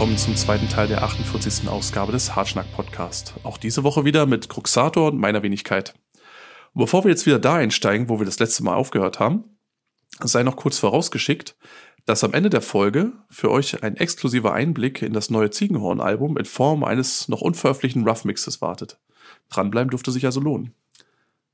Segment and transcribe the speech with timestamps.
[0.00, 1.68] Willkommen zum zweiten Teil der 48.
[1.68, 3.34] Ausgabe des Hartschnack Podcast.
[3.42, 5.92] Auch diese Woche wieder mit Cruxator und meiner Wenigkeit.
[6.72, 9.44] Und bevor wir jetzt wieder da einsteigen, wo wir das letzte Mal aufgehört haben,
[10.22, 11.54] sei noch kurz vorausgeschickt,
[12.06, 16.46] dass am Ende der Folge für euch ein exklusiver Einblick in das neue Ziegenhorn-Album in
[16.46, 18.98] Form eines noch unveröffentlichten Rough Mixes wartet.
[19.50, 20.72] Dranbleiben dürfte sich also lohnen.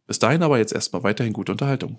[0.06, 1.98] Bis dahin aber jetzt erstmal weiterhin gute Unterhaltung.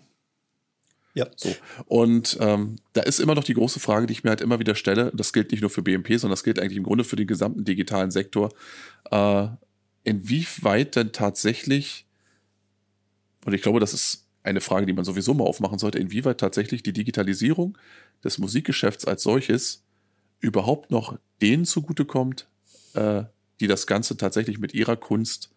[1.17, 1.25] Ja.
[1.35, 1.55] So.
[1.87, 4.75] Und ähm, da ist immer noch die große Frage, die ich mir halt immer wieder
[4.75, 5.11] stelle.
[5.15, 7.65] Das gilt nicht nur für BMP, sondern das gilt eigentlich im Grunde für den gesamten
[7.65, 8.53] digitalen Sektor.
[9.09, 9.47] Äh,
[10.03, 12.05] inwieweit denn tatsächlich,
[13.45, 16.83] und ich glaube, das ist eine Frage, die man sowieso mal aufmachen sollte, inwieweit tatsächlich
[16.83, 17.79] die Digitalisierung
[18.23, 19.83] des Musikgeschäfts als solches
[20.39, 22.47] überhaupt noch denen zugutekommt,
[22.93, 23.23] äh,
[23.59, 25.49] die das Ganze tatsächlich mit ihrer Kunst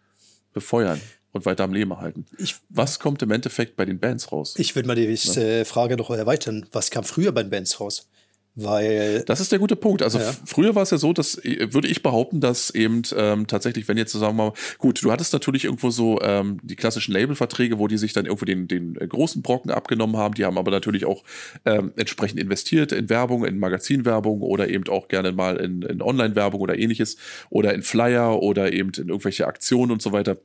[0.53, 0.99] befeuern
[1.31, 2.25] und weiter am Leben halten.
[2.37, 4.55] Ich, was kommt im Endeffekt bei den Bands raus?
[4.57, 5.65] Ich würde mal die ja?
[5.65, 6.65] Frage noch erweitern.
[6.71, 8.07] Was kam früher bei den Bands raus?
[8.53, 10.03] Weil das ist der gute Punkt.
[10.03, 10.33] Also ja.
[10.45, 13.95] früher war es ja so, dass äh, würde ich behaupten, dass eben ähm, tatsächlich, wenn
[13.95, 17.87] jetzt sagen wir mal, gut, du hattest natürlich irgendwo so ähm, die klassischen Labelverträge, wo
[17.87, 20.33] die sich dann irgendwo den den äh, großen Brocken abgenommen haben.
[20.33, 21.23] Die haben aber natürlich auch
[21.63, 26.59] ähm, entsprechend investiert in Werbung, in Magazinwerbung oder eben auch gerne mal in, in Online-Werbung
[26.59, 27.15] oder ähnliches
[27.49, 30.37] oder in Flyer oder eben in irgendwelche Aktionen und so weiter.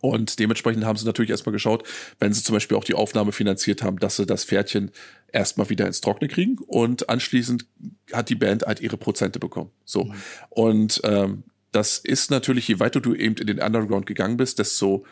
[0.00, 1.86] Und dementsprechend haben sie natürlich erstmal geschaut,
[2.18, 4.90] wenn sie zum Beispiel auch die Aufnahme finanziert haben, dass sie das Pferdchen
[5.32, 7.66] erstmal wieder ins Trockene kriegen und anschließend
[8.12, 9.70] hat die Band halt ihre Prozente bekommen.
[9.84, 10.04] So.
[10.04, 10.14] Mhm.
[10.50, 15.04] Und ähm, das ist natürlich, je weiter du eben in den Underground gegangen bist, desto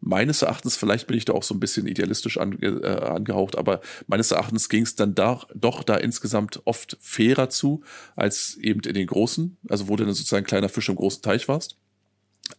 [0.00, 3.80] meines Erachtens, vielleicht bin ich da auch so ein bisschen idealistisch ange, äh, angehaucht, aber
[4.06, 7.82] meines Erachtens ging es dann da, doch da insgesamt oft fairer zu,
[8.14, 11.22] als eben in den großen, also wo du dann sozusagen ein kleiner Fisch im großen
[11.22, 11.76] Teich warst.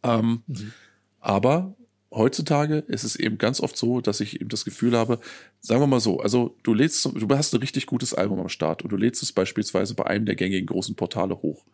[0.04, 0.74] Ähm, mhm.
[1.28, 1.76] Aber
[2.10, 5.20] heutzutage ist es eben ganz oft so, dass ich eben das Gefühl habe,
[5.60, 8.82] sagen wir mal so, also du lädst, du hast ein richtig gutes Album am Start
[8.82, 11.66] und du lädst es beispielsweise bei einem der gängigen großen Portale hoch.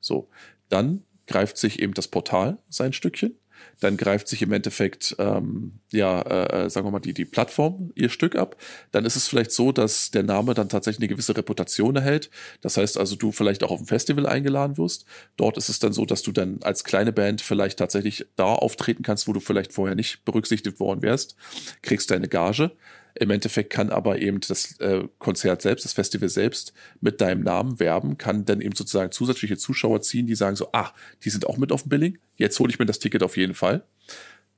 [0.00, 0.30] So,
[0.70, 3.36] dann greift sich eben das Portal sein Stückchen
[3.80, 7.92] dann greift sich im Endeffekt, ähm, ja, äh, äh, sagen wir mal, die, die Plattform
[7.94, 8.56] ihr Stück ab.
[8.90, 12.30] Dann ist es vielleicht so, dass der Name dann tatsächlich eine gewisse Reputation erhält.
[12.60, 15.04] Das heißt also, du vielleicht auch auf ein Festival eingeladen wirst.
[15.36, 19.02] Dort ist es dann so, dass du dann als kleine Band vielleicht tatsächlich da auftreten
[19.02, 21.36] kannst, wo du vielleicht vorher nicht berücksichtigt worden wärst,
[21.82, 22.72] kriegst deine Gage.
[23.14, 27.78] Im Endeffekt kann aber eben das äh, Konzert selbst, das Festival selbst mit deinem Namen
[27.78, 30.92] werben, kann dann eben sozusagen zusätzliche Zuschauer ziehen, die sagen so, ah,
[31.24, 33.54] die sind auch mit auf dem Billing, jetzt hole ich mir das Ticket auf jeden
[33.54, 33.84] Fall.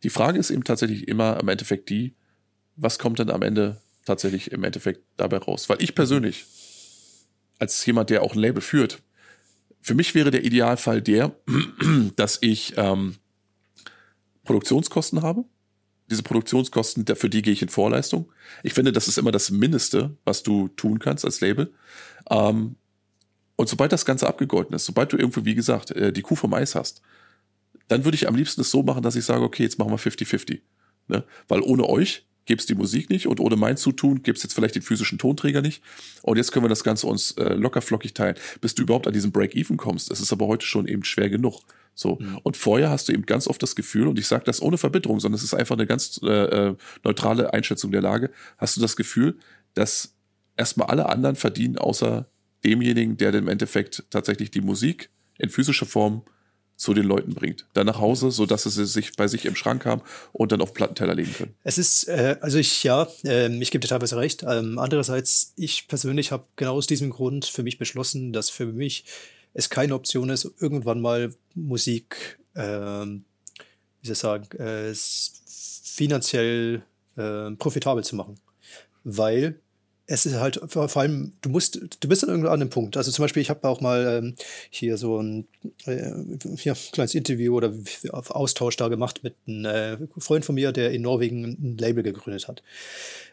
[0.03, 2.15] Die Frage ist eben tatsächlich immer im Endeffekt die,
[2.77, 5.69] was kommt dann am Ende tatsächlich im Endeffekt dabei raus?
[5.69, 6.45] Weil ich persönlich,
[7.59, 9.03] als jemand, der auch ein Label führt,
[9.81, 11.37] für mich wäre der Idealfall der,
[12.17, 13.17] dass ich ähm,
[14.45, 15.45] Produktionskosten habe,
[16.11, 18.31] diese Produktionskosten, für die gehe ich in Vorleistung.
[18.63, 21.73] Ich finde, das ist immer das Mindeste, was du tun kannst als Label.
[22.31, 22.77] Ähm,
[23.57, 26.53] und sobald das Ganze abgegolten ist, sobald du irgendwo, wie gesagt, äh, die Kuh vom
[26.55, 27.03] Eis hast,
[27.89, 29.99] dann würde ich am liebsten es so machen, dass ich sage, okay, jetzt machen wir
[29.99, 30.61] 50-50.
[31.09, 31.25] Ne?
[31.49, 34.55] Weil ohne euch gäbe es die Musik nicht und ohne mein Zutun gäbe es jetzt
[34.55, 35.83] vielleicht den physischen Tonträger nicht.
[36.23, 39.13] Und jetzt können wir das Ganze uns äh, locker flockig teilen, bis du überhaupt an
[39.13, 40.11] diesen Break-Even kommst.
[40.11, 41.63] Es ist aber heute schon eben schwer genug.
[41.95, 42.19] So.
[42.21, 42.39] Mhm.
[42.43, 45.21] Und vorher hast du eben ganz oft das Gefühl, und ich sage das ohne Verbitterung,
[45.21, 48.97] sondern es ist einfach eine ganz äh, äh, neutrale Einschätzung der Lage, hast du das
[48.97, 49.39] Gefühl,
[49.75, 50.15] dass
[50.57, 52.27] erstmal alle anderen verdienen, außer
[52.65, 56.23] demjenigen, der im Endeffekt tatsächlich die Musik in physischer Form
[56.77, 57.67] zu den Leuten bringt.
[57.73, 60.75] Dann nach Hause, so dass sie sich bei sich im Schrank haben und dann auf
[60.75, 61.55] Plattenteller legen können.
[61.63, 64.43] Es ist, äh, also ich, ja, äh, ich gebe dir teilweise recht.
[64.43, 69.05] Ähm, andererseits, ich persönlich habe genau aus diesem Grund für mich beschlossen, dass für mich
[69.55, 76.83] es keine Option ist, irgendwann mal Musik, äh, wie soll ich sagen, äh, finanziell
[77.17, 78.39] äh, profitabel zu machen.
[79.05, 79.61] Weil
[80.07, 82.97] es ist halt vor, vor, allem, du musst, du bist an irgendeinem Punkt.
[82.97, 84.35] Also zum Beispiel, ich habe auch mal ähm,
[84.69, 85.47] hier so ein
[85.87, 86.11] äh,
[86.63, 87.73] ja, kleines Interview oder
[88.11, 92.49] Austausch da gemacht mit einem äh, Freund von mir, der in Norwegen ein Label gegründet
[92.49, 92.63] hat.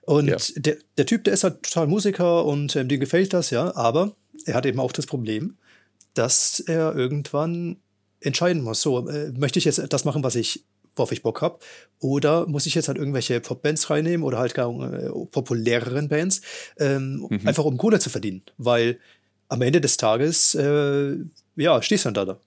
[0.03, 0.37] Und ja.
[0.55, 4.15] der, der Typ, der ist halt total Musiker und ähm, dem gefällt das, ja, aber
[4.45, 5.57] er hat eben auch das Problem,
[6.13, 7.77] dass er irgendwann
[8.19, 8.81] entscheiden muss.
[8.81, 10.65] So, äh, möchte ich jetzt das machen, was ich,
[10.95, 11.59] worauf ich Bock habe?
[11.99, 16.41] Oder muss ich jetzt halt irgendwelche Popbands reinnehmen oder halt gar äh, populäreren Bands,
[16.77, 17.47] ähm, mhm.
[17.47, 18.43] einfach um Kohle zu verdienen?
[18.57, 18.99] Weil
[19.47, 21.15] am Ende des Tages, äh,
[21.55, 22.39] ja, stehst du dann da.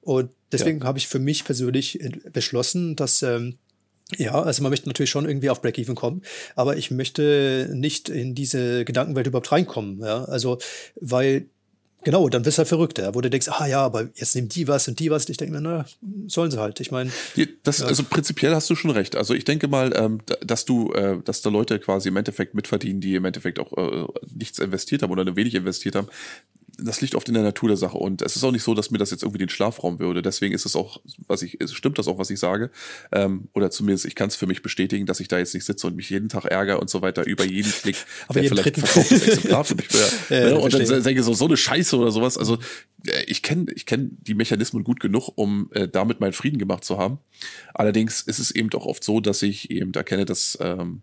[0.00, 0.86] Und deswegen ja.
[0.86, 1.98] habe ich für mich persönlich
[2.32, 3.58] beschlossen, dass ähm,
[4.18, 6.22] ja, also man möchte natürlich schon irgendwie auf Break-Even kommen,
[6.54, 10.00] aber ich möchte nicht in diese Gedankenwelt überhaupt reinkommen.
[10.00, 10.24] Ja?
[10.24, 10.58] Also,
[11.00, 11.46] weil
[12.04, 14.48] Genau, dann bist du halt verrückt, ja, wo du denkst, ah ja, aber jetzt nehmen
[14.48, 15.28] die was und die was.
[15.28, 15.84] Ich denke mir, na,
[16.26, 16.80] sollen sie halt.
[16.80, 17.10] Ich meine.
[17.62, 17.86] Das, ja.
[17.86, 19.14] Also prinzipiell hast du schon recht.
[19.14, 23.00] Also ich denke mal, ähm, dass du, äh, dass da Leute quasi im Endeffekt mitverdienen,
[23.00, 26.08] die im Endeffekt auch äh, nichts investiert haben oder nur wenig investiert haben.
[26.84, 28.90] Das liegt oft in der Natur der Sache und es ist auch nicht so, dass
[28.90, 30.22] mir das jetzt irgendwie den Schlafraum würde.
[30.22, 32.70] Deswegen ist es auch, was ich, stimmt das auch, was ich sage.
[33.12, 35.86] Ähm, oder zumindest, ich kann es für mich bestätigen, dass ich da jetzt nicht sitze
[35.86, 37.96] und mich jeden Tag ärgere und so weiter über jeden Klick,
[38.28, 40.10] Aber der vielleicht verkauftes Exemplar für mich wäre.
[40.30, 40.58] Ja, ne?
[40.58, 42.38] Und dann denke ich so, so eine Scheiße oder sowas.
[42.38, 42.58] Also
[43.06, 46.84] äh, ich kenne ich kenn die Mechanismen gut genug, um äh, damit meinen Frieden gemacht
[46.84, 47.18] zu haben.
[47.74, 51.02] Allerdings ist es eben doch oft so, dass ich eben erkenne, dass ähm,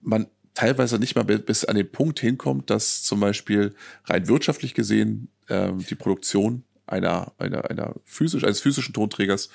[0.00, 0.26] man
[0.60, 3.74] teilweise nicht mal bi- bis an den Punkt hinkommt, dass zum Beispiel
[4.04, 9.48] rein wirtschaftlich gesehen ähm, die Produktion einer, einer, einer physisch, eines physischen Tonträgers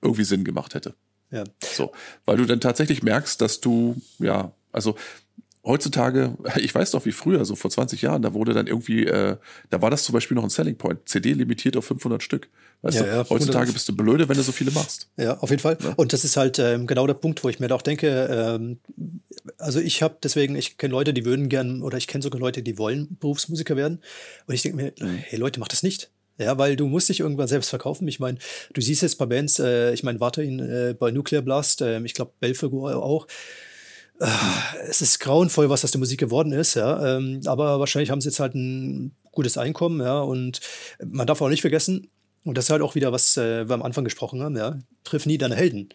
[0.00, 0.94] irgendwie Sinn gemacht hätte.
[1.30, 1.44] Ja.
[1.62, 1.92] So,
[2.24, 4.96] weil du dann tatsächlich merkst, dass du, ja, also
[5.66, 9.36] heutzutage, ich weiß doch wie früher, so vor 20 Jahren, da wurde dann irgendwie, äh,
[9.70, 12.48] da war das zum Beispiel noch ein Selling Point, CD limitiert auf 500 Stück.
[12.82, 13.72] Weißt Ja, du, ja, heutzutage 100.
[13.74, 15.08] bist du blöde, wenn du so viele machst.
[15.16, 15.76] Ja, auf jeden Fall.
[15.82, 15.94] Ja.
[15.96, 18.78] Und das ist halt ähm, genau der Punkt, wo ich mir auch denke, ähm,
[19.58, 22.62] also ich habe deswegen, ich kenne Leute, die würden gern, oder ich kenne sogar Leute,
[22.62, 24.00] die wollen Berufsmusiker werden.
[24.46, 25.16] Und ich denke mir, Mhm.
[25.18, 26.10] hey Leute, macht das nicht.
[26.38, 28.06] Ja, weil du musst dich irgendwann selbst verkaufen.
[28.08, 28.36] Ich meine,
[28.74, 32.12] du siehst jetzt bei Bands, äh, ich meine, weiterhin äh, bei Nuclear Blast, äh, ich
[32.12, 33.26] glaube Belfegor auch.
[34.20, 34.26] Äh,
[34.88, 37.16] es ist grauenvoll, was aus der Musik geworden ist, ja.
[37.16, 40.20] Ähm, aber wahrscheinlich haben sie jetzt halt ein gutes Einkommen, ja.
[40.20, 40.60] Und
[41.04, 42.08] man darf auch nicht vergessen,
[42.44, 45.26] und das ist halt auch wieder, was äh, wir am Anfang gesprochen haben, ja, triff
[45.26, 45.88] nie deine Helden.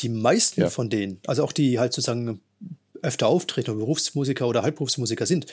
[0.00, 0.70] Die meisten Ja.
[0.70, 2.40] von denen, also auch die halt sozusagen
[3.02, 5.46] öfter auftreten oder Berufsmusiker oder Halbberufsmusiker sind,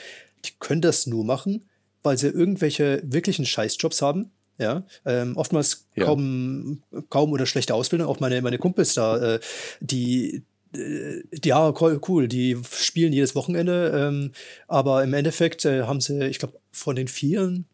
[0.44, 1.68] die können das nur machen,
[2.02, 4.30] weil sie irgendwelche wirklichen Scheißjobs haben.
[4.58, 6.04] Ja, ähm, oftmals Ja.
[6.04, 8.06] kaum, kaum oder schlechte Ausbildung.
[8.08, 9.40] Auch meine, meine Kumpels da, äh,
[9.80, 14.32] die, äh, die, ja, cool, die spielen jedes Wochenende, ähm,
[14.68, 17.66] aber im Endeffekt äh, haben sie, ich glaube, von den vielen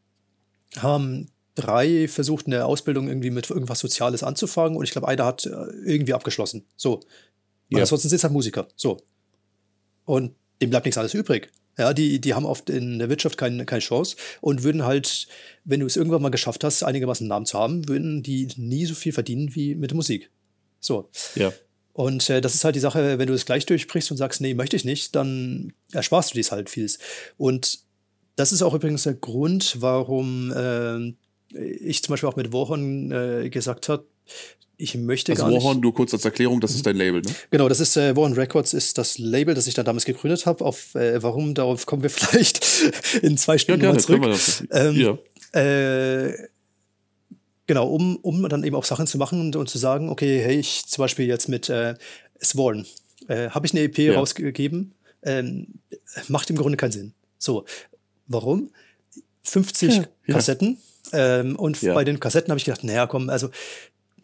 [0.78, 5.46] haben drei versucht, eine Ausbildung irgendwie mit irgendwas Soziales anzufangen und ich glaube, einer hat
[5.46, 5.50] äh,
[5.84, 6.64] irgendwie abgeschlossen.
[6.76, 7.00] So.
[7.68, 7.80] Ja.
[7.80, 8.68] ansonsten sind es halt Musiker.
[8.76, 8.98] So.
[10.04, 11.50] Und dem bleibt nichts anderes übrig.
[11.78, 15.28] Ja, die, die haben oft in der Wirtschaft keine, keine Chance und würden halt,
[15.64, 18.86] wenn du es irgendwann mal geschafft hast, einigermaßen einen Namen zu haben, würden die nie
[18.86, 20.30] so viel verdienen wie mit Musik.
[20.80, 21.10] So.
[21.34, 21.52] Ja.
[21.96, 24.52] Und äh, das ist halt die Sache, wenn du es gleich durchbrichst und sagst, nee,
[24.52, 26.98] möchte ich nicht, dann ersparst du dies halt vieles.
[27.38, 27.78] Und
[28.36, 31.14] das ist auch übrigens der Grund, warum äh,
[31.58, 34.04] ich zum Beispiel auch mit Warhorn äh, gesagt habe,
[34.76, 35.56] ich möchte Also gar nicht.
[35.62, 37.30] Warhorn, nur kurz als Erklärung, das ist dein Label, ne?
[37.50, 40.66] Genau, das ist äh, Warren Records ist das Label, das ich dann damals gegründet habe.
[40.66, 42.60] Auf äh, warum, darauf kommen wir vielleicht
[43.22, 44.20] in zwei Ja, Stunden gerne, mal zurück.
[44.20, 44.64] können wir das.
[44.70, 45.18] Ähm,
[45.54, 45.58] ja.
[45.58, 46.48] Äh,
[47.66, 50.58] genau, um, um dann eben auch Sachen zu machen und, und zu sagen, okay, hey,
[50.58, 51.94] ich zum Beispiel jetzt mit äh,
[52.42, 52.86] Sworn,
[53.28, 54.14] äh, habe ich eine EP Ja.
[54.14, 55.80] rausgegeben, ähm,
[56.28, 57.14] macht im Grunde keinen Sinn.
[57.38, 57.64] So,
[58.26, 58.70] warum?
[59.42, 60.04] 50 Ja.
[60.28, 60.78] Kassetten
[61.12, 63.50] ähm, und bei den Kassetten habe ich gedacht, naja, komm, also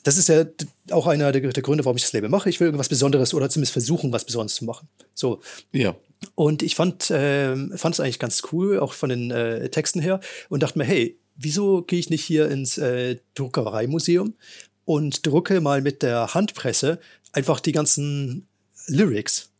[0.02, 0.44] das ist ja
[0.90, 2.48] auch einer der, der Gründe, warum ich das Label mache.
[2.48, 4.88] Ich will irgendwas Besonderes oder zumindest versuchen, was Besonderes zu machen.
[5.14, 5.40] So,
[5.70, 5.94] ja.
[6.34, 10.62] und ich fand ähm, es eigentlich ganz cool, auch von den äh, Texten her, und
[10.62, 14.34] dachte mir, hey, wieso gehe ich nicht hier ins äh, Druckereimuseum
[14.84, 16.98] und drucke mal mit der Handpresse
[17.32, 18.46] einfach die ganzen
[18.86, 19.51] Lyrics.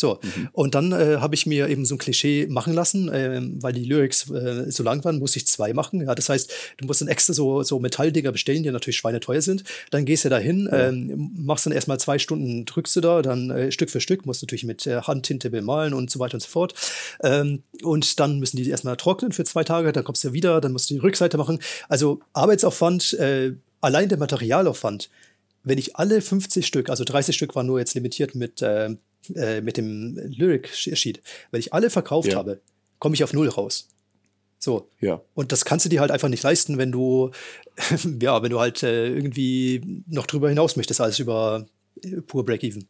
[0.00, 0.18] So,
[0.52, 3.84] und dann äh, habe ich mir eben so ein Klischee machen lassen, ähm, weil die
[3.84, 6.00] Lyrics äh, so lang waren, musste ich zwei machen.
[6.00, 9.62] Ja, das heißt, du musst dann extra so, so Metalldinger bestellen, die natürlich schweineteuer sind.
[9.90, 13.50] Dann gehst du da hin, ähm, machst dann erstmal zwei Stunden, drückst du da, dann
[13.50, 16.48] äh, Stück für Stück, musst natürlich mit äh, Handtinte bemalen und so weiter und so
[16.48, 16.72] fort.
[17.22, 20.72] Ähm, und dann müssen die erstmal trocknen für zwei Tage, dann kommst du wieder, dann
[20.72, 21.58] musst du die Rückseite machen.
[21.90, 23.52] Also Arbeitsaufwand, äh,
[23.82, 25.10] allein der Materialaufwand,
[25.62, 28.96] wenn ich alle 50 Stück, also 30 Stück waren nur jetzt limitiert mit, äh,
[29.34, 32.38] äh, mit dem Lyric-Sheet, wenn ich alle verkauft Ja.
[32.38, 32.60] habe,
[32.98, 33.88] komme ich auf Null raus.
[34.58, 34.88] So.
[35.00, 35.22] Ja.
[35.34, 37.30] Und das kannst du dir halt einfach nicht leisten, wenn du,
[38.20, 41.66] ja, wenn du halt äh, irgendwie noch drüber hinaus möchtest, als über
[42.02, 42.86] äh, pur Break-Even.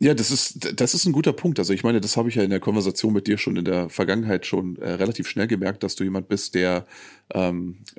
[0.00, 1.58] Ja, das ist, das ist ein guter Punkt.
[1.58, 3.88] Also ich meine, das habe ich ja in der Konversation mit dir schon in der
[3.88, 6.84] Vergangenheit schon äh, relativ schnell gemerkt, dass du jemand bist, der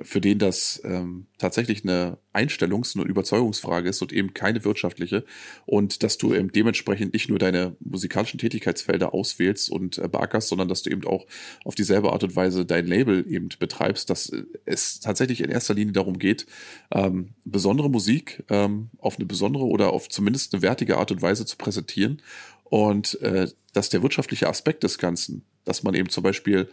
[0.02, 5.24] für den das ähm, tatsächlich eine Einstellungs- und Überzeugungsfrage ist und eben keine wirtschaftliche
[5.66, 10.68] und dass du eben dementsprechend nicht nur deine musikalischen Tätigkeitsfelder auswählst und äh, beackerst, sondern
[10.68, 11.26] dass du eben auch
[11.64, 15.74] auf dieselbe Art und Weise dein Label eben betreibst, dass äh, es tatsächlich in erster
[15.74, 16.46] Linie darum geht,
[16.90, 21.44] ähm, besondere Musik ähm, auf eine besondere oder auf zumindest eine wertige Art und Weise
[21.44, 22.22] zu präsentieren
[22.64, 26.70] und äh, dass der wirtschaftliche Aspekt des Ganzen, dass man eben zum Beispiel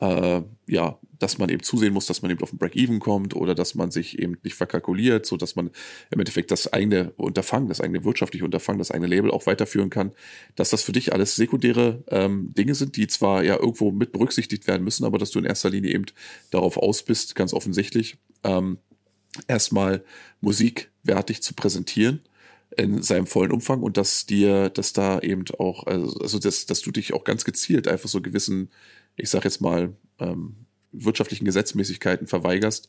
[0.00, 3.54] äh, ja, dass man eben zusehen muss, dass man eben auf den Break-Even kommt oder
[3.54, 5.70] dass man sich eben nicht verkalkuliert, so dass man
[6.10, 10.12] im Endeffekt das eigene Unterfangen, das eigene wirtschaftliche Unterfangen, das eigene Label auch weiterführen kann,
[10.54, 14.66] dass das für dich alles sekundäre ähm, Dinge sind, die zwar ja irgendwo mit berücksichtigt
[14.66, 16.06] werden müssen, aber dass du in erster Linie eben
[16.50, 18.78] darauf aus bist, ganz offensichtlich, ähm,
[19.48, 20.04] erstmal
[20.40, 22.20] Musik wertig zu präsentieren
[22.76, 26.90] in seinem vollen Umfang und dass dir, dass da eben auch, also dass, dass du
[26.90, 28.70] dich auch ganz gezielt einfach so gewissen,
[29.16, 32.88] ich sag jetzt mal, ähm, wirtschaftlichen Gesetzmäßigkeiten verweigerst,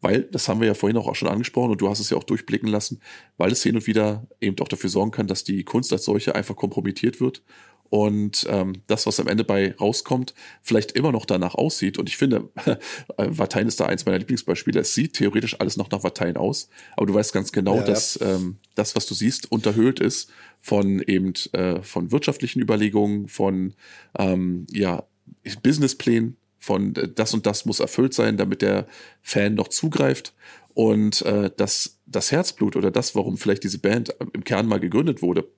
[0.00, 2.24] weil, das haben wir ja vorhin auch schon angesprochen und du hast es ja auch
[2.24, 3.00] durchblicken lassen,
[3.36, 6.36] weil es hin und wieder eben auch dafür sorgen kann, dass die Kunst als solche
[6.36, 7.42] einfach kompromittiert wird
[7.90, 11.98] und ähm, das, was am Ende bei rauskommt, vielleicht immer noch danach aussieht.
[11.98, 12.50] Und ich finde,
[13.16, 14.80] Vatein ist da eins meiner Lieblingsbeispiele.
[14.80, 18.18] Es sieht theoretisch alles noch nach Vatein aus, aber du weißt ganz genau, ja, dass
[18.20, 18.34] ja.
[18.34, 20.30] Ähm, das, was du siehst, unterhöhlt ist
[20.60, 23.74] von eben äh, von wirtschaftlichen Überlegungen, von
[24.18, 25.04] ähm, ja
[25.62, 28.86] Businessplänen, von äh, das und das muss erfüllt sein, damit der
[29.22, 30.34] Fan noch zugreift.
[30.74, 35.22] Und äh, das, das Herzblut oder das, warum vielleicht diese Band im Kern mal gegründet
[35.22, 35.48] wurde,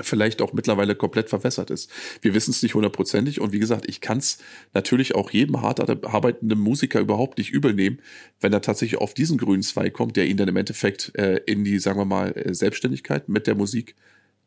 [0.00, 1.90] vielleicht auch mittlerweile komplett verwässert ist.
[2.20, 4.38] Wir wissen es nicht hundertprozentig und wie gesagt, ich kann es
[4.74, 8.00] natürlich auch jedem hart arbeitenden Musiker überhaupt nicht übel nehmen,
[8.40, 11.64] wenn er tatsächlich auf diesen grünen Zweig kommt, der ihn dann im Endeffekt äh, in
[11.64, 13.94] die, sagen wir mal, äh, Selbstständigkeit mit der Musik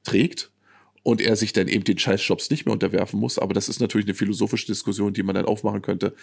[0.04, 0.52] trägt
[1.04, 3.40] und er sich dann eben den Scheißjobs nicht mehr unterwerfen muss.
[3.40, 6.14] Aber das ist natürlich eine philosophische Diskussion, die man dann aufmachen könnte.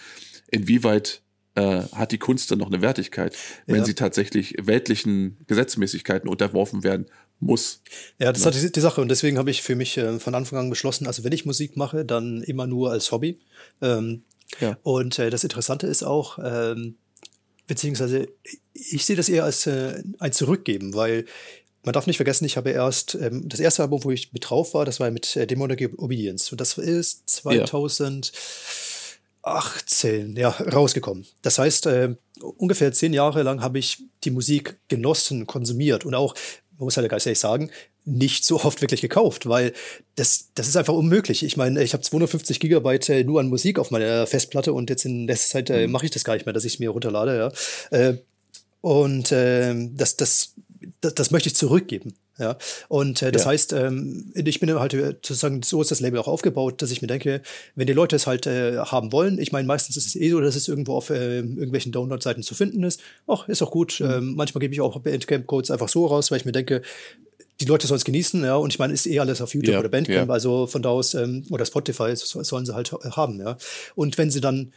[0.49, 1.21] Inwieweit
[1.55, 3.85] äh, hat die Kunst dann noch eine Wertigkeit, wenn ja.
[3.85, 7.07] sie tatsächlich weltlichen Gesetzmäßigkeiten unterworfen werden
[7.39, 7.81] muss.
[8.19, 8.41] Ja, das.
[8.41, 8.47] Ne?
[8.47, 11.07] hat die, die, Sache und deswegen habe ich für mich äh, von Anfang an beschlossen,
[11.07, 13.39] also wenn ich Musik mache, dann immer nur als Hobby.
[13.81, 14.23] Ähm,
[14.59, 14.77] ja.
[14.83, 16.95] Und äh, das Interessante ist auch, ähm,
[17.65, 18.27] beziehungsweise
[18.73, 21.25] ich sehe das eher als äh, ein Zurückgeben, weil
[21.87, 24.73] man darf nicht vergessen, ich habe erst ähm, das erste Album, wo ich mit drauf
[24.75, 28.27] war, das war mit äh, Demonic Obedience und das ist 2000.
[28.27, 28.39] Ja.
[29.47, 31.25] 18 ja, rausgekommen.
[31.41, 32.15] Das heißt, äh,
[32.57, 36.35] ungefähr zehn Jahre lang habe ich die Musik genossen, konsumiert und auch,
[36.77, 37.71] man muss halt ganz ehrlich sagen,
[38.03, 39.73] nicht so oft wirklich gekauft, weil
[40.15, 41.43] das, das ist einfach unmöglich.
[41.43, 45.05] Ich meine, ich habe 250 Gigabyte äh, nur an Musik auf meiner Festplatte und jetzt
[45.05, 45.93] in letzter Zeit äh, mhm.
[45.93, 47.51] mache ich das gar nicht mehr, dass ich es mir runterlade.
[47.91, 47.97] Ja.
[47.97, 48.17] Äh,
[48.81, 50.53] und äh, das, das,
[51.01, 52.15] das, das möchte ich zurückgeben.
[52.39, 52.55] Ja,
[52.87, 53.49] und äh, das ja.
[53.49, 57.01] heißt, ähm, ich bin halt äh, sozusagen, so ist das Label auch aufgebaut, dass ich
[57.01, 57.41] mir denke,
[57.73, 60.39] wenn die Leute es halt äh, haben wollen, ich meine, meistens ist es eh so,
[60.39, 63.01] dass es irgendwo auf äh, irgendwelchen Download-Seiten zu finden ist.
[63.25, 63.99] Ach, ist auch gut.
[63.99, 64.05] Mhm.
[64.05, 66.83] Ähm, manchmal gebe ich auch Bandcamp-Codes einfach so raus, weil ich mir denke,
[67.59, 69.79] die Leute sollen es genießen, ja, und ich meine, ist eh alles auf YouTube ja,
[69.79, 73.57] oder Bandcamp, also von da aus, ähm, oder Spotify sollen sie halt haben, ja.
[73.95, 74.73] Und wenn sie dann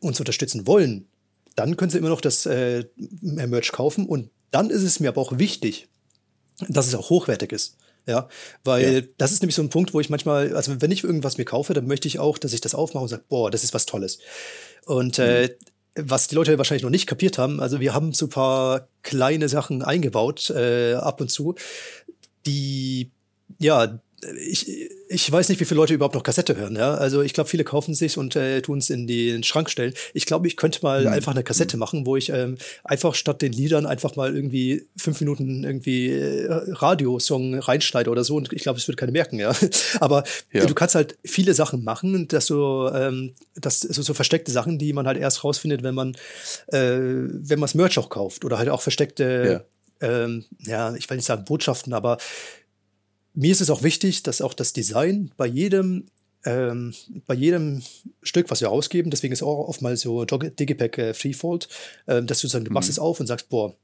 [0.00, 1.06] uns unterstützen wollen,
[1.54, 2.84] dann können sie immer noch das äh,
[3.20, 5.88] Merch kaufen und dann ist es mir aber auch wichtig,
[6.68, 7.76] dass es auch hochwertig ist.
[8.06, 8.28] Ja,
[8.64, 9.00] weil ja.
[9.18, 11.74] das ist nämlich so ein Punkt, wo ich manchmal, also wenn ich irgendwas mir kaufe,
[11.74, 14.18] dann möchte ich auch, dass ich das aufmache und sage, boah, das ist was Tolles.
[14.86, 15.24] Und mhm.
[15.24, 15.48] äh,
[15.96, 19.48] was die Leute wahrscheinlich noch nicht kapiert haben, also wir haben so ein paar kleine
[19.48, 21.54] Sachen eingebaut, äh, ab und zu,
[22.46, 23.10] die
[23.58, 24.00] ja
[24.38, 26.76] ich, ich weiß nicht, wie viele Leute überhaupt noch Kassette hören.
[26.76, 26.94] Ja?
[26.94, 29.92] Also ich glaube, viele kaufen sich und äh, tun es in den Schrank stellen.
[30.14, 31.08] Ich glaube, ich könnte mal mhm.
[31.08, 31.80] einfach eine Kassette mhm.
[31.80, 36.46] machen, wo ich ähm, einfach statt den Liedern einfach mal irgendwie fünf Minuten irgendwie äh,
[36.48, 38.36] Radiosong reinschneide oder so.
[38.36, 39.40] Und ich glaube, es würde keiner merken.
[39.40, 39.52] Ja,
[40.00, 40.64] aber ja.
[40.64, 44.92] du kannst halt viele Sachen machen, dass so, ähm, das so, so versteckte Sachen, die
[44.92, 46.14] man halt erst rausfindet, wenn man
[46.68, 49.64] äh, wenn man das Merch auch kauft oder halt auch versteckte ja.
[50.00, 52.16] Ähm, ja, ich will nicht sagen Botschaften, aber
[53.34, 56.06] mir ist es auch wichtig, dass auch das Design bei jedem
[56.44, 56.94] ähm,
[57.26, 57.82] bei jedem
[58.22, 61.68] Stück, was wir ausgeben, deswegen ist auch oftmals so Digipack äh, Freefold,
[62.06, 62.92] äh, dass du sagen, du machst mhm.
[62.92, 63.74] es auf und sagst, boah,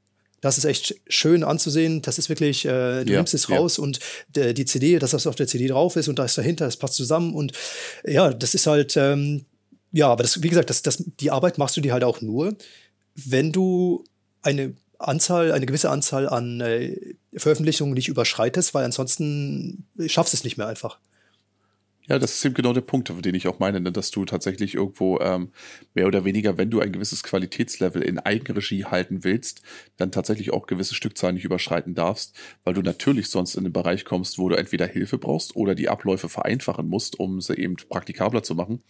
[0.41, 2.01] das ist echt schön anzusehen.
[2.01, 3.83] Das ist wirklich, äh, du ja, nimmst es raus ja.
[3.83, 3.99] und
[4.35, 6.77] der, die CD, dass das auf der CD drauf ist und da ist dahinter, das
[6.77, 7.53] passt zusammen und
[8.03, 9.45] ja, das ist halt, ähm,
[9.91, 12.55] ja, aber das, wie gesagt, das, das, die Arbeit machst du dir halt auch nur,
[13.15, 14.03] wenn du
[14.41, 20.43] eine Anzahl, eine gewisse Anzahl an äh, Veröffentlichungen nicht überschreitest, weil ansonsten schaffst du es
[20.43, 20.97] nicht mehr einfach.
[22.09, 24.75] Ja, das ist eben genau der Punkt, den ich auch meine, ne, dass du tatsächlich
[24.75, 25.51] irgendwo ähm,
[25.93, 29.61] mehr oder weniger, wenn du ein gewisses Qualitätslevel in Eigenregie halten willst,
[29.97, 32.33] dann tatsächlich auch gewisse Stückzahlen nicht überschreiten darfst,
[32.63, 35.89] weil du natürlich sonst in den Bereich kommst, wo du entweder Hilfe brauchst oder die
[35.89, 38.81] Abläufe vereinfachen musst, um sie eben praktikabler zu machen.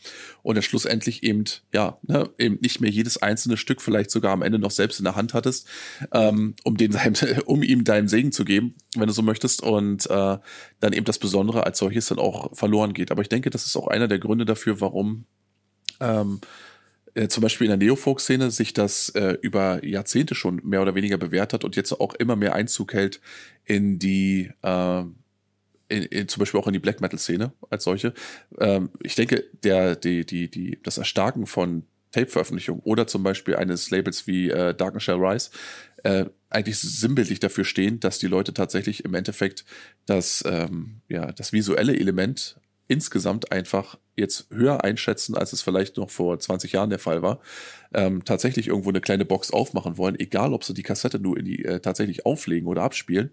[0.43, 4.43] Und dann schlussendlich eben, ja, ne, eben nicht mehr jedes einzelne Stück vielleicht sogar am
[4.43, 5.67] Ende noch selbst in der Hand hattest,
[6.13, 6.95] ähm, um, den,
[7.45, 9.63] um ihm deinen Segen zu geben, wenn du so möchtest.
[9.63, 10.37] Und äh,
[10.79, 13.11] dann eben das Besondere als solches dann auch verloren geht geht.
[13.11, 15.25] Aber ich denke, das ist auch einer der Gründe dafür, warum
[15.99, 16.41] ähm,
[17.15, 21.17] äh, zum Beispiel in der Neofolk-Szene sich das äh, über Jahrzehnte schon mehr oder weniger
[21.17, 23.21] bewährt hat und jetzt auch immer mehr Einzug hält
[23.65, 25.03] in die äh,
[25.89, 28.13] in, in, zum Beispiel auch in die Black Metal-Szene als solche.
[28.59, 33.89] Ähm, ich denke, der, die, die, die, das Erstarken von Tape-Veröffentlichung oder zum Beispiel eines
[33.89, 35.49] Labels wie äh, Dark and Shall Rise
[36.03, 39.65] äh, eigentlich sinnbildlich dafür stehen, dass die Leute tatsächlich im Endeffekt
[40.05, 46.09] das, ähm, ja, das visuelle Element insgesamt einfach jetzt höher einschätzen, als es vielleicht noch
[46.09, 47.39] vor 20 Jahren der Fall war,
[47.93, 51.45] ähm, tatsächlich irgendwo eine kleine Box aufmachen wollen, egal ob sie die Kassette nur in
[51.45, 53.31] die, äh, tatsächlich auflegen oder abspielen,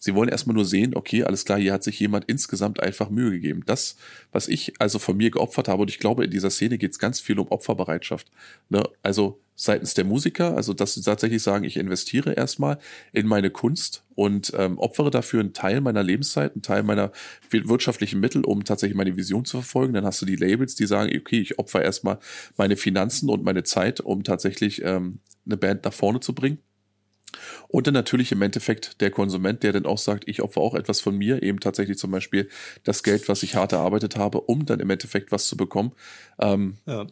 [0.00, 3.32] Sie wollen erstmal nur sehen, okay, alles klar, hier hat sich jemand insgesamt einfach Mühe
[3.32, 3.64] gegeben.
[3.66, 3.96] Das,
[4.30, 6.98] was ich also von mir geopfert habe, und ich glaube, in dieser Szene geht es
[6.98, 8.30] ganz viel um Opferbereitschaft.
[8.68, 8.84] Ne?
[9.02, 12.78] Also seitens der Musiker, also dass sie tatsächlich sagen, ich investiere erstmal
[13.12, 17.10] in meine Kunst und ähm, opfere dafür einen Teil meiner Lebenszeit, einen Teil meiner
[17.50, 19.94] wirtschaftlichen Mittel, um tatsächlich meine Vision zu verfolgen.
[19.94, 22.20] Dann hast du die Labels, die sagen, okay, ich opfere erstmal
[22.56, 26.58] meine Finanzen und meine Zeit, um tatsächlich ähm, eine Band nach vorne zu bringen.
[27.66, 31.00] Und dann natürlich im Endeffekt der Konsument, der dann auch sagt, ich opfere auch etwas
[31.00, 32.48] von mir, eben tatsächlich zum Beispiel
[32.84, 35.92] das Geld, was ich hart erarbeitet habe, um dann im Endeffekt was zu bekommen.
[36.38, 37.06] Ähm, ja.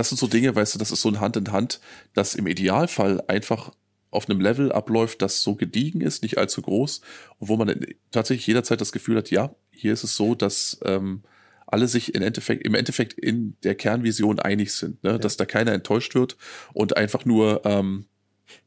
[0.00, 1.78] Das sind so Dinge, weißt du, das ist so ein Hand in Hand,
[2.14, 3.70] das im Idealfall einfach
[4.10, 7.02] auf einem Level abläuft, das so gediegen ist, nicht allzu groß,
[7.38, 11.22] und wo man tatsächlich jederzeit das Gefühl hat, ja, hier ist es so, dass ähm,
[11.66, 15.10] alle sich im Endeffekt, im Endeffekt in der Kernvision einig sind, ne?
[15.10, 15.18] Ja.
[15.18, 16.38] dass da keiner enttäuscht wird
[16.72, 18.06] und einfach nur ähm,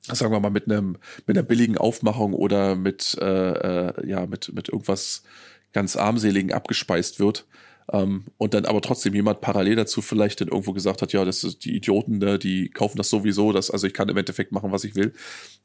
[0.03, 4.53] sagen wir mal, mit einem, mit einer billigen Aufmachung oder mit, äh, äh, ja, mit,
[4.53, 5.23] mit irgendwas
[5.71, 7.47] ganz armseligen abgespeist wird.
[7.91, 11.43] Ähm, und dann aber trotzdem jemand parallel dazu vielleicht dann irgendwo gesagt hat, ja, das
[11.43, 14.71] ist die Idioten, ne, die kaufen das sowieso, das, also ich kann im Endeffekt machen,
[14.71, 15.13] was ich will.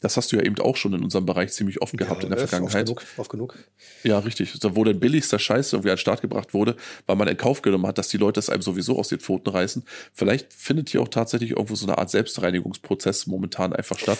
[0.01, 2.35] Das hast du ja eben auch schon in unserem Bereich ziemlich oft gehabt ja, in
[2.35, 2.89] der Vergangenheit.
[2.89, 3.59] Oft genug, oft genug.
[4.03, 4.59] Ja, richtig.
[4.63, 7.87] Wo dann billigster Scheiß irgendwie an den Start gebracht wurde, weil man in Kauf genommen
[7.87, 9.85] hat, dass die Leute es einem sowieso aus den Pfoten reißen.
[10.13, 14.19] Vielleicht findet hier auch tatsächlich irgendwo so eine Art Selbstreinigungsprozess momentan einfach statt.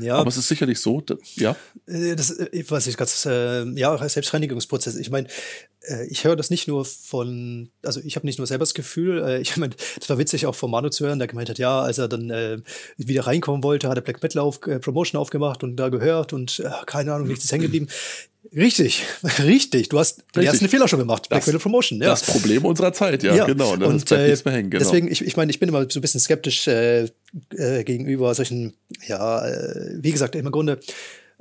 [0.00, 0.16] Ja.
[0.16, 1.56] Aber es ist sicherlich so, da, ja.
[1.86, 4.96] Äh, das, äh, ich weiß nicht, ganz, äh, ja, Selbstreinigungsprozess.
[4.96, 5.28] Ich meine,
[6.08, 9.40] ich höre das nicht nur von, also ich habe nicht nur selber das Gefühl, äh,
[9.40, 11.98] ich meine, das war witzig auch von Manu zu hören, der gemeint hat, ja, als
[11.98, 12.58] er dann äh,
[12.96, 16.60] wieder reinkommen wollte, hat er Black Metal auf, äh, Promotion aufgemacht und da gehört und
[16.60, 17.88] äh, keine Ahnung, nichts ist hängen geblieben.
[18.54, 19.04] Richtig,
[19.38, 19.88] richtig.
[19.90, 20.32] Du hast richtig.
[20.34, 21.28] den ersten Fehler schon gemacht.
[21.28, 22.08] Black Metal Promotion, ja.
[22.08, 23.44] Das Problem unserer Zeit, ja, ja.
[23.46, 23.76] genau.
[23.76, 23.86] Ne?
[23.86, 24.82] Und, äh, nichts mehr hängen, genau.
[24.82, 27.08] Deswegen, ich, ich meine, ich bin immer so ein bisschen skeptisch äh,
[27.56, 28.74] äh, gegenüber solchen,
[29.06, 30.80] ja, äh, wie gesagt, im Grunde,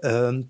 [0.03, 0.49] ähm,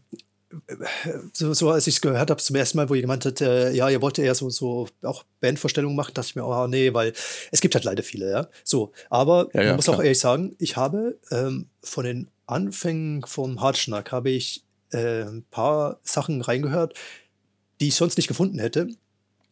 [1.34, 3.90] so, so als ich es gehört habe zum ersten Mal, wo jemand hat, äh, ja,
[3.90, 7.14] ihr wollt eher so, so auch Bandvorstellungen machen, dachte ich mir, oh nee, weil
[7.52, 8.48] es gibt halt leider viele, ja.
[8.64, 9.98] So, aber ja, ja, man muss klar.
[9.98, 15.46] auch ehrlich sagen, ich habe ähm, von den Anfängen vom Hartschnack habe ich äh, ein
[15.52, 16.96] paar Sachen reingehört,
[17.80, 18.90] die ich sonst nicht gefunden hätte.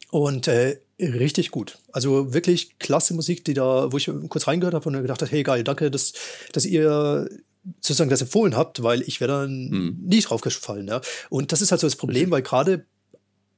[0.09, 1.79] Und äh, richtig gut.
[1.91, 5.43] Also wirklich klasse Musik, die da, wo ich kurz reingehört habe und gedacht habe, hey
[5.43, 6.13] geil, danke, dass,
[6.53, 7.29] dass ihr
[7.81, 9.97] sozusagen das empfohlen habt, weil ich wäre dann hm.
[10.03, 10.87] nie drauf gefallen.
[10.87, 11.01] Ja.
[11.29, 12.85] Und das ist halt so das Problem, weil gerade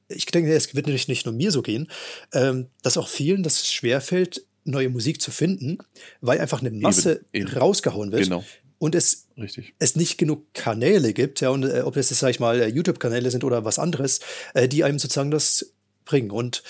[0.08, 1.88] ich denke, es wird nicht, nicht nur mir so gehen,
[2.32, 5.78] ähm, dass auch vielen das schwerfällt, neue Musik zu finden,
[6.20, 7.58] weil einfach eine Masse eben, eben.
[7.58, 8.24] rausgehauen wird.
[8.24, 8.44] Genau.
[8.78, 9.74] Und es, Richtig.
[9.78, 13.30] es nicht genug Kanäle gibt, ja, und äh, ob das jetzt, sag ich mal, YouTube-Kanäle
[13.30, 14.20] sind oder was anderes,
[14.54, 15.72] äh, die einem sozusagen das
[16.06, 16.30] bringen.
[16.30, 16.62] Und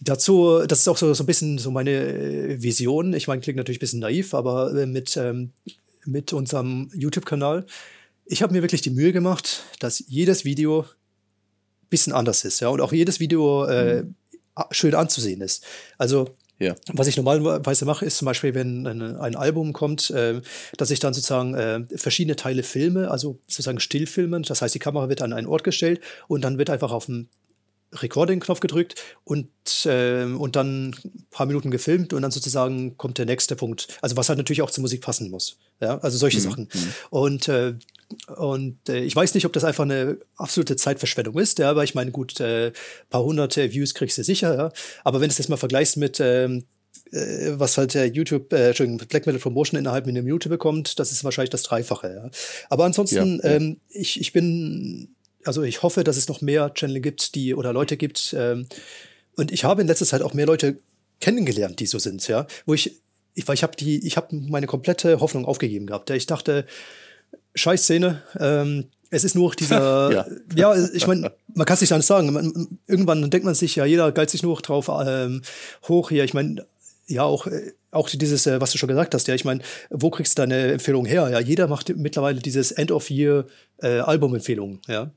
[0.00, 3.12] dazu, das ist auch so, so ein bisschen so meine äh, Vision.
[3.12, 5.52] Ich meine, klingt natürlich ein bisschen naiv, aber äh, mit ähm,
[6.06, 7.66] mit unserem YouTube-Kanal.
[8.24, 12.68] Ich habe mir wirklich die Mühe gemacht, dass jedes Video ein bisschen anders ist, ja,
[12.68, 14.14] und auch jedes Video äh, mhm.
[14.70, 15.64] schön anzusehen ist.
[15.98, 16.74] Also ja.
[16.92, 20.40] Was ich normalerweise mache, ist zum Beispiel, wenn ein, ein Album kommt, äh,
[20.78, 24.42] dass ich dann sozusagen äh, verschiedene Teile filme, also sozusagen stillfilmen.
[24.42, 27.28] Das heißt, die Kamera wird an einen Ort gestellt und dann wird einfach auf dem
[27.92, 28.94] Recording-Knopf gedrückt
[29.24, 29.48] und,
[29.84, 33.88] äh, und dann ein paar Minuten gefilmt und dann sozusagen kommt der nächste Punkt.
[34.02, 35.58] Also was halt natürlich auch zur Musik passen muss.
[35.80, 36.42] Ja, also solche mhm.
[36.42, 36.68] Sachen.
[36.72, 36.92] Mhm.
[37.10, 37.74] Und äh,
[38.36, 41.96] und äh, ich weiß nicht, ob das einfach eine absolute Zeitverschwendung ist, ja, aber ich
[41.96, 42.72] meine, gut, äh,
[43.10, 44.72] paar hunderte Views kriegst du sicher, ja.
[45.02, 46.64] Aber wenn du das mal vergleichst mit ähm,
[47.12, 48.72] äh, was halt der YouTube, äh,
[49.08, 52.30] Black Metal Promotion innerhalb einer Minute bekommt, das ist wahrscheinlich das Dreifache, ja.
[52.70, 53.56] Aber ansonsten, ja, ja.
[53.56, 55.15] Ähm, ich, ich bin
[55.46, 58.34] also ich hoffe, dass es noch mehr Channel gibt, die oder Leute gibt.
[58.38, 58.66] Ähm,
[59.36, 60.78] und ich habe in letzter Zeit auch mehr Leute
[61.20, 63.00] kennengelernt, die so sind, ja, wo ich,
[63.34, 66.10] ich, weil ich habe die, ich habe meine komplette Hoffnung aufgegeben gehabt.
[66.10, 66.66] Ich dachte,
[67.54, 70.26] Scheiß Szene, ähm, es ist nur dieser, ja.
[70.74, 72.32] ja, ich meine, man kann es nicht anders sagen.
[72.32, 75.42] Man, irgendwann denkt man sich, ja, jeder geilt sich nur drauf ähm,
[75.88, 76.24] hoch hier.
[76.24, 76.66] Ich meine,
[77.06, 77.46] ja, auch,
[77.90, 80.72] auch dieses, äh, was du schon gesagt hast, ja, ich meine, wo kriegst du deine
[80.72, 81.28] Empfehlung her?
[81.30, 85.12] Ja, jeder macht mittlerweile dieses End-of-Year-Album-Empfehlungen, äh, ja.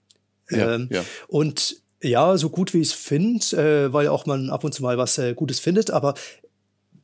[0.50, 1.04] Ja, ähm, ja.
[1.28, 4.82] Und ja, so gut wie ich es finde, äh, weil auch man ab und zu
[4.82, 6.14] mal was äh, Gutes findet, aber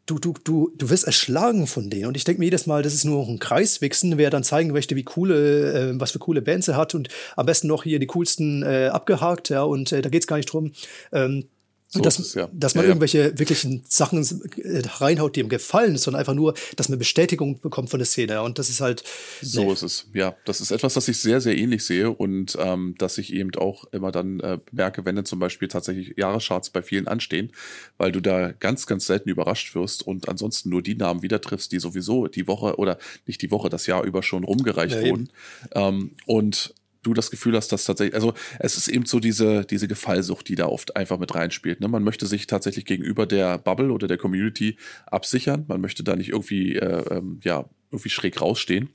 [0.06, 2.06] du, du, du, du wirst erschlagen von denen.
[2.06, 4.72] Und ich denke mir jedes Mal, das ist nur noch ein Kreiswichsen, wer dann zeigen
[4.72, 8.00] möchte, wie coole, äh, was für coole Bands er hat und am besten noch hier
[8.00, 10.72] die coolsten äh, abgehakt, ja, und äh, da geht's gar nicht drum.
[11.12, 11.48] Ähm,
[11.96, 12.50] so dass, es, ja.
[12.52, 13.40] dass man ja, irgendwelche ja.
[13.40, 14.24] wirklichen Sachen
[14.58, 18.42] äh, reinhaut, die ihm gefallen, sondern einfach nur, dass man Bestätigung bekommt von der Szene.
[18.42, 19.04] Und das ist halt.
[19.42, 19.74] So nee.
[19.74, 20.36] ist es, ja.
[20.46, 23.86] Das ist etwas, das ich sehr, sehr ähnlich sehe und ähm, dass ich eben auch
[23.92, 27.52] immer dann äh, merke, wenn dann zum Beispiel tatsächlich Jahrescharts bei vielen anstehen,
[27.98, 31.72] weil du da ganz, ganz selten überrascht wirst und ansonsten nur die Namen wieder triffst,
[31.72, 35.30] die sowieso die Woche oder nicht die Woche, das Jahr über schon rumgereicht wurden.
[35.74, 36.74] Ähm, und
[37.06, 40.56] du das Gefühl hast, dass tatsächlich, also es ist eben so diese, diese Gefallsucht, die
[40.56, 41.80] da oft einfach mit reinspielt.
[41.80, 41.88] Ne?
[41.88, 45.66] Man möchte sich tatsächlich gegenüber der Bubble oder der Community absichern.
[45.68, 48.90] Man möchte da nicht irgendwie, äh, ähm, ja, irgendwie schräg rausstehen.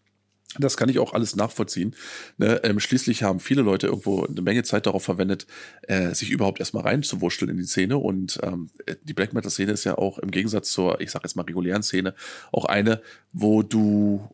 [0.59, 1.95] Das kann ich auch alles nachvollziehen.
[2.37, 2.61] Ne?
[2.65, 5.47] Ähm, schließlich haben viele Leute irgendwo eine Menge Zeit darauf verwendet,
[5.83, 7.99] äh, sich überhaupt erstmal reinzuwurschteln in die Szene.
[7.99, 8.69] Und ähm,
[9.05, 12.15] die Black Metal-Szene ist ja auch im Gegensatz zur, ich sag jetzt mal, regulären Szene,
[12.51, 13.01] auch eine,
[13.33, 14.29] wo du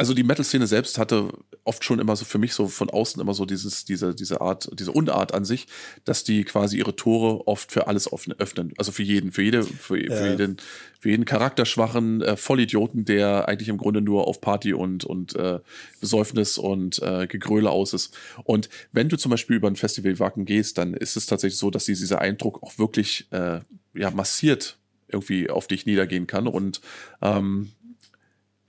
[0.00, 1.30] also die Metal-Szene selbst hatte
[1.64, 4.70] oft schon immer so für mich so von außen immer so dieses, diese, diese Art,
[4.78, 5.66] diese Unart an sich,
[6.04, 8.72] dass die quasi ihre Tore oft für alles öffnen.
[8.76, 10.14] Also für jeden, für jede, für, ja.
[10.14, 10.56] für jeden,
[10.98, 15.60] für jeden charakterschwachen äh, Vollidioten, der eigentlich im Grunde nur auf Party und, und äh,
[16.00, 18.16] Besäufnis und äh, Gegröle aus ist.
[18.44, 21.70] Und wenn du zum Beispiel über ein Festival Wacken gehst, dann ist es tatsächlich so,
[21.70, 23.60] dass dieser Eindruck auch wirklich äh,
[23.94, 26.46] ja, massiert irgendwie auf dich niedergehen kann.
[26.46, 26.80] Und
[27.22, 27.72] ähm,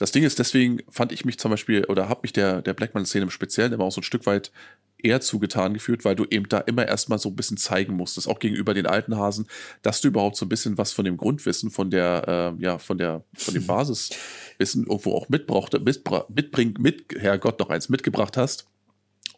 [0.02, 3.26] das Ding ist, deswegen fand ich mich zum Beispiel oder habe mich der, der Blackman-Szene
[3.26, 4.52] im Speziellen immer auch so ein Stück weit
[4.98, 8.40] eher zugetan gefühlt, weil du eben da immer erstmal so ein bisschen zeigen musstest, auch
[8.40, 9.46] gegenüber den alten Hasen,
[9.84, 12.98] dass du überhaupt so ein bisschen was von dem Grundwissen, von der, äh, ja, von
[12.98, 18.71] der, von dem Basiswissen irgendwo auch mitbrauchte, mitbringt, mit, Herrgott, noch eins mitgebracht hast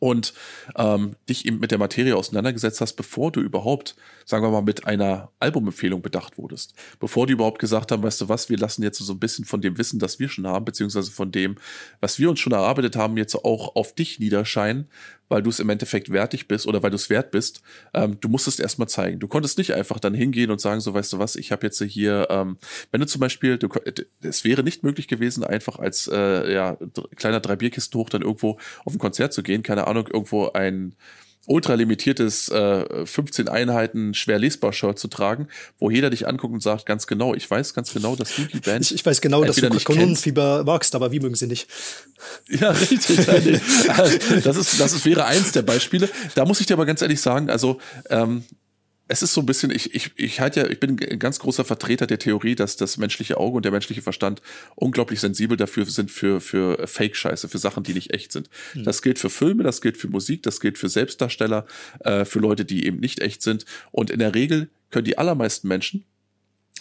[0.04, 0.34] und
[0.76, 4.86] ähm, dich eben mit der Materie auseinandergesetzt hast, bevor du überhaupt, sagen wir mal, mit
[4.86, 6.74] einer Albumempfehlung bedacht wurdest.
[7.00, 9.62] Bevor die überhaupt gesagt haben, weißt du was, wir lassen jetzt so ein bisschen von
[9.62, 11.56] dem Wissen, das wir schon haben, beziehungsweise von dem,
[12.02, 14.90] was wir uns schon erarbeitet haben, jetzt auch auf dich niederscheinen,
[15.30, 17.62] weil du es im Endeffekt wertig bist oder weil du es wert bist.
[17.94, 19.20] Ähm, du musst es erstmal zeigen.
[19.20, 21.82] Du konntest nicht einfach dann hingehen und sagen, so weißt du was, ich habe jetzt
[21.82, 22.58] hier, ähm,
[22.92, 23.70] wenn du zum Beispiel, du,
[24.22, 26.78] es wäre nicht möglich gewesen, einfach als äh, ja,
[27.16, 30.96] kleiner drei Bierkisten hoch dann irgendwo auf ein Konzert zu gehen, keine Ahnung, irgendwo ein
[31.46, 36.64] ultra limitiertes äh, 15 Einheiten schwer lesbar Shirt zu tragen, wo jeder dich anguckt und
[36.64, 38.86] sagt, ganz genau, ich weiß ganz genau, dass du die Band.
[38.86, 41.68] Ich, ich weiß genau, dass du Kanonenfieber magst, aber wie mögen sie nicht?
[42.48, 43.26] Ja, richtig.
[44.44, 46.10] das ist, das ist, wäre eins der Beispiele.
[46.36, 47.80] Da muss ich dir aber ganz ehrlich sagen, also
[48.10, 48.44] ähm,
[49.08, 51.66] es ist so ein bisschen, ich, ich, ich halt ja, ich bin ein ganz großer
[51.66, 54.42] Vertreter der Theorie, dass das menschliche Auge und der menschliche Verstand
[54.76, 58.50] unglaublich sensibel dafür sind für, für Fake-Scheiße, für Sachen, die nicht echt sind.
[58.74, 58.84] Mhm.
[58.86, 61.66] Das gilt für Filme, das gilt für Musik, das gilt für Selbstdarsteller,
[62.00, 63.66] äh, für Leute, die eben nicht echt sind.
[63.92, 66.06] Und in der Regel können die allermeisten Menschen,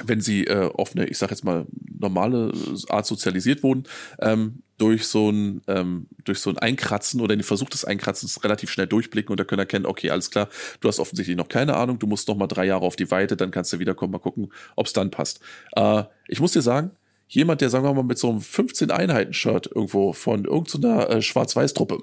[0.04, 1.66] wenn sie äh, auf eine, ich sag jetzt mal,
[1.98, 2.52] normale
[2.88, 3.84] Art sozialisiert wurden,
[4.20, 8.68] ähm, durch so ein, ähm, durch so ein Einkratzen oder den Versuch des Einkratzens relativ
[8.68, 10.48] schnell durchblicken und da können erkennen, okay, alles klar,
[10.80, 13.36] du hast offensichtlich noch keine Ahnung, du musst noch mal drei Jahre auf die Weite,
[13.36, 15.38] dann kannst du wiederkommen, mal gucken, ob es dann passt.
[15.76, 16.90] Äh, ich muss dir sagen,
[17.28, 21.98] jemand, der, sagen wir mal, mit so einem 15-Einheiten-Shirt irgendwo von irgendeiner äh, Schwarz-Weiß-Truppe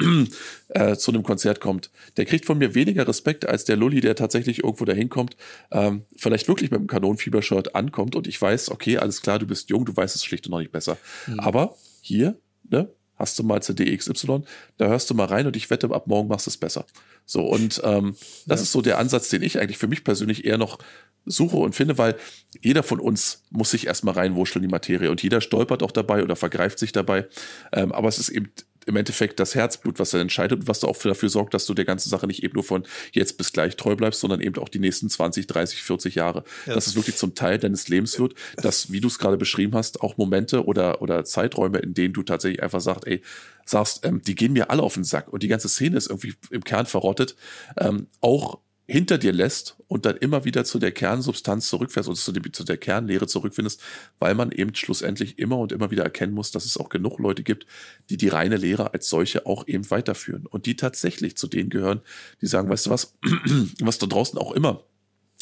[0.70, 4.16] äh, zu einem Konzert kommt, der kriegt von mir weniger Respekt als der Lulli, der
[4.16, 5.36] tatsächlich irgendwo dahin kommt,
[5.70, 9.70] ähm, vielleicht wirklich mit einem Kanonenfieber-Shirt ankommt und ich weiß, okay, alles klar, du bist
[9.70, 10.98] jung, du weißt es schlicht und noch nicht besser.
[11.28, 11.38] Mhm.
[11.38, 12.38] Aber hier,
[12.68, 14.42] ne, hast du mal CD XY,
[14.76, 16.84] da hörst du mal rein und ich wette, ab morgen machst du es besser.
[17.24, 18.64] So, und ähm, das ja.
[18.64, 20.78] ist so der Ansatz, den ich eigentlich für mich persönlich eher noch
[21.24, 22.16] suche und finde, weil
[22.60, 26.22] jeder von uns muss sich erstmal reinwurschteln in die Materie und jeder stolpert auch dabei
[26.22, 27.26] oder vergreift sich dabei.
[27.72, 28.52] Ähm, aber es ist eben
[28.86, 31.74] im Endeffekt das Herzblut, was dann entscheidet und was da auch dafür sorgt, dass du
[31.74, 34.68] der ganzen Sache nicht eben nur von jetzt bis gleich treu bleibst, sondern eben auch
[34.68, 36.44] die nächsten 20, 30, 40 Jahre.
[36.66, 36.74] Ja.
[36.74, 40.02] Dass es wirklich zum Teil deines Lebens wird, dass, wie du es gerade beschrieben hast,
[40.02, 43.22] auch Momente oder, oder Zeiträume, in denen du tatsächlich einfach sagst, ey,
[43.64, 46.34] sagst, ähm, die gehen mir alle auf den Sack und die ganze Szene ist irgendwie
[46.50, 47.36] im Kern verrottet,
[47.78, 52.32] ähm, auch hinter dir lässt und dann immer wieder zu der Kernsubstanz zurückfährst und zu,
[52.32, 53.82] die, zu der Kernlehre zurückfindest,
[54.18, 57.42] weil man eben schlussendlich immer und immer wieder erkennen muss, dass es auch genug Leute
[57.42, 57.66] gibt,
[58.10, 62.02] die die reine Lehre als solche auch eben weiterführen und die tatsächlich zu denen gehören,
[62.42, 63.14] die sagen, weißt du was,
[63.80, 64.84] was da draußen auch immer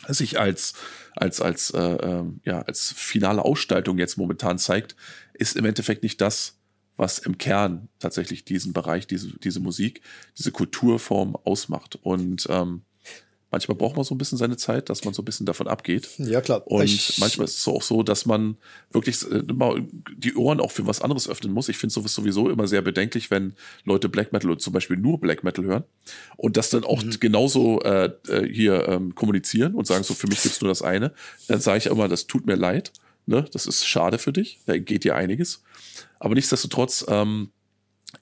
[0.08, 0.74] sich als
[1.14, 4.96] als als äh, äh, ja als finale Ausstattung jetzt momentan zeigt,
[5.34, 6.58] ist im Endeffekt nicht das,
[6.96, 10.02] was im Kern tatsächlich diesen Bereich, diese, diese Musik,
[10.38, 11.96] diese Kulturform ausmacht.
[12.02, 12.82] Und ähm,
[13.52, 16.08] Manchmal braucht man so ein bisschen seine Zeit, dass man so ein bisschen davon abgeht.
[16.16, 16.66] Ja, klar.
[16.66, 18.56] Und ich manchmal ist es auch so, dass man
[18.90, 19.76] wirklich äh, immer
[20.16, 21.68] die Ohren auch für was anderes öffnen muss.
[21.68, 23.52] Ich finde sowas sowieso immer sehr bedenklich, wenn
[23.84, 25.84] Leute Black Metal oder zum Beispiel nur Black Metal hören
[26.36, 27.20] und das dann auch mhm.
[27.20, 31.12] genauso äh, äh, hier ähm, kommunizieren und sagen so, für mich gibt's nur das eine.
[31.46, 32.90] Dann sage ich immer, das tut mir leid.
[33.26, 33.44] Ne?
[33.52, 34.60] Das ist schade für dich.
[34.66, 35.62] Da geht dir einiges.
[36.18, 37.50] Aber nichtsdestotrotz, ähm,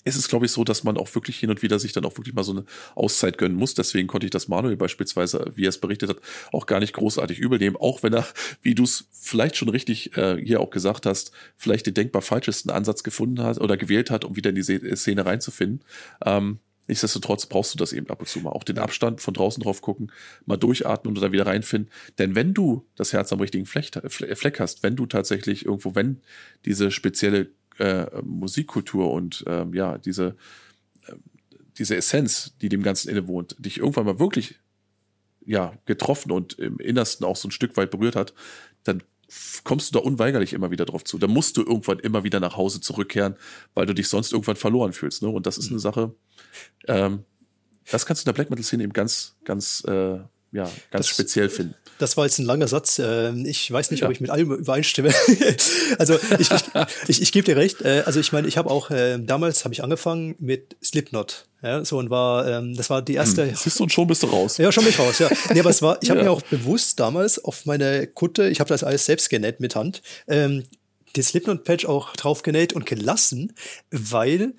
[0.04, 2.16] ist es, glaube ich, so, dass man auch wirklich hin und wieder sich dann auch
[2.16, 3.74] wirklich mal so eine Auszeit gönnen muss.
[3.74, 6.20] Deswegen konnte ich das Manuel beispielsweise, wie er es berichtet hat,
[6.52, 7.76] auch gar nicht großartig übernehmen.
[7.76, 8.26] Auch wenn er,
[8.62, 12.70] wie du es vielleicht schon richtig äh, hier auch gesagt hast, vielleicht den denkbar falschesten
[12.70, 15.84] Ansatz gefunden hat oder gewählt hat, um wieder in die Szene reinzufinden.
[16.24, 16.60] Ähm,
[16.90, 18.50] Nichtsdestotrotz brauchst du das eben ab und zu mal.
[18.50, 20.10] Auch den Abstand von draußen drauf gucken,
[20.44, 21.88] mal durchatmen und da wieder reinfinden.
[22.18, 26.20] Denn wenn du das Herz am richtigen Fleck hast, wenn du tatsächlich irgendwo, wenn
[26.64, 27.50] diese spezielle
[27.81, 30.37] äh, Musikkultur und äh, ja, diese
[31.81, 34.57] diese Essenz, die dem Ganzen innewohnt, dich irgendwann mal wirklich
[35.45, 38.35] ja, getroffen und im Innersten auch so ein Stück weit berührt hat,
[38.85, 39.03] dann
[39.64, 41.16] kommst du da unweigerlich immer wieder drauf zu.
[41.19, 43.37] Da musst du irgendwann immer wieder nach Hause zurückkehren,
[43.75, 45.23] weil du dich sonst irgendwann verloren fühlst.
[45.23, 45.29] Ne?
[45.29, 45.81] Und das ist eine mhm.
[45.81, 46.14] Sache,
[46.87, 47.25] ähm,
[47.90, 50.19] das kannst du in der Black Metal-Szene eben ganz, ganz äh,
[50.52, 51.74] ja, ganz das, speziell finden.
[51.98, 52.98] Das war jetzt ein langer Satz.
[52.98, 54.06] Ähm, ich weiß nicht, ja.
[54.06, 55.10] ob ich mit allem übereinstimme.
[55.98, 56.62] also ich, ich,
[57.08, 57.82] ich, ich gebe dir recht.
[57.82, 61.46] Äh, also ich meine, ich habe auch äh, damals habe ich angefangen mit Slipknot.
[61.62, 63.46] Ja, so und war, ähm, das war die erste.
[63.46, 64.56] Hm, siehst du, und schon bist du raus.
[64.56, 65.28] Ja, schon bin ich raus, ja.
[65.52, 66.24] Nee, aber es war, ich habe ja.
[66.24, 70.02] mir auch bewusst damals auf meine Kutte, ich habe das alles selbst genäht mit Hand,
[70.26, 70.64] ähm,
[71.16, 73.52] die Slipknot-Patch auch drauf genäht und gelassen,
[73.90, 74.54] weil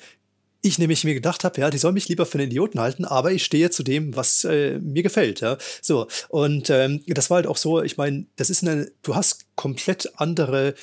[0.62, 3.32] ich nämlich mir gedacht habe, ja, die soll mich lieber für einen Idioten halten, aber
[3.32, 5.58] ich stehe zu dem, was äh, mir gefällt, ja.
[5.82, 7.82] So und ähm, das war halt auch so.
[7.82, 10.76] Ich meine, das ist eine, du hast komplett andere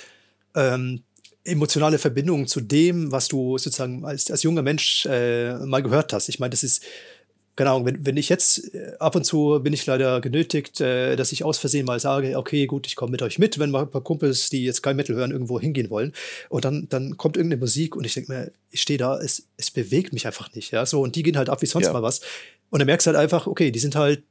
[0.55, 1.03] ähm,
[1.45, 6.29] emotionale Verbindungen zu dem, was du sozusagen als, als junger Mensch äh, mal gehört hast.
[6.29, 6.85] Ich meine, das ist
[7.59, 11.17] keine Ahnung, wenn, wenn ich jetzt äh, ab und zu bin ich leider genötigt, äh,
[11.17, 13.83] dass ich aus Versehen mal sage, okay, gut, ich komme mit euch mit, wenn mal
[13.83, 16.13] ein paar Kumpels, die jetzt kein Metal hören, irgendwo hingehen wollen.
[16.51, 19.73] Und dann, dann kommt irgendeine Musik und ich denke mir, ich stehe da, es, es
[19.73, 20.71] bewegt mich einfach nicht.
[20.71, 21.93] Ja, so, und die gehen halt ab wie sonst ja.
[21.93, 22.21] mal was.
[22.71, 24.23] Und dann merkst du halt einfach, okay, die sind halt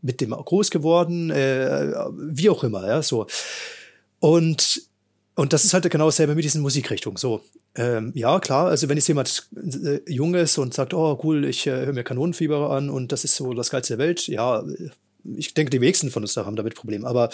[0.00, 3.26] mit dem groß geworden, äh, wie auch immer, ja, so.
[4.20, 4.82] Und
[5.38, 7.16] und das ist halt genau dasselbe mit diesen Musikrichtungen.
[7.16, 7.42] So,
[7.76, 11.64] ähm, ja, klar, also wenn jetzt jemand äh, jung ist und sagt, oh cool, ich
[11.68, 14.64] äh, höre mir Kanonenfieber an und das ist so das Geilste der Welt, ja,
[15.36, 17.06] ich denke, die wenigsten von uns da haben damit Probleme.
[17.06, 17.30] Aber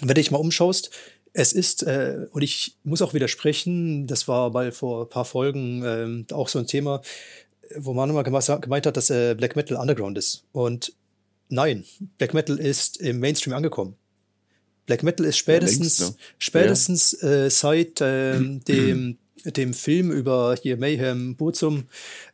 [0.00, 0.90] wenn du dich mal umschaust,
[1.32, 5.84] es ist, äh, und ich muss auch widersprechen, das war mal vor ein paar Folgen
[6.28, 7.00] äh, auch so ein Thema,
[7.76, 10.42] wo man immer gemeint hat, dass äh, Black Metal Underground ist.
[10.50, 10.92] Und
[11.48, 11.84] nein,
[12.18, 13.94] Black Metal ist im Mainstream angekommen.
[14.86, 16.24] Black Metal ist spätestens, ja, längst, ne?
[16.38, 21.84] spätestens äh, seit äh, dem, dem Film über hier Mayhem Burzum,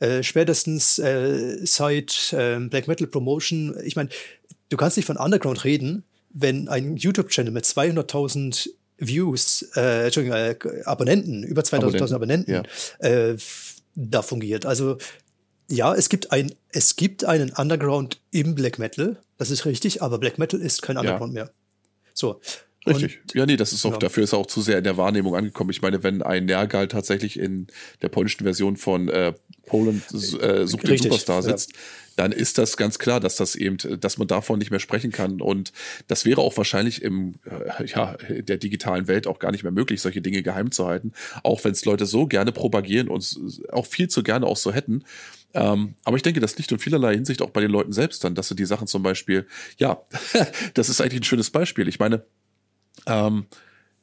[0.01, 3.75] äh, spätestens äh, seit äh, Black Metal Promotion.
[3.85, 4.11] Ich meine,
[4.69, 10.57] du kannst nicht von Underground reden, wenn ein YouTube-Channel mit 200.000 Views, äh, Entschuldigung, äh,
[10.85, 12.63] Abonnenten, über 200.000 Abonnenten, ja.
[12.99, 13.37] äh,
[13.95, 14.67] da fungiert.
[14.67, 14.99] Also
[15.69, 20.19] ja, es gibt ein, es gibt einen Underground im Black Metal, das ist richtig, aber
[20.19, 21.45] Black Metal ist kein Underground ja.
[21.45, 21.53] mehr.
[22.15, 22.41] So.
[22.87, 23.21] Richtig.
[23.23, 23.99] Und, ja, nee, das ist auch, ja.
[23.99, 25.71] dafür ist er auch zu sehr in der Wahrnehmung angekommen.
[25.71, 27.67] Ich meine, wenn ein Nergal tatsächlich in
[28.01, 29.35] der polnischen Version von äh,
[29.67, 31.79] Poland äh, sucht den Superstar sitzt, ja.
[32.21, 35.41] Dann ist das ganz klar, dass das eben, dass man davon nicht mehr sprechen kann.
[35.41, 35.73] Und
[36.07, 40.03] das wäre auch wahrscheinlich im, äh, ja, der digitalen Welt auch gar nicht mehr möglich,
[40.03, 41.13] solche Dinge geheim zu halten.
[41.45, 43.41] Auch wenn es Leute so gerne propagieren und
[43.73, 45.03] auch viel zu gerne auch so hätten.
[45.55, 48.35] Ähm, aber ich denke, das liegt in vielerlei Hinsicht auch bei den Leuten selbst dann,
[48.35, 49.47] dass sie die Sachen zum Beispiel,
[49.79, 50.03] ja,
[50.75, 51.89] das ist eigentlich ein schönes Beispiel.
[51.89, 52.23] Ich meine,
[53.07, 53.47] ähm,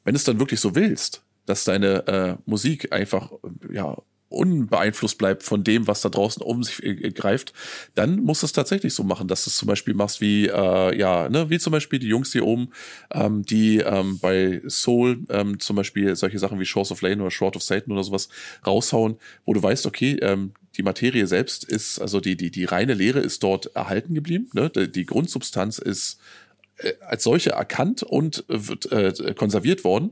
[0.02, 3.30] wenn es dann wirklich so willst, dass deine äh, Musik einfach,
[3.72, 3.96] ja,
[4.28, 7.52] unbeeinflusst bleibt von dem, was da draußen um sich äh, greift,
[7.94, 10.98] dann musst du es tatsächlich so machen, dass du es zum Beispiel machst wie, äh,
[10.98, 12.68] ja, ne, wie zum Beispiel die Jungs hier oben,
[13.10, 17.30] ähm, die ähm, bei Soul ähm, zum Beispiel solche Sachen wie Shores of Lane oder
[17.30, 18.28] Short of Satan oder sowas
[18.66, 22.94] raushauen, wo du weißt, okay, ähm, die Materie selbst ist, also die, die, die reine
[22.94, 24.48] Lehre ist dort erhalten geblieben.
[24.52, 24.70] Ne?
[24.70, 26.47] Die, die Grundsubstanz ist äh,
[27.06, 30.10] als solche erkannt und wird äh, konserviert worden.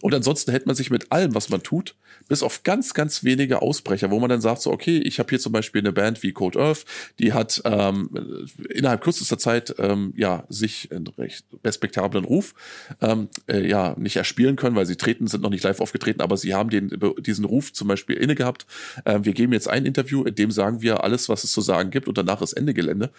[0.00, 1.94] Und ansonsten hält man sich mit allem, was man tut,
[2.28, 5.38] bis auf ganz, ganz wenige Ausbrecher, wo man dann sagt, so, okay, ich habe hier
[5.38, 6.84] zum Beispiel eine Band wie Code Earth,
[7.18, 12.54] die hat ähm, innerhalb kürzester Zeit ähm, ja sich einen recht respektablen Ruf
[13.00, 16.36] ähm, äh, ja nicht erspielen können, weil sie treten, sind noch nicht live aufgetreten, aber
[16.36, 18.66] sie haben den, diesen Ruf zum Beispiel inne gehabt.
[19.04, 21.90] Ähm, wir geben jetzt ein Interview, in dem sagen wir alles, was es zu sagen
[21.90, 23.10] gibt und danach ist Ende Gelände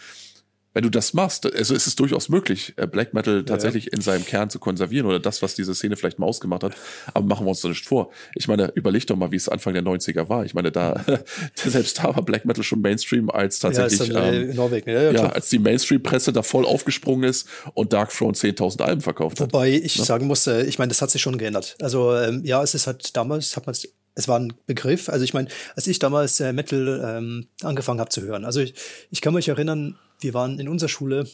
[0.73, 3.91] wenn du das machst, also ist es durchaus möglich, äh, Black Metal tatsächlich ja.
[3.93, 6.75] in seinem Kern zu konservieren oder das, was diese Szene vielleicht mal ausgemacht hat.
[7.13, 8.11] Aber machen wir uns doch nicht vor.
[8.35, 10.45] Ich meine, überleg doch mal, wie es Anfang der 90er war.
[10.45, 11.03] Ich meine, da,
[11.55, 14.89] selbst da war Black Metal schon Mainstream als tatsächlich, ja, ähm, Norwegen.
[14.89, 19.39] Ja, ja, als die Mainstream-Presse da voll aufgesprungen ist und Dark Throne 10.000 Alben verkauft
[19.39, 19.53] hat.
[19.53, 21.77] Wobei ich sagen muss, ich meine, das hat sich schon geändert.
[21.81, 25.07] Also, ähm, ja, es ist halt damals, hat man es es war ein Begriff.
[25.07, 28.73] Also ich meine, als ich damals äh, Metal ähm, angefangen habe zu hören, also ich,
[29.11, 31.25] ich kann mich erinnern, wir waren in unserer Schule,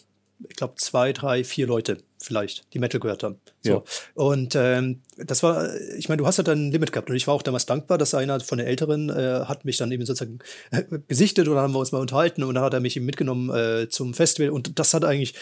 [0.49, 3.39] ich glaube, zwei, drei, vier Leute vielleicht, die Metal gehört haben.
[3.61, 3.71] So.
[3.71, 3.83] Ja.
[4.15, 7.27] Und ähm, das war, ich meine, du hast ja dann ein Limit gehabt und ich
[7.27, 10.39] war auch damals dankbar, dass einer von den Älteren äh, hat mich dann eben sozusagen
[10.71, 13.05] äh, gesichtet und dann haben wir uns mal unterhalten und dann hat er mich eben
[13.05, 15.35] mitgenommen äh, zum Festival und das hat eigentlich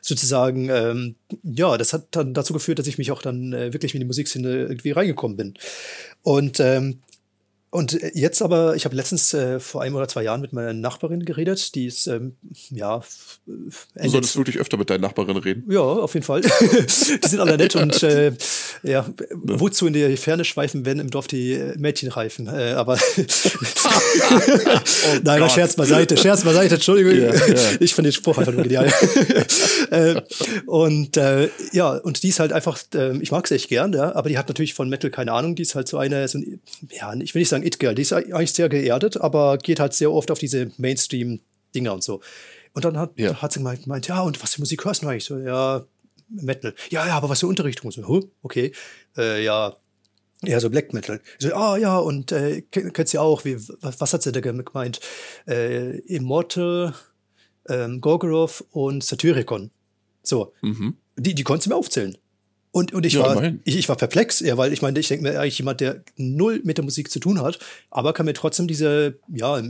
[0.00, 3.94] sozusagen, ähm, ja, das hat dann dazu geführt, dass ich mich auch dann äh, wirklich
[3.94, 5.54] mit die Musikszene irgendwie reingekommen bin.
[6.22, 7.00] Und ähm,
[7.72, 11.24] und jetzt aber, ich habe letztens äh, vor einem oder zwei Jahren mit meiner Nachbarin
[11.24, 12.34] geredet, die ist, ähm,
[12.70, 13.00] ja.
[13.46, 15.64] Du solltest wirklich öfter mit deinen Nachbarinnen reden.
[15.70, 16.40] Ja, auf jeden Fall.
[17.20, 18.32] die sind alle nett und äh,
[18.82, 19.14] Ja, ne?
[19.44, 22.48] wozu in die Ferne schweifen, wenn im Dorf die äh, Mädchen reifen?
[22.48, 23.20] Äh, aber oh
[25.22, 25.52] nein, Gott.
[25.52, 27.12] Scherz beiseite, Scherz beiseite, Entschuldigung.
[27.12, 27.76] Yeah, yeah.
[27.78, 28.92] Ich finde den Spruch einfach nur genial.
[29.92, 30.20] äh,
[30.66, 34.12] und äh, ja, und die ist halt einfach, äh, ich mag sie echt gern, ja,
[34.16, 35.54] aber die hat natürlich von Metal keine Ahnung.
[35.54, 38.12] Die ist halt so eine, so ein, ja, ich will nicht sagen It-Girl, die ist
[38.12, 42.20] eigentlich sehr geerdet, aber geht halt sehr oft auf diese Mainstream-Dinger und so.
[42.72, 43.40] Und dann hat, ja.
[43.40, 45.24] hat sie gemeint, ja, und was für Musik hörst du eigentlich?
[45.24, 45.84] So, ja,
[46.28, 46.74] Metal.
[46.90, 47.90] Ja, ja, aber was für Unterrichtung?
[47.90, 48.72] So, huh, okay.
[49.16, 49.74] Äh, ja,
[50.42, 51.20] ja, so Black Metal.
[51.38, 55.00] So, ah ja, und äh, kennt sie auch, wie, was, was hat sie da gemeint?
[55.46, 56.94] Äh, Immortal,
[57.68, 59.70] ähm, Gorgoroth und Satyricon.
[60.22, 60.54] So.
[60.62, 60.96] Mhm.
[61.16, 62.16] Die, die konntest du mir aufzählen.
[62.72, 65.24] Und, und ich, ja, war, ich, ich, war perplex, ja, weil ich meine, ich denke
[65.24, 67.58] mir eigentlich jemand, der null mit der Musik zu tun hat,
[67.90, 69.60] aber kann mir trotzdem diese, ja,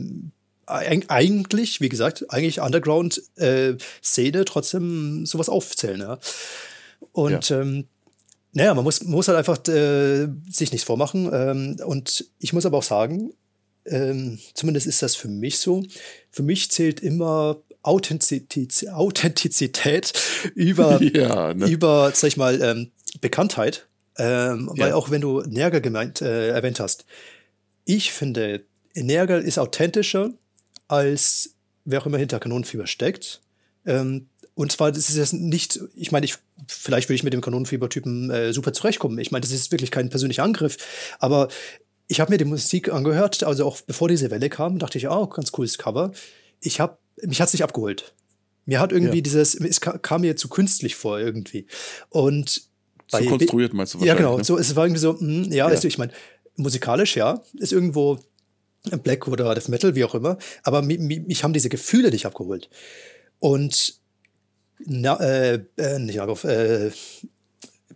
[0.67, 6.01] eigentlich, wie gesagt, eigentlich Underground-Szene äh, trotzdem sowas aufzählen.
[6.01, 6.19] Ja.
[7.13, 7.61] Und ja.
[7.61, 7.87] Ähm,
[8.53, 11.31] naja, man muss, muss halt einfach äh, sich nichts vormachen.
[11.33, 13.33] Ähm, und ich muss aber auch sagen,
[13.85, 15.83] ähm, zumindest ist das für mich so,
[16.31, 20.13] für mich zählt immer Authentizität, Authentizität
[20.55, 21.67] über, ja, ne?
[21.67, 22.91] über, sag ich mal, ähm,
[23.21, 23.87] Bekanntheit.
[24.19, 24.85] Ähm, ja.
[24.85, 27.05] Weil auch wenn du Nergal gemeint, äh, erwähnt hast,
[27.85, 28.65] ich finde,
[28.95, 30.31] Nergal ist authentischer
[30.89, 33.41] als wer auch immer hinter Kanonenfieber steckt.
[33.87, 37.41] Ähm, und zwar, das ist jetzt nicht, ich meine, ich, vielleicht würde ich mit dem
[37.41, 39.19] Kanonenfieber-Typen äh, super zurechtkommen.
[39.19, 40.77] Ich meine, das ist wirklich kein persönlicher Angriff.
[41.19, 41.49] Aber
[42.09, 45.27] ich habe mir die Musik angehört, also auch bevor diese Welle kam, dachte ich, oh,
[45.29, 46.13] ganz cooles Cover.
[46.61, 48.15] Ich habe, mich hat's nicht abgeholt.
[48.67, 49.23] Mir hat irgendwie ja.
[49.23, 51.67] dieses, es kam mir zu künstlich vor irgendwie.
[52.09, 52.63] Und
[53.09, 54.39] zu konstruiert meinst du Ja, genau.
[54.39, 54.45] Ne?
[54.45, 55.67] So, es war irgendwie so, mh, hm, ja, ja.
[55.67, 56.13] Also ich meine,
[56.57, 58.21] musikalisch, ja, ist irgendwo
[59.03, 60.39] Black oder Death Metal, wie auch immer.
[60.63, 62.71] Aber mich, mich haben diese Gefühle nicht abgeholt.
[63.39, 64.01] Und
[64.79, 66.91] na, äh, äh, nicht Nagov, äh,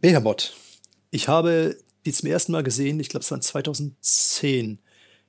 [0.00, 0.54] Behemoth.
[1.10, 4.78] Ich habe die zum ersten Mal gesehen, ich glaube, es war 2010.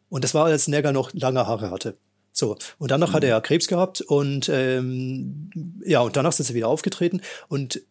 [0.10, 1.98] Und das war, als Nergal noch lange Haare hatte.
[2.36, 3.14] So, und danach mhm.
[3.14, 5.50] hat er Krebs gehabt und ähm,
[5.86, 7.22] ja, und danach sind sie wieder aufgetreten.
[7.48, 7.82] Und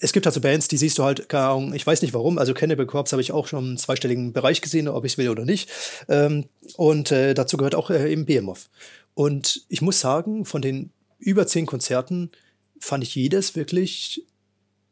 [0.00, 2.38] es gibt halt so Bands, die siehst du halt, keine Ahnung, ich weiß nicht warum,
[2.38, 5.28] also Cannibal Corpse habe ich auch schon im zweistelligen Bereich gesehen, ob ich es will
[5.28, 5.70] oder nicht.
[6.08, 8.70] Ähm, und äh, dazu gehört auch äh, eben Behemoth.
[9.12, 12.30] Und ich muss sagen, von den über zehn Konzerten
[12.80, 14.24] fand ich jedes wirklich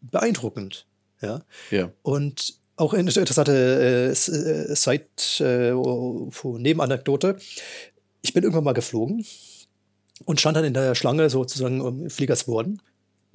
[0.03, 0.87] beeindruckend.
[1.23, 1.41] Ja.
[1.71, 1.91] ja.
[2.03, 5.07] Und auch eine interessante äh, äh Side,
[5.41, 5.73] äh,
[6.59, 7.37] Nebenanekdote.
[8.23, 9.25] Ich bin irgendwann mal geflogen
[10.25, 12.83] und stand dann in der Schlange sozusagen um Fliegers worden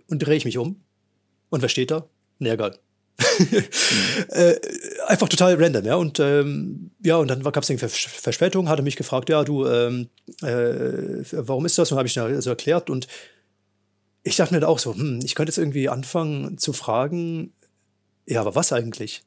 [0.08, 0.82] und drehe ich mich um
[1.50, 2.08] und wer steht da?
[2.40, 2.78] Nergal.
[3.40, 3.64] mhm.
[4.30, 4.56] äh,
[5.08, 5.96] einfach total random, ja.
[5.96, 10.10] Und ähm, ja, und dann gab es eine Verspätung, hatte mich gefragt, ja, du, ähm,
[10.42, 11.92] äh, warum ist das?
[11.92, 12.90] Und habe ich dann so erklärt.
[12.90, 13.08] Und
[14.24, 17.54] ich dachte mir da auch so, hm, ich könnte jetzt irgendwie anfangen zu fragen,
[18.28, 19.24] ja, aber was eigentlich?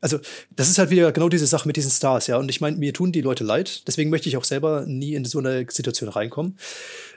[0.00, 0.18] Also,
[0.54, 2.36] das ist halt wieder genau diese Sache mit diesen Stars, ja.
[2.36, 3.86] Und ich meine, mir tun die Leute leid.
[3.88, 6.56] Deswegen möchte ich auch selber nie in so eine Situation reinkommen,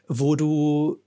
[0.08, 1.00] wo du,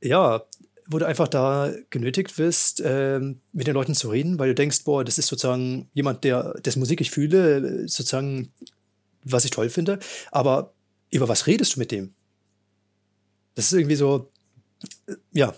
[0.00, 0.44] ja,
[0.86, 4.84] wo du einfach da genötigt wirst, ähm, mit den Leuten zu reden, weil du denkst,
[4.84, 8.52] boah, das ist sozusagen jemand, der, dessen Musik ich fühle, sozusagen,
[9.22, 9.98] was ich toll finde.
[10.30, 10.72] Aber
[11.10, 12.14] über was redest du mit dem?
[13.54, 14.30] Das ist irgendwie so,
[15.06, 15.54] äh, ja,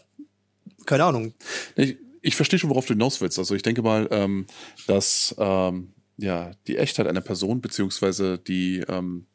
[0.85, 1.33] keine Ahnung.
[1.77, 3.39] Ich, ich verstehe schon, worauf du hinaus willst.
[3.39, 4.47] Also ich denke mal, ähm,
[4.87, 9.27] dass ähm, ja die Echtheit einer Person beziehungsweise die ähm,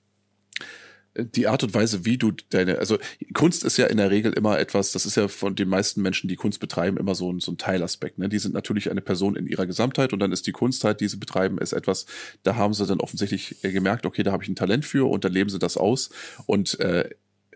[1.16, 2.98] die Art und Weise, wie du deine, also
[3.34, 6.28] Kunst ist ja in der Regel immer etwas, das ist ja von den meisten Menschen,
[6.28, 8.20] die Kunst betreiben, immer so ein, so ein Teilaspekt.
[8.20, 8.30] Ne?
[8.30, 11.08] Die sind natürlich eine Person in ihrer Gesamtheit und dann ist die Kunst halt, die
[11.08, 12.06] sie betreiben, ist etwas,
[12.44, 15.34] da haben sie dann offensichtlich gemerkt, okay, da habe ich ein Talent für und dann
[15.34, 16.10] leben sie das aus
[16.46, 17.10] und äh,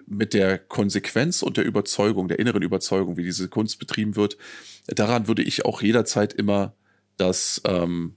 [0.08, 4.38] mit der Konsequenz und der Überzeugung, der inneren Überzeugung, wie diese Kunst betrieben wird,
[4.88, 6.76] daran würde ich auch jederzeit immer
[7.18, 8.16] das ähm,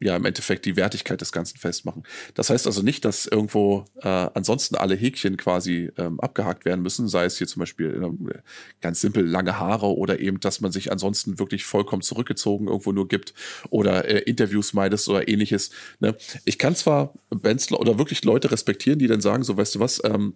[0.00, 2.02] ja im Endeffekt die Wertigkeit des Ganzen festmachen.
[2.34, 7.08] Das heißt also nicht, dass irgendwo äh, ansonsten alle Häkchen quasi ähm, abgehakt werden müssen,
[7.08, 8.38] sei es hier zum Beispiel äh,
[8.80, 13.08] ganz simpel lange Haare oder eben, dass man sich ansonsten wirklich vollkommen zurückgezogen irgendwo nur
[13.08, 13.32] gibt
[13.70, 15.70] oder äh, Interviews meidest oder ähnliches.
[16.00, 16.16] Ne?
[16.44, 20.02] Ich kann zwar Bands oder wirklich Leute respektieren, die dann sagen, so weißt du was,
[20.04, 20.34] ähm,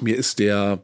[0.00, 0.82] mir ist der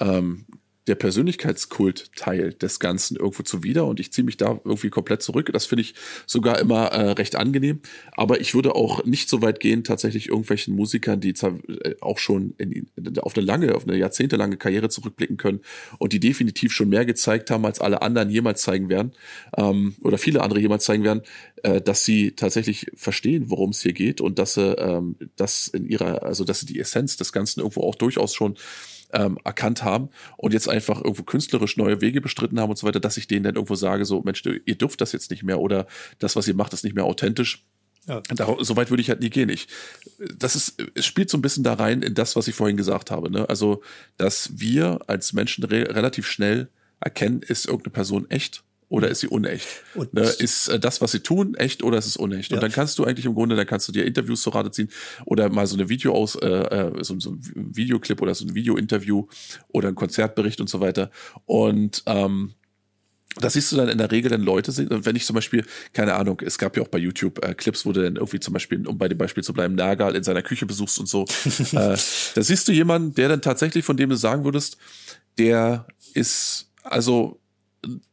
[0.00, 0.46] ähm,
[0.88, 5.50] der Persönlichkeitskult-Teil des Ganzen irgendwo zuwider und ich ziehe mich da irgendwie komplett zurück.
[5.52, 5.94] Das finde ich
[6.26, 7.80] sogar immer äh, recht angenehm.
[8.12, 12.54] Aber ich würde auch nicht so weit gehen, tatsächlich irgendwelchen Musikern, die äh, auch schon
[12.58, 12.88] in,
[13.20, 15.60] auf eine lange, auf eine jahrzehntelange Karriere zurückblicken können
[15.98, 19.12] und die definitiv schon mehr gezeigt haben, als alle anderen jemals zeigen werden
[19.56, 21.22] ähm, oder viele andere jemals zeigen werden,
[21.62, 25.86] äh, dass sie tatsächlich verstehen, worum es hier geht und dass sie ähm, das in
[25.86, 28.56] ihrer, also dass sie die Essenz des Ganzen irgendwo auch durchaus schon
[29.12, 33.00] ähm, erkannt haben und jetzt einfach irgendwo künstlerisch neue Wege bestritten haben und so weiter,
[33.00, 35.86] dass ich denen dann irgendwo sage, so, Mensch, ihr dürft das jetzt nicht mehr oder
[36.18, 37.64] das, was ihr macht, ist nicht mehr authentisch.
[38.06, 38.22] Ja.
[38.34, 39.50] Da, so weit würde ich halt nie gehen.
[39.50, 39.68] Ich,
[40.36, 43.10] das ist, es spielt so ein bisschen da rein in das, was ich vorhin gesagt
[43.10, 43.30] habe.
[43.30, 43.48] Ne?
[43.48, 43.82] Also,
[44.16, 46.68] dass wir als Menschen re relativ schnell
[47.00, 49.66] erkennen, ist irgendeine Person echt oder ist sie unecht?
[49.94, 52.50] Und ne, ist äh, das, was sie tun, echt oder ist es unecht?
[52.50, 52.56] Ja.
[52.56, 54.88] Und dann kannst du eigentlich im Grunde, dann kannst du dir Interviews zu Rate ziehen
[55.26, 58.54] oder mal so eine Video aus, äh, äh so, so ein Videoclip oder so ein
[58.54, 59.26] Video-Interview
[59.68, 61.10] oder ein Konzertbericht und so weiter.
[61.44, 62.54] Und ähm,
[63.40, 66.14] das siehst du dann in der Regel, wenn Leute sind, wenn ich zum Beispiel, keine
[66.14, 68.86] Ahnung, es gab ja auch bei YouTube äh, Clips, wo du dann irgendwie zum Beispiel,
[68.86, 71.22] um bei dem Beispiel zu bleiben, Nagal in seiner Küche besuchst und so.
[71.72, 71.96] äh,
[72.34, 74.78] da siehst du jemanden, der dann tatsächlich, von dem du sagen würdest,
[75.36, 77.38] der ist, also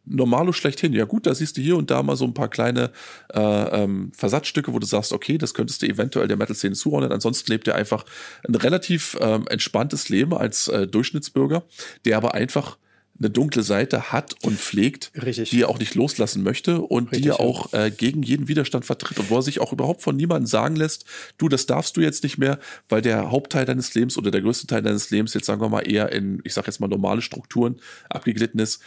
[0.06, 0.94] Normalo schlechthin.
[0.94, 2.92] Ja gut, da siehst du hier und da mal so ein paar kleine
[3.34, 7.12] äh, ähm, Versatzstücke, wo du sagst, okay, das könntest du eventuell der Metal-Szene zuordnen.
[7.12, 8.06] Ansonsten lebt er einfach
[8.48, 11.64] ein relativ ähm, entspanntes Leben als äh, Durchschnittsbürger,
[12.06, 12.78] der aber einfach
[13.18, 15.50] eine dunkle Seite hat und pflegt, Richtig.
[15.50, 18.84] die er auch nicht loslassen möchte und Richtig, die er auch äh, gegen jeden Widerstand
[18.84, 21.06] vertritt und wo er sich auch überhaupt von niemandem sagen lässt,
[21.38, 22.60] du, das darfst du jetzt nicht mehr,
[22.90, 25.90] weil der Hauptteil deines Lebens oder der größte Teil deines Lebens jetzt sagen wir mal
[25.90, 28.82] eher in, ich sag jetzt mal normale Strukturen abgeglitten ist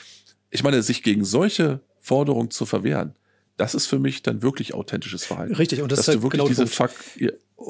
[0.51, 3.15] ich meine, sich gegen solche Forderungen zu verwehren,
[3.57, 5.55] das ist für mich dann wirklich authentisches Verhalten.
[5.57, 6.93] Richtig, und das Dass ist halt du wirklich genau diese Fuck,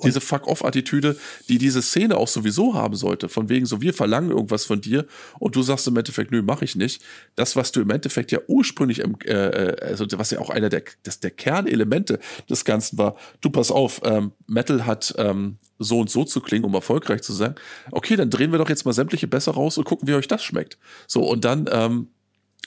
[0.04, 1.16] diese Fuck-off-Attitüde,
[1.48, 5.06] die diese Szene auch sowieso haben sollte, von wegen so, wir verlangen irgendwas von dir
[5.38, 7.02] und du sagst im Endeffekt, nö, mach ich nicht.
[7.36, 10.68] Das, was du im Endeffekt ja ursprünglich, im, äh, äh, also was ja auch einer
[10.68, 12.18] der, des, der Kernelemente
[12.50, 16.66] des Ganzen war, du pass auf, ähm, Metal hat ähm, so und so zu klingen,
[16.66, 17.54] um erfolgreich zu sein.
[17.90, 20.44] Okay, dann drehen wir doch jetzt mal sämtliche besser raus und gucken, wie euch das
[20.44, 20.76] schmeckt.
[21.06, 22.08] So, und dann ähm,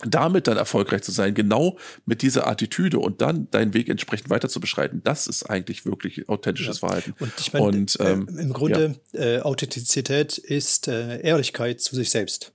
[0.05, 4.49] damit dann erfolgreich zu sein, genau mit dieser Attitüde und dann deinen Weg entsprechend weiter
[4.49, 6.87] zu beschreiten, das ist eigentlich wirklich authentisches ja.
[6.87, 7.13] Verhalten.
[7.19, 9.19] Und ich meine, und, äh, ähm, im Grunde ja.
[9.19, 12.53] äh, Authentizität ist äh, Ehrlichkeit zu sich selbst.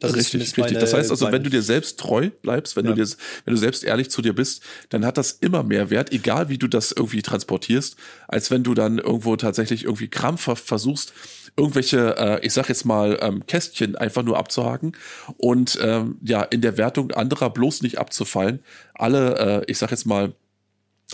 [0.00, 0.78] Das richtig, ist richtig.
[0.78, 2.92] Das heißt also, wenn du dir selbst treu bleibst, wenn ja.
[2.92, 3.10] du dir,
[3.44, 6.58] wenn du selbst ehrlich zu dir bist, dann hat das immer mehr Wert, egal wie
[6.58, 7.96] du das irgendwie transportierst,
[8.28, 11.12] als wenn du dann irgendwo tatsächlich irgendwie krampfhaft versuchst,
[11.56, 14.92] irgendwelche, äh, ich sag jetzt mal, ähm, Kästchen einfach nur abzuhaken
[15.38, 18.60] und ähm, ja, in der Wertung anderer bloß nicht abzufallen.
[18.94, 20.34] Alle, äh, ich sag jetzt mal,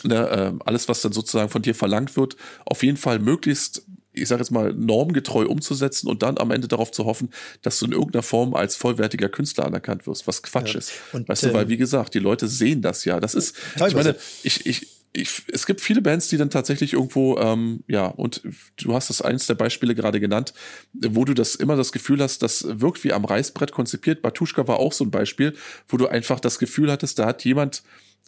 [0.02, 3.84] ne, äh, alles, was dann sozusagen von dir verlangt wird, auf jeden Fall möglichst
[4.14, 7.30] ich sage jetzt mal, normgetreu umzusetzen und dann am Ende darauf zu hoffen,
[7.62, 10.80] dass du in irgendeiner Form als vollwertiger Künstler anerkannt wirst, was Quatsch ja.
[10.80, 10.92] ist.
[11.12, 13.20] Und, weißt du, weil, ähm, wie gesagt, die Leute sehen das ja.
[13.20, 17.36] Das ist, ich meine, ich, ich, ich, es gibt viele Bands, die dann tatsächlich irgendwo,
[17.38, 18.42] ähm, ja, und
[18.78, 20.54] du hast das eins der Beispiele gerade genannt,
[20.94, 24.22] wo du das immer das Gefühl hast, das wirkt wie am Reißbrett konzipiert.
[24.22, 25.54] Batuschka war auch so ein Beispiel,
[25.88, 27.82] wo du einfach das Gefühl hattest, da hat jemand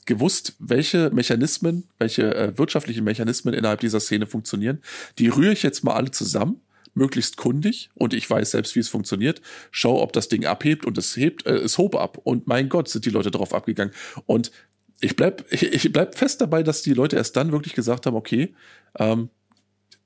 [0.04, 4.82] gewusst, welche Mechanismen, welche äh, wirtschaftlichen Mechanismen innerhalb dieser Szene funktionieren.
[5.18, 6.60] Die rühre ich jetzt mal alle zusammen
[6.92, 9.40] möglichst kundig und ich weiß selbst, wie es funktioniert.
[9.70, 12.88] Schau, ob das Ding abhebt und es hebt, äh, es hob ab und mein Gott,
[12.88, 13.94] sind die Leute darauf abgegangen.
[14.26, 14.52] Und
[15.00, 18.16] ich bleib, ich, ich bleib fest dabei, dass die Leute erst dann wirklich gesagt haben,
[18.16, 18.54] okay,
[18.98, 19.30] ähm,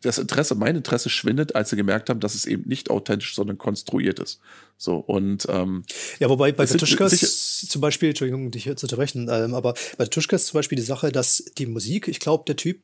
[0.03, 3.59] das Interesse, mein Interesse schwindet, als sie gemerkt haben, dass es eben nicht authentisch, sondern
[3.59, 4.39] konstruiert ist.
[4.77, 5.83] So und ähm,
[6.21, 10.47] ja, wobei bei Tuschkas zum Beispiel, Entschuldigung, dich hier zu unterbrechen, ähm, aber bei Tuschkas
[10.47, 12.81] zum Beispiel die Sache, dass die Musik, ich glaube, der Typ,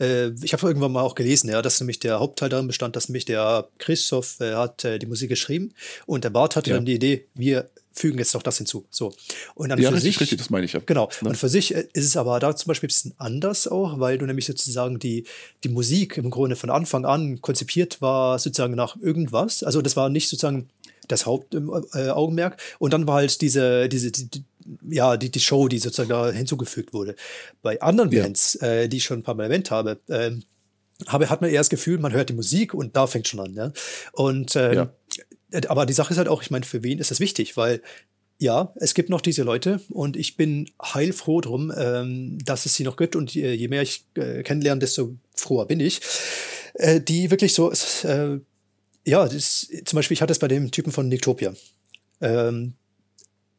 [0.00, 3.08] äh, ich habe irgendwann mal auch gelesen, ja, dass nämlich der Hauptteil darin bestand, dass
[3.08, 5.72] nämlich der Christoph äh, hat äh, die Musik geschrieben
[6.04, 6.76] und der Bart hatte ja.
[6.76, 8.86] dann die Idee, wir fügen jetzt noch das hinzu.
[8.90, 9.12] So.
[9.54, 10.80] Und dann ja, für sich, richtig, das meine ich ja.
[10.84, 11.08] Genau.
[11.22, 11.30] Ne?
[11.30, 14.18] Und für sich äh, ist es aber da zum Beispiel ein bisschen anders auch, weil
[14.18, 15.24] du nämlich sozusagen die,
[15.64, 19.62] die Musik im Grunde von Anfang an konzipiert war, sozusagen nach irgendwas.
[19.62, 20.68] Also das war nicht sozusagen
[21.08, 22.54] das Hauptaugenmerk.
[22.54, 24.44] Äh, und dann war halt diese, diese, die, die,
[24.90, 27.16] ja, die, die Show, die sozusagen da hinzugefügt wurde.
[27.62, 28.22] Bei anderen ja.
[28.22, 30.32] Bands, äh, die ich schon ein paar Mal erwähnt habe, äh,
[31.06, 33.54] habe, hat man eher das Gefühl, man hört die Musik und da fängt schon an.
[33.54, 33.72] Ja?
[34.12, 34.92] Und ähm, ja.
[35.50, 37.56] Äh, aber die Sache ist halt auch, ich meine, für wen ist das wichtig?
[37.56, 37.82] Weil
[38.38, 42.84] ja, es gibt noch diese Leute und ich bin heilfroh drum, ähm, dass es sie
[42.84, 46.00] noch gibt und je, je mehr ich äh, kennenlerne, desto froher bin ich.
[46.74, 48.38] Äh, die wirklich so, äh,
[49.06, 51.54] ja, das, zum Beispiel, ich hatte es bei dem Typen von Nictopia.
[52.20, 52.74] Ähm,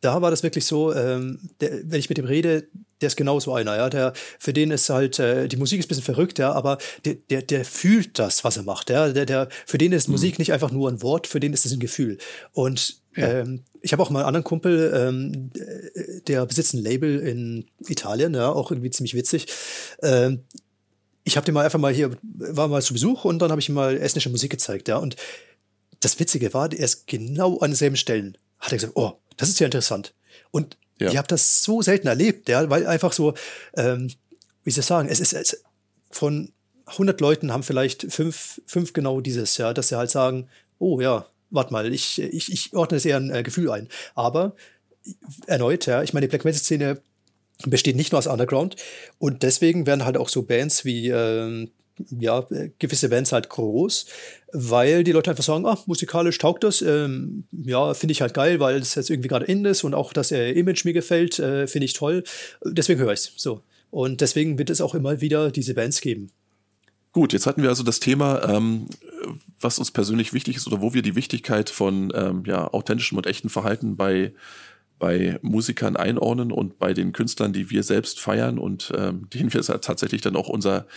[0.02, 2.68] da war das wirklich so, ähm, der, wenn ich mit dem rede,
[3.02, 3.90] der ist genau so einer, ja.
[3.90, 7.16] Der, für den ist halt, äh, die Musik ist ein bisschen verrückt, ja, aber der,
[7.16, 9.10] der, der fühlt das, was er macht, ja.
[9.10, 10.14] Der, der, für den ist mhm.
[10.14, 12.18] Musik nicht einfach nur ein Wort, für den ist es ein Gefühl.
[12.54, 13.40] Und ja.
[13.40, 15.52] ähm, ich habe auch mal einen anderen Kumpel, ähm,
[16.28, 19.48] der besitzt ein Label in Italien, ja, auch irgendwie ziemlich witzig.
[20.02, 20.44] Ähm,
[21.24, 23.70] ich habe den mal einfach mal hier, war mal zu Besuch und dann habe ich
[23.70, 24.98] ihm mal estnische Musik gezeigt, ja.
[24.98, 25.18] Und
[26.00, 28.38] das Witzige war, er ist genau an denselben Stellen.
[28.60, 30.14] Hat er gesagt, oh, das ist ja interessant.
[30.52, 31.10] Und ja.
[31.10, 33.34] ich habe das so selten erlebt, ja, weil einfach so,
[33.76, 34.12] ähm,
[34.64, 35.64] wie soll ich sagen, es ist es,
[36.10, 36.52] von
[36.88, 40.48] 100 Leuten haben vielleicht fünf, fünf genau dieses, ja, dass sie halt sagen,
[40.80, 43.90] oh ja, warte mal, ich, ich, ich ordne es eher ein äh, Gefühl ein.
[44.16, 44.56] Aber
[45.48, 47.02] erneut, ja, ich meine, die Black Metal-Szene
[47.66, 48.76] besteht nicht nur aus Underground
[49.18, 51.68] und deswegen werden halt auch so Bands wie äh,
[52.10, 52.46] ja,
[52.80, 54.06] gewisse Bands halt groß,
[54.54, 58.60] weil die Leute einfach sagen, ah, musikalisch taugt das, ähm, ja, finde ich halt geil,
[58.60, 61.68] weil es jetzt irgendwie gerade in ist und auch das äh, Image mir gefällt, äh,
[61.68, 62.24] finde ich toll.
[62.64, 63.62] Deswegen höre ich es so.
[63.90, 66.30] Und deswegen wird es auch immer wieder diese Bands geben.
[67.14, 68.88] Gut, jetzt hatten wir also das Thema, ähm,
[69.60, 73.26] was uns persönlich wichtig ist oder wo wir die Wichtigkeit von ähm, ja, authentischem und
[73.26, 74.34] echtem Verhalten bei
[75.00, 79.62] bei Musikern einordnen und bei den Künstlern, die wir selbst feiern und ähm, denen wir
[79.62, 80.88] tatsächlich dann auch unser,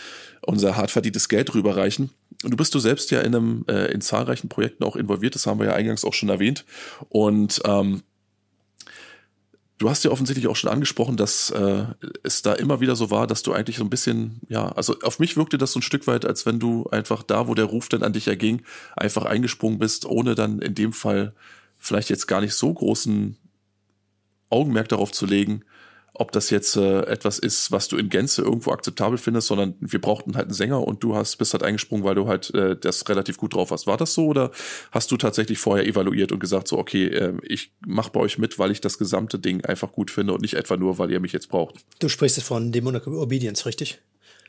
[0.41, 2.09] unser hart verdientes Geld rüberreichen.
[2.43, 5.45] Und du bist du selbst ja in, einem, äh, in zahlreichen Projekten auch involviert, das
[5.45, 6.65] haben wir ja eingangs auch schon erwähnt.
[7.09, 8.01] Und ähm,
[9.81, 11.85] du hast ja offensichtlich auch schon angesprochen, dass äh,
[12.23, 15.19] es da immer wieder so war, dass du eigentlich so ein bisschen, ja, also auf
[15.19, 17.89] mich wirkte das so ein Stück weit, als wenn du einfach da, wo der Ruf
[17.89, 18.63] dann an dich erging,
[18.95, 21.33] einfach eingesprungen bist, ohne dann in dem Fall
[21.79, 23.37] vielleicht jetzt gar nicht so großen
[24.51, 25.63] Augenmerk darauf zu legen,
[26.13, 30.01] ob das jetzt äh, etwas ist, was du in Gänze irgendwo akzeptabel findest, sondern wir
[30.01, 33.07] brauchten halt einen Sänger und du hast bist halt eingesprungen, weil du halt äh, das
[33.07, 33.87] relativ gut drauf hast.
[33.87, 34.51] War das so oder
[34.91, 38.59] hast du tatsächlich vorher evaluiert und gesagt so, okay, äh, ich mache bei euch mit,
[38.59, 41.31] weil ich das gesamte Ding einfach gut finde und nicht etwa nur, weil ihr mich
[41.31, 41.75] jetzt braucht?
[41.99, 44.01] Du sprichst von Demonic Obedience, richtig?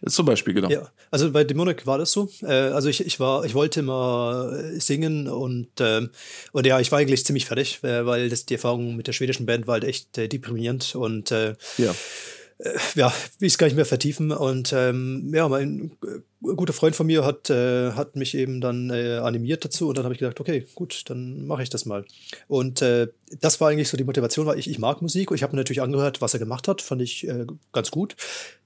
[0.07, 0.69] Zum Beispiel, genau.
[0.69, 2.29] Ja, also bei Demonic war das so.
[2.43, 6.11] Äh, also ich, ich war, ich wollte mal singen und, ähm,
[6.53, 9.47] und ja, ich war eigentlich ziemlich fertig, äh, weil das, die Erfahrung mit der schwedischen
[9.47, 11.95] Band war halt echt äh, deprimierend und äh, ja.
[12.59, 14.31] Äh, ja, will ich es gar nicht mehr vertiefen.
[14.33, 15.93] Und ähm, ja, mein
[16.41, 20.05] guter Freund von mir hat, äh, hat mich eben dann äh, animiert dazu und dann
[20.05, 22.05] habe ich gedacht, okay, gut, dann mache ich das mal.
[22.49, 23.09] Und äh,
[23.41, 25.83] das war eigentlich so die Motivation, weil ich, ich mag Musik und ich habe natürlich
[25.83, 28.17] angehört, was er gemacht hat, fand ich äh, ganz gut.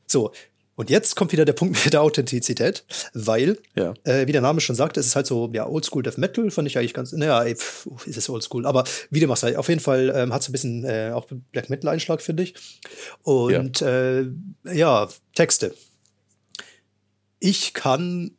[0.06, 0.32] So,
[0.76, 3.94] und jetzt kommt wieder der Punkt mit der Authentizität, weil, ja.
[4.04, 6.68] äh, wie der Name schon sagt, es ist halt so, ja, Oldschool Death Metal, fand
[6.68, 9.68] ich eigentlich ganz, naja, ey, pf, ist es Oldschool, aber wie dem auch sei, auf
[9.68, 12.54] jeden Fall ähm, hat es ein bisschen äh, auch Black Metal Einschlag, finde ich.
[13.22, 14.20] Und ja.
[14.20, 14.26] Äh,
[14.72, 15.74] ja, Texte.
[17.40, 18.32] Ich kann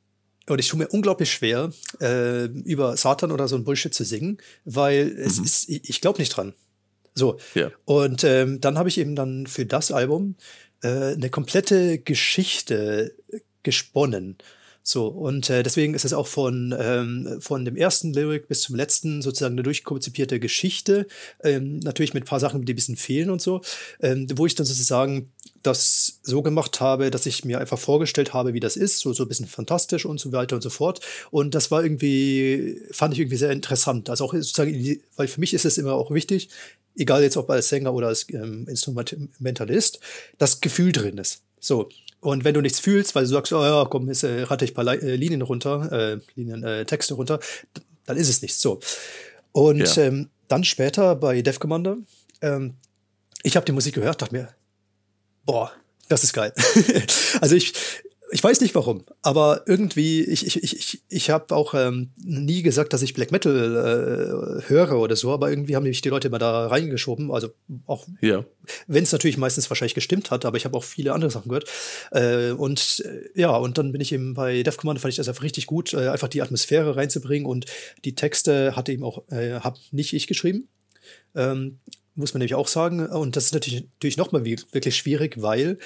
[0.49, 4.38] und ich tue mir unglaublich schwer, äh, über Satan oder so ein Bullshit zu singen,
[4.63, 5.19] weil mhm.
[5.19, 6.53] es ist, ich, ich glaube nicht dran.
[7.13, 7.38] So.
[7.55, 7.71] Ja.
[7.85, 10.35] Und ähm, dann habe ich eben dann für das Album
[10.82, 13.15] äh, eine komplette Geschichte
[13.63, 14.38] gesponnen.
[14.89, 18.73] So, und äh, deswegen ist es auch von, ähm, von dem ersten Lyric bis zum
[18.73, 21.07] letzten sozusagen eine durchkonzipierte Geschichte,
[21.43, 23.59] ähm, natürlich mit ein paar Sachen, die ein bisschen fehlen und so,
[23.99, 25.29] ähm, wo ich dann sozusagen
[25.61, 29.23] das so gemacht habe, dass ich mir einfach vorgestellt habe, wie das ist, so, so
[29.23, 31.01] ein bisschen fantastisch und so weiter und so fort.
[31.31, 34.09] Und das war irgendwie, fand ich irgendwie sehr interessant.
[34.09, 36.47] Also auch sozusagen, weil für mich ist es immer auch wichtig,
[36.95, 39.99] egal jetzt ob als Sänger oder als ähm, Instrumentalist,
[40.38, 41.41] das Gefühl drin ist.
[41.59, 41.89] So.
[42.20, 44.72] Und wenn du nichts fühlst, weil du sagst, oh ja, komm, jetzt äh, rate ich
[44.72, 47.39] ein paar äh, Linien runter, äh, Linien, äh, Texte runter,
[48.05, 48.59] dann ist es nichts.
[48.59, 48.80] So.
[49.51, 50.03] Und ja.
[50.03, 51.97] ähm, dann später bei Dev Commander,
[52.41, 52.76] ähm,
[53.43, 54.49] ich habe die Musik gehört, dachte mir,
[55.45, 55.72] boah,
[56.09, 56.53] das ist geil.
[57.41, 57.74] also ich,
[58.32, 62.91] ich weiß nicht warum, aber irgendwie, ich, ich, ich, ich habe auch ähm, nie gesagt,
[62.93, 66.39] dass ich Black Metal äh, höre oder so, aber irgendwie haben mich die Leute immer
[66.39, 67.32] da reingeschoben.
[67.32, 67.49] Also
[67.86, 68.43] auch, ja.
[68.88, 71.69] wenn es natürlich meistens wahrscheinlich gestimmt hat, aber ich habe auch viele andere Sachen gehört.
[72.11, 75.30] Äh, und äh, ja, und dann bin ich eben bei Death Command, fand ich das
[75.30, 77.65] einfach richtig gut, äh, einfach die Atmosphäre reinzubringen und
[78.03, 80.67] die Texte hatte eben auch, äh, habe nicht ich geschrieben.
[81.36, 81.80] Ähm,
[82.15, 83.05] muss man nämlich auch sagen.
[83.05, 85.78] Und das ist natürlich, natürlich nochmal wirklich schwierig, weil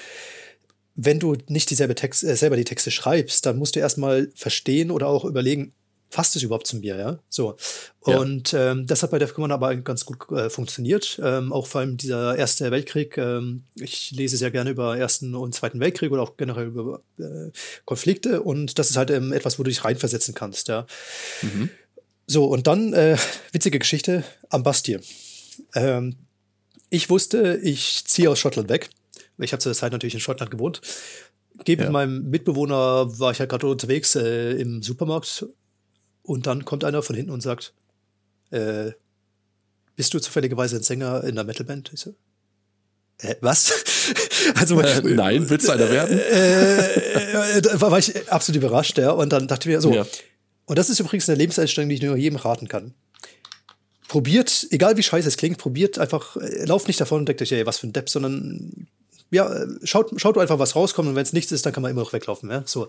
[0.94, 4.90] wenn du nicht dieselbe Text, äh, selber die Texte schreibst, dann musst du erstmal verstehen
[4.90, 5.72] oder auch überlegen,
[6.12, 7.18] passt es überhaupt zu mir, ja?
[7.28, 7.56] So.
[8.00, 8.72] Und ja.
[8.72, 11.18] ähm, das hat bei Def Command aber ganz gut äh, funktioniert.
[11.22, 13.16] Ähm, auch vor allem dieser Erste Weltkrieg.
[13.16, 17.50] Ähm, ich lese sehr gerne über Ersten und Zweiten Weltkrieg oder auch generell über äh,
[17.86, 18.42] Konflikte.
[18.42, 20.86] Und das ist halt ähm, etwas, wo du dich reinversetzen kannst, ja.
[21.40, 21.70] Mhm.
[22.26, 23.16] So, und dann, äh,
[23.50, 25.00] witzige Geschichte am Bastir.
[25.74, 26.16] Ähm,
[26.90, 28.90] ich wusste, ich ziehe aus Schottland weg
[29.42, 30.80] ich habe zu der Zeit natürlich in Schottland gewohnt.
[31.64, 31.84] Gehe ja.
[31.84, 35.46] mit meinem Mitbewohner, war ich halt gerade unterwegs äh, im Supermarkt
[36.22, 37.74] und dann kommt einer von hinten und sagt,
[38.50, 38.92] äh,
[39.96, 41.90] bist du zufälligerweise ein Sänger in der Metalband?
[41.92, 42.14] Ich so,
[43.18, 43.72] äh, was?
[44.54, 46.20] also äh, nein, willst du einer werden?
[47.32, 49.10] Äh, äh, da war ich absolut überrascht, ja.
[49.10, 50.06] Und dann dachte ich mir so, ja.
[50.66, 52.94] und das ist übrigens eine Lebenseinstellung, die ich nur jedem raten kann.
[54.08, 57.52] Probiert, egal wie scheiße es klingt, probiert einfach, äh, lauft nicht davon und denkt euch,
[57.52, 58.86] ey, was für ein Depp, sondern
[59.32, 59.50] ja,
[59.82, 62.12] schaut, schaut einfach, was rauskommt und wenn es nichts ist, dann kann man immer noch
[62.12, 62.50] weglaufen.
[62.50, 62.62] Ja?
[62.66, 62.86] So.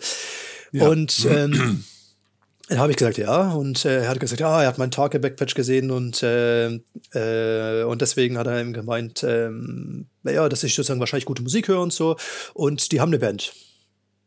[0.72, 0.90] Ja.
[0.90, 1.84] Und ähm,
[2.68, 3.54] dann habe ich gesagt, ja.
[3.54, 6.68] Und äh, er hat gesagt, ja, er hat meinen Target-Backpatch gesehen und, äh,
[7.14, 11.70] äh, und deswegen hat er ihm gemeint, ähm, ja, dass ich sozusagen wahrscheinlich gute Musik
[11.70, 12.18] höre und so.
[12.54, 13.54] Und die haben eine Band.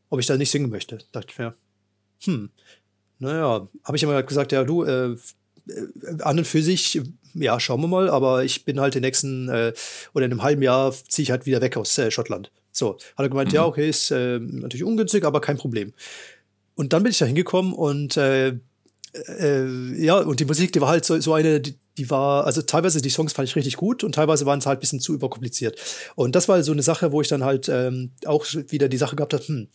[0.08, 0.98] Ob ich da nicht singen möchte.
[1.12, 1.54] Dachte ich mir,
[2.24, 2.50] hm,
[3.18, 5.16] naja, habe ich immer gesagt, ja, du, äh,
[5.68, 7.02] äh, an und für sich,
[7.38, 9.72] ja, schauen wir mal, aber ich bin halt den nächsten äh,
[10.14, 12.50] oder in einem halben Jahr ziehe ich halt wieder weg aus äh, Schottland.
[12.72, 13.56] So, hat er gemeint, mhm.
[13.56, 15.92] ja, okay, ist äh, natürlich ungünstig, aber kein Problem.
[16.74, 18.54] Und dann bin ich da hingekommen und äh,
[19.38, 22.62] äh, ja, und die Musik, die war halt so, so eine, die, die war, also
[22.62, 25.14] teilweise die Songs fand ich richtig gut und teilweise waren es halt ein bisschen zu
[25.14, 25.80] überkompliziert.
[26.14, 29.16] Und das war so eine Sache, wo ich dann halt ähm, auch wieder die Sache
[29.16, 29.68] gehabt habe, hm,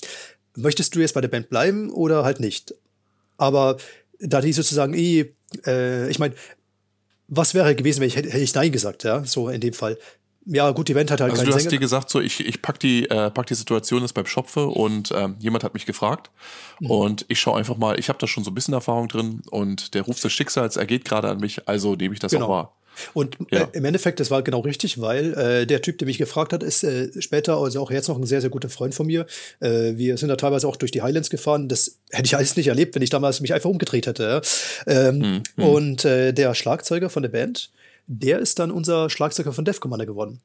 [0.56, 2.76] möchtest du jetzt bei der Band bleiben oder halt nicht?
[3.38, 3.78] Aber
[4.20, 5.34] da die sozusagen eh,
[5.66, 6.36] äh, ich meine,
[7.32, 9.98] was wäre gewesen, wenn ich hätte ich Nein gesagt, ja, so in dem Fall
[10.46, 11.72] ja, gut, die Band hat halt Also du hast Sänger.
[11.72, 15.12] dir gesagt, so ich, ich pack die, äh, pack die Situation jetzt beim Schopfe und
[15.16, 16.32] ähm, jemand hat mich gefragt
[16.80, 16.92] mhm.
[16.92, 19.94] und ich schaue einfach mal, ich habe da schon so ein bisschen Erfahrung drin und
[19.94, 22.46] der Ruf des Schicksals ergeht gerade an mich, also nehme ich das genau.
[22.46, 22.76] auch wahr.
[23.14, 23.62] Und ja.
[23.62, 26.64] äh, im Endeffekt, das war genau richtig, weil äh, der Typ, der mich gefragt hat,
[26.64, 29.26] ist äh, später, also auch jetzt noch ein sehr, sehr guter Freund von mir.
[29.60, 31.70] Äh, wir sind da teilweise auch durch die Highlands gefahren.
[31.70, 34.42] Das hätte ich alles nicht erlebt, wenn ich damals mich einfach umgedreht hätte.
[34.88, 35.64] Ähm, mhm.
[35.64, 37.72] Und äh, der Schlagzeuger von der Band,
[38.08, 40.42] der ist dann unser Schlagzeuger von Def Commander geworden.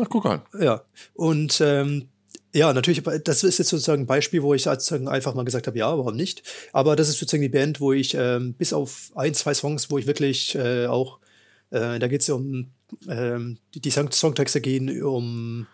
[0.00, 0.42] Ach, guck an.
[0.58, 0.82] Ja.
[1.14, 2.08] Und ähm,
[2.54, 5.78] ja, natürlich, das ist jetzt sozusagen ein Beispiel, wo ich sozusagen einfach mal gesagt habe,
[5.78, 6.42] ja, warum nicht?
[6.72, 9.98] Aber das ist sozusagen die Band, wo ich ähm, bis auf ein, zwei Songs, wo
[9.98, 11.18] ich wirklich äh, auch,
[11.70, 12.70] äh, da geht es um,
[13.08, 15.66] ähm, die, die Songtexte gehen um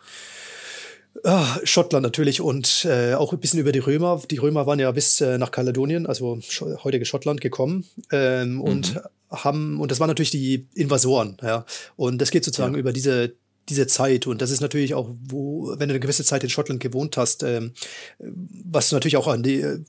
[1.25, 4.23] Ah, Schottland natürlich und äh, auch ein bisschen über die Römer.
[4.31, 6.39] Die Römer waren ja bis äh, nach Kaledonien, also
[6.85, 8.61] heutige Schottland, gekommen ähm, mhm.
[8.61, 9.01] und
[9.31, 11.65] haben, und das waren natürlich die Invasoren, ja.
[11.97, 12.81] Und das geht sozusagen ja.
[12.81, 13.35] über diese,
[13.69, 14.27] diese Zeit.
[14.27, 17.43] Und das ist natürlich auch, wo, wenn du eine gewisse Zeit in Schottland gewohnt hast,
[17.43, 17.73] ähm,
[18.19, 19.81] was natürlich auch an die, äh,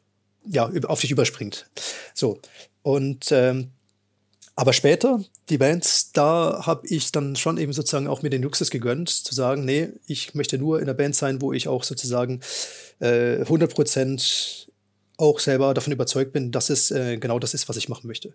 [0.45, 1.69] ja, auf dich überspringt.
[2.13, 2.39] So.
[2.81, 3.71] Und ähm,
[4.59, 8.69] aber später, die Bands, da habe ich dann schon eben sozusagen auch mir den Luxus
[8.69, 12.41] gegönnt, zu sagen, nee, ich möchte nur in einer Band sein, wo ich auch sozusagen
[12.99, 14.67] äh, 100%
[15.15, 18.33] auch selber davon überzeugt bin, dass es äh, genau das ist, was ich machen möchte.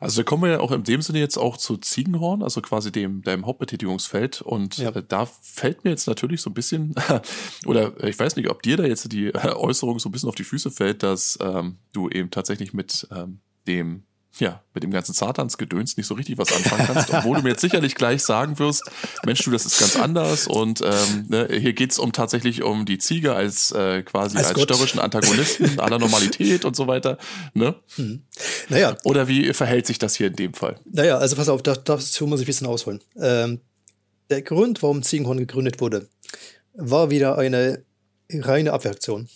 [0.00, 2.92] Also da kommen wir ja auch in dem Sinne jetzt auch zu Ziegenhorn, also quasi
[2.92, 4.42] dem deinem Hauptbetätigungsfeld.
[4.42, 4.90] Und ja.
[4.90, 6.94] äh, da fällt mir jetzt natürlich so ein bisschen,
[7.66, 10.44] oder ich weiß nicht, ob dir da jetzt die Äußerung so ein bisschen auf die
[10.44, 14.04] Füße fällt, dass ähm, du eben tatsächlich mit ähm, dem
[14.38, 17.60] ja, mit dem ganzen Satansgedöns nicht so richtig was anfangen kannst, obwohl du mir jetzt
[17.60, 18.82] sicherlich gleich sagen wirst,
[19.24, 22.98] Mensch, du, das ist ganz anders und ähm, ne, hier geht's um tatsächlich um die
[22.98, 27.18] Ziege als äh, quasi als, als störrischen Antagonisten aller Normalität und so weiter.
[27.54, 27.74] Ne?
[27.96, 28.22] Hm.
[28.68, 28.96] Naja.
[29.04, 30.78] Oder wie verhält sich das hier in dem Fall?
[30.84, 33.00] Naja, also pass auf, dazu muss ich ein bisschen ausholen.
[33.18, 33.60] Ähm,
[34.30, 36.08] der Grund, warum Ziegenhorn gegründet wurde,
[36.74, 37.84] war wieder eine
[38.30, 39.28] reine Abwehraktion.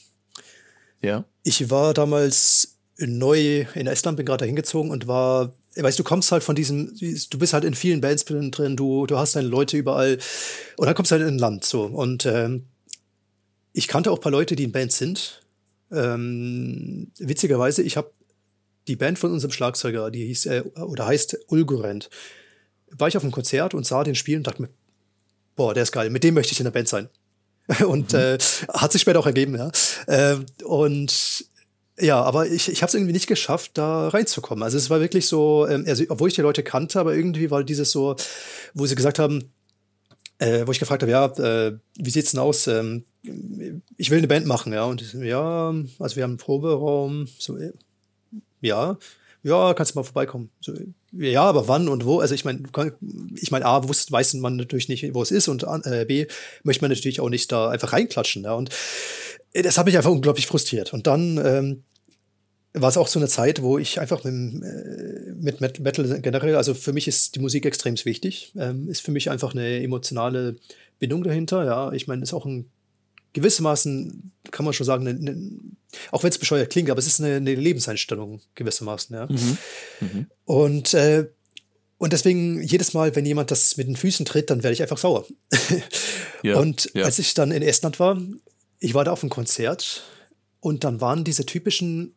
[1.01, 1.25] Ja.
[1.43, 6.33] Ich war damals neu in Estland, bin gerade da hingezogen und war, weißt du, kommst
[6.33, 9.77] halt von diesem, du bist halt in vielen Bands drin, du, du hast deine Leute
[9.77, 10.19] überall
[10.77, 11.85] und dann kommst du halt in ein Land so.
[11.85, 12.67] Und ähm,
[13.73, 15.43] ich kannte auch ein paar Leute, die in Bands sind.
[15.93, 18.13] Ähm, witzigerweise, ich habe
[18.89, 22.11] die Band von unserem Schlagzeuger, die hieß äh, oder heißt Ulgurent,
[22.91, 24.69] war ich auf einem Konzert und sah den spielen und dachte mir,
[25.57, 27.09] boah, der ist geil, mit dem möchte ich in der Band sein.
[27.87, 28.19] Und mhm.
[28.19, 28.39] äh,
[28.75, 29.71] hat sich später auch ergeben, ja.
[30.09, 31.45] Äh, und
[31.99, 34.63] ja, aber ich, ich habe es irgendwie nicht geschafft, da reinzukommen.
[34.63, 37.65] Also es war wirklich so, ähm, also, obwohl ich die Leute kannte, aber irgendwie war
[37.65, 38.17] dieses so,
[38.75, 39.53] wo sie gesagt haben,
[40.39, 42.67] äh, wo ich gefragt habe, ja, äh, wie sieht's denn aus?
[42.67, 43.05] Ähm,
[43.97, 44.85] ich will eine Band machen, ja.
[44.85, 47.73] Und ja, also wir haben einen Proberaum, so, äh,
[48.63, 48.97] ja,
[49.43, 50.51] ja, kannst du mal vorbeikommen.
[50.61, 50.75] So,
[51.13, 52.21] ja, aber wann und wo?
[52.21, 52.63] Also ich meine,
[53.37, 56.27] ich meine, A, wusste, weiß man natürlich nicht, wo es ist und äh, B,
[56.63, 58.45] möchte man natürlich auch nicht da einfach reinklatschen.
[58.45, 58.55] Ja?
[58.55, 58.71] Und
[59.53, 60.93] das hat mich einfach unglaublich frustriert.
[60.93, 61.83] Und dann ähm,
[62.73, 66.75] war es auch so eine Zeit, wo ich einfach mit, äh, mit Metal generell, also
[66.75, 70.57] für mich ist die Musik extrem wichtig, ähm, ist für mich einfach eine emotionale
[70.99, 71.65] Bindung dahinter.
[71.65, 72.71] Ja, ich meine, ist auch ein
[73.33, 75.37] gewissermaßen, kann man schon sagen, eine, eine,
[76.11, 79.15] auch wenn es bescheuert klingt, aber es ist eine, eine Lebenseinstellung gewissermaßen.
[79.17, 79.27] Ja.
[79.27, 79.59] Mhm.
[80.01, 80.27] Mhm.
[80.45, 81.27] Und äh,
[81.99, 84.97] und deswegen jedes Mal, wenn jemand das mit den Füßen tritt, dann werde ich einfach
[84.97, 85.27] sauer.
[86.43, 87.05] ja, und ja.
[87.05, 88.19] als ich dann in Estland war,
[88.81, 90.03] ich war da auf einem Konzert
[90.59, 92.15] und dann waren diese typischen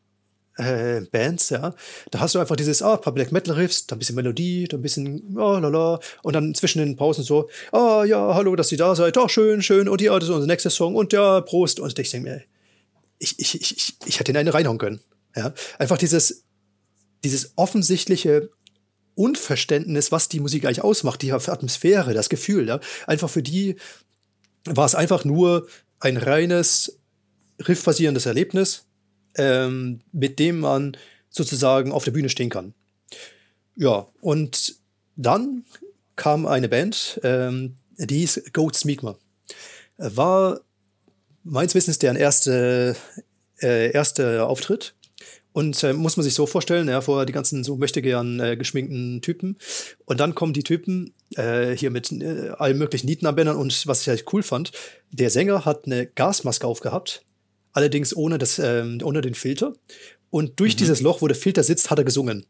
[0.58, 1.74] äh, Bands, ja,
[2.12, 4.80] da hast du einfach dieses, ah, paar Black Metal Riffs, dann ein bisschen Melodie, dann
[4.80, 8.78] ein bisschen, oh, lala, und dann zwischen den Pausen so, ah, ja, hallo, dass ihr
[8.78, 11.80] da seid, oh, schön, schön, und ja, das ist unser nächster Song, und ja, Prost,
[11.80, 12.44] und ich denke mir,
[13.18, 15.02] ich, ich, ich, ich, ich hätte in eine reinhauen können,
[15.36, 16.44] ja, einfach dieses,
[17.24, 18.52] dieses offensichtliche
[19.16, 23.78] Unverständnis, was die Musik eigentlich ausmacht, die Atmosphäre, das Gefühl, ja, einfach für die
[24.66, 25.68] war es einfach nur
[26.04, 27.00] ein reines
[27.66, 28.86] riffbasierendes Erlebnis,
[29.38, 30.98] ähm, mit dem man
[31.30, 32.74] sozusagen auf der Bühne stehen kann.
[33.76, 34.76] Ja, und
[35.16, 35.64] dann
[36.16, 39.18] kam eine Band, ähm, die hieß Goats Migma.
[39.98, 40.60] War
[41.44, 42.96] meines Wissens deren erste,
[43.62, 44.96] äh, erste Auftritt.
[45.54, 48.58] Und äh, muss man sich so vorstellen, ja, vorher die ganzen so möchte gern äh,
[48.58, 49.58] geschminkten Typen.
[50.06, 53.58] Und dann kommen die Typen äh, hier mit äh, allen möglichen Nietenarmbändern.
[53.58, 54.72] Und was ich halt cool fand,
[55.12, 57.24] der Sänger hat eine Gasmaske aufgehabt,
[57.72, 59.74] allerdings ohne, das, ähm, ohne den Filter.
[60.30, 60.78] Und durch mhm.
[60.78, 62.46] dieses Loch, wo der Filter sitzt, hat er gesungen.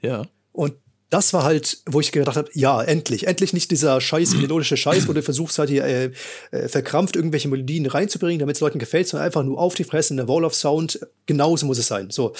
[0.00, 0.26] Ja.
[0.52, 0.74] Und
[1.12, 5.08] das war halt, wo ich gedacht habe, ja, endlich, endlich nicht dieser scheiß melodische Scheiß,
[5.08, 6.10] wo du versuchst halt hier äh,
[6.50, 10.14] äh, verkrampft irgendwelche Melodien reinzubringen, damit es Leuten gefällt, sondern einfach nur auf die Fresse
[10.14, 11.06] in der Wall of Sound.
[11.26, 12.08] Genauso muss es sein.
[12.10, 12.32] So.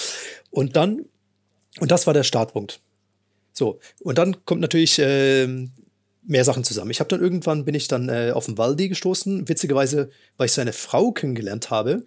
[0.49, 1.05] Und dann,
[1.79, 2.81] und das war der Startpunkt.
[3.53, 3.79] So.
[4.01, 5.47] Und dann kommt natürlich äh,
[6.25, 6.91] mehr Sachen zusammen.
[6.91, 10.53] Ich habe dann irgendwann bin ich dann äh, auf den Waldi gestoßen, witzigerweise, weil ich
[10.53, 12.05] seine Frau kennengelernt habe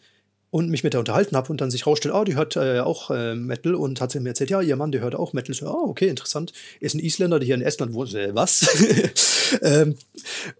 [0.50, 3.10] und mich mit der unterhalten habe und dann sich rausstellt, ah, die hört äh, auch
[3.10, 5.54] äh, Metal und hat sie mir erzählt, ja, ihr Mann, der hört auch Metal.
[5.54, 6.52] So, ah, okay, interessant.
[6.80, 8.14] Ist ein Isländer, der hier in Estland wohnt.
[8.14, 8.66] Äh, was?
[9.62, 9.96] ähm,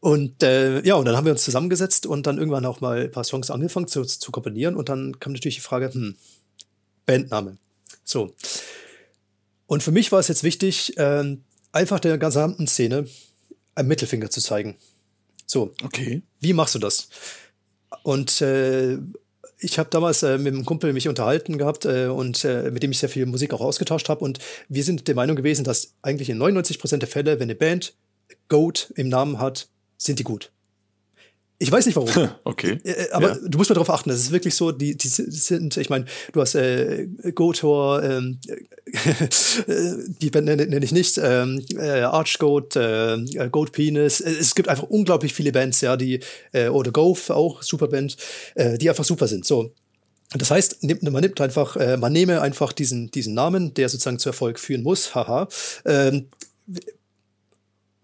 [0.01, 3.11] und äh, ja, und dann haben wir uns zusammengesetzt und dann irgendwann auch mal ein
[3.11, 6.17] paar Songs angefangen zu, zu komponieren und dann kam natürlich die Frage, hm,
[7.07, 7.57] Bandname.
[8.05, 8.35] So.
[9.67, 11.37] Und für mich war es jetzt wichtig, äh,
[11.73, 13.07] einfach der gesamten Szene
[13.75, 14.77] einen Mittelfinger zu zeigen.
[15.47, 15.73] So.
[15.83, 16.23] Okay.
[16.41, 17.09] Wie machst du das?
[18.03, 18.99] Und äh,
[19.59, 22.91] ich habe damals äh, mit einem Kumpel mich unterhalten gehabt äh, und äh, mit dem
[22.91, 24.25] ich sehr viel Musik auch ausgetauscht habe.
[24.25, 24.39] Und
[24.69, 27.95] wir sind der Meinung gewesen, dass eigentlich in 99 Prozent der Fälle, wenn eine Band
[28.49, 30.51] Goat im Namen hat, sind die gut.
[31.59, 32.11] Ich weiß nicht warum.
[32.45, 32.79] okay.
[32.85, 33.39] Äh, äh, aber ja.
[33.43, 36.41] du musst mal darauf achten, das ist wirklich so, die, die sind, ich meine, du
[36.41, 38.39] hast äh, Gotor, ähm,
[40.21, 44.21] die Band nenne, nenne ich nicht, ähm, äh, Archgoat, äh, Goat Penis.
[44.21, 46.21] Es gibt einfach unglaublich viele Bands, ja, die,
[46.53, 48.17] äh, oder Gove auch, super Band,
[48.55, 49.47] äh, die einfach super sind.
[49.47, 49.73] So.
[50.35, 54.29] Das heißt, man nimmt einfach, äh, man nehme einfach diesen, diesen Namen, der sozusagen zu
[54.29, 55.49] Erfolg führen muss, haha,
[55.85, 56.27] ähm,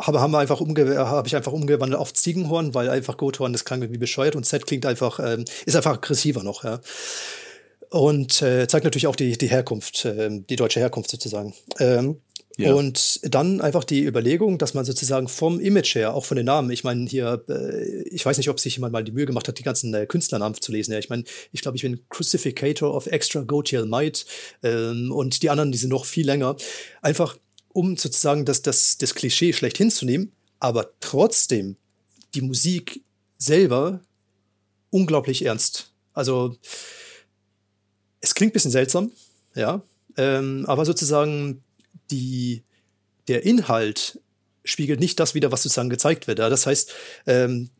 [0.06, 3.64] habe, haben wir einfach umge habe ich einfach umgewandelt auf Ziegenhorn, weil einfach Gothorn, das
[3.64, 6.80] klang irgendwie bescheuert und Z klingt einfach, ähm, ist einfach aggressiver noch, ja.
[7.90, 11.54] Und äh, zeigt natürlich auch die, die Herkunft, äh, die deutsche Herkunft sozusagen.
[11.78, 12.20] Ähm,
[12.58, 12.74] ja.
[12.74, 16.70] Und dann einfach die Überlegung, dass man sozusagen vom Image her, auch von den Namen,
[16.70, 19.58] ich meine hier, äh, ich weiß nicht, ob sich jemand mal die Mühe gemacht hat,
[19.58, 20.92] die ganzen äh, Künstlernamen zu lesen.
[20.92, 24.26] Ja, ich meine, ich glaube, ich bin Crucificator of Extra Gotiel Might
[24.62, 26.56] ähm, und die anderen, die sind noch viel länger.
[27.00, 27.36] Einfach
[27.72, 31.76] um sozusagen das, das, das Klischee schlecht hinzunehmen, aber trotzdem
[32.34, 33.02] die Musik
[33.38, 34.00] selber
[34.90, 35.92] unglaublich ernst.
[36.12, 36.56] Also
[38.20, 39.10] es klingt ein bisschen seltsam,
[39.54, 39.82] ja,
[40.16, 41.62] ähm, aber sozusagen
[42.10, 42.62] die,
[43.28, 44.20] der Inhalt
[44.64, 46.38] spiegelt nicht das wieder, was sozusagen gezeigt wird.
[46.38, 46.48] Ja?
[46.48, 46.92] Das heißt,
[47.26, 47.70] ähm,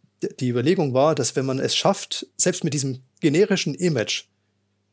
[0.41, 4.25] die Überlegung war, dass wenn man es schafft, selbst mit diesem generischen Image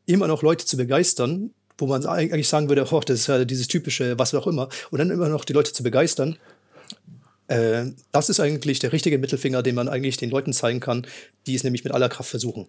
[0.06, 3.68] immer noch Leute zu begeistern, wo man eigentlich sagen würde, oh, das ist ja dieses
[3.68, 6.36] typische, was auch immer, und dann immer noch die Leute zu begeistern.
[7.48, 11.06] Äh, das ist eigentlich der richtige Mittelfinger, den man eigentlich den Leuten zeigen kann,
[11.46, 12.66] die es nämlich mit aller Kraft versuchen.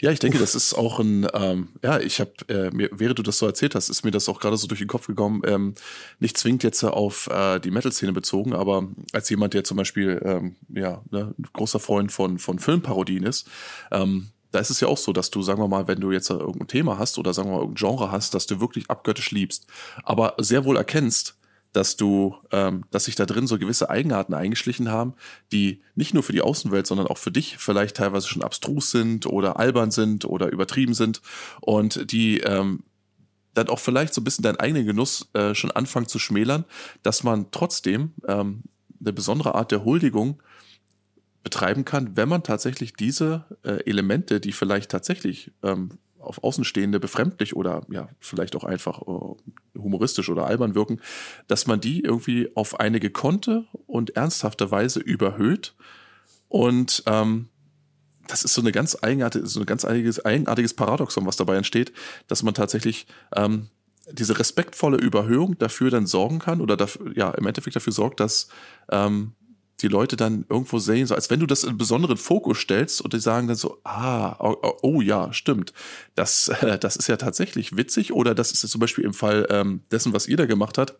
[0.00, 3.22] Ja, ich denke, das ist auch ein, ähm, ja, ich habe, äh, mir, während du
[3.22, 5.74] das so erzählt hast, ist mir das auch gerade so durch den Kopf gekommen, ähm,
[6.20, 10.56] nicht zwingend jetzt auf äh, die Metal-Szene bezogen, aber als jemand, der zum Beispiel, ähm,
[10.74, 13.46] ja, ne, großer Freund von, von Filmparodien ist,
[13.90, 16.30] ähm, da ist es ja auch so, dass du, sagen wir mal, wenn du jetzt
[16.30, 19.66] irgendein Thema hast oder sagen wir mal irgendein Genre hast, dass du wirklich abgöttisch liebst,
[20.04, 21.36] aber sehr wohl erkennst,
[21.72, 25.14] dass du, ähm, dass sich da drin so gewisse Eigenarten eingeschlichen haben,
[25.52, 29.26] die nicht nur für die Außenwelt, sondern auch für dich vielleicht teilweise schon abstrus sind
[29.26, 31.22] oder albern sind oder übertrieben sind
[31.60, 32.82] und die ähm,
[33.54, 36.64] dann auch vielleicht so ein bisschen deinen eigenen Genuss äh, schon anfangen zu schmälern,
[37.02, 38.62] dass man trotzdem ähm,
[39.00, 40.42] eine besondere Art der Huldigung
[41.42, 47.56] betreiben kann, wenn man tatsächlich diese äh, Elemente, die vielleicht tatsächlich ähm, auf Außenstehende befremdlich
[47.56, 51.00] oder ja, vielleicht auch einfach äh, humoristisch oder albern wirken,
[51.48, 55.74] dass man die irgendwie auf eine gekonnte und ernsthafte Weise überhöht.
[56.48, 57.48] Und ähm,
[58.26, 61.92] das ist so eine ganz eigenartige, so ein ganz eigenartiges, eigenartiges Paradoxon, was dabei entsteht,
[62.28, 63.68] dass man tatsächlich ähm,
[64.12, 68.48] diese respektvolle Überhöhung dafür dann sorgen kann oder dafür, ja, im Endeffekt dafür sorgt, dass
[68.90, 69.32] ähm,
[69.80, 73.12] die Leute dann irgendwo sehen, so als wenn du das in besonderen Fokus stellst und
[73.12, 75.72] die sagen dann so, ah, oh, oh, ja, stimmt,
[76.14, 79.82] das, äh, das ist ja tatsächlich witzig oder das ist zum Beispiel im Fall ähm,
[79.90, 80.96] dessen, was ihr da gemacht hat,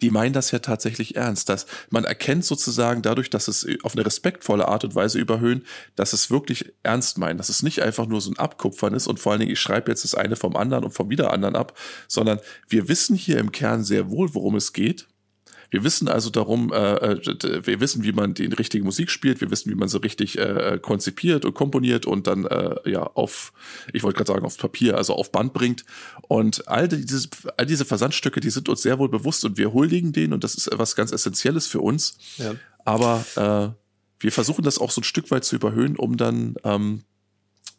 [0.00, 4.04] die meinen das ja tatsächlich ernst, dass man erkennt sozusagen dadurch, dass es auf eine
[4.04, 5.64] respektvolle Art und Weise überhöhen,
[5.96, 9.20] dass es wirklich ernst meint, dass es nicht einfach nur so ein Abkupfern ist und
[9.20, 11.78] vor allen Dingen, ich schreibe jetzt das eine vom anderen und vom wieder anderen ab,
[12.08, 15.06] sondern wir wissen hier im Kern sehr wohl, worum es geht
[15.72, 19.50] wir wissen also darum, äh, äh wir wissen, wie man die richtige Musik spielt, wir
[19.50, 23.54] wissen, wie man sie richtig äh, konzipiert und komponiert und dann äh, ja auf,
[23.92, 25.84] ich wollte gerade sagen, aufs Papier, also auf Band bringt.
[26.28, 30.12] Und all diese, all diese Versandstücke, die sind uns sehr wohl bewusst und wir huldigen
[30.12, 32.18] denen und das ist etwas ganz Essentielles für uns.
[32.36, 32.54] Ja.
[32.84, 37.02] Aber äh, wir versuchen das auch so ein Stück weit zu überhöhen, um dann ähm,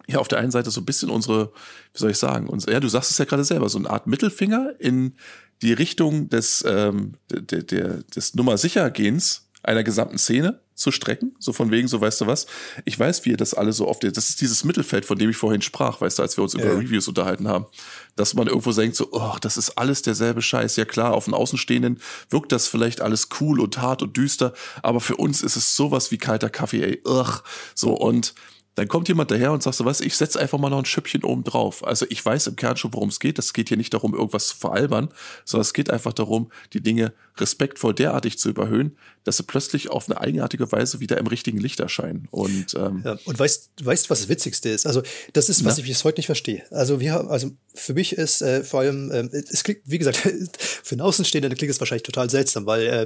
[0.07, 1.51] ja auf der einen Seite so ein bisschen unsere,
[1.93, 4.07] wie soll ich sagen, uns, ja, du sagst es ja gerade selber, so eine Art
[4.07, 5.13] Mittelfinger in
[5.61, 11.35] die Richtung des, ähm, der, der, des Nummer sicher Gehens einer gesamten Szene zu strecken,
[11.39, 12.47] so von wegen, so weißt du was,
[12.83, 15.37] ich weiß, wie ihr das alle so oft, das ist dieses Mittelfeld, von dem ich
[15.37, 17.67] vorhin sprach, weißt du, als wir uns über Reviews unterhalten haben,
[18.15, 21.35] dass man irgendwo denkt so, oh, das ist alles derselbe Scheiß, ja klar, auf den
[21.35, 21.99] Außenstehenden
[22.29, 26.11] wirkt das vielleicht alles cool und hart und düster, aber für uns ist es sowas
[26.11, 27.43] wie kalter Kaffee, ey, ugh,
[27.75, 28.33] so und
[28.75, 31.23] dann kommt jemand daher und sagt so, was, ich setze einfach mal noch ein Schüppchen
[31.23, 31.85] oben drauf.
[31.85, 33.37] Also ich weiß im Kern schon, worum es geht.
[33.37, 35.09] Es geht hier nicht darum, irgendwas zu veralbern,
[35.45, 40.09] sondern es geht einfach darum, die Dinge respektvoll derartig zu überhöhen, dass sie plötzlich auf
[40.09, 42.27] eine eigenartige Weise wieder im richtigen Licht erscheinen.
[42.29, 44.85] Und, ähm, ja, und weißt, weißt, was das Witzigste ist?
[44.85, 45.01] Also,
[45.33, 45.83] das ist, was Na?
[45.83, 46.63] ich bis heute nicht verstehe.
[46.71, 50.17] Also, wir haben, also für mich ist äh, vor allem, äh, es klingt, wie gesagt,
[50.83, 53.05] für einen Außenstehenden klingt es wahrscheinlich total seltsam, weil äh,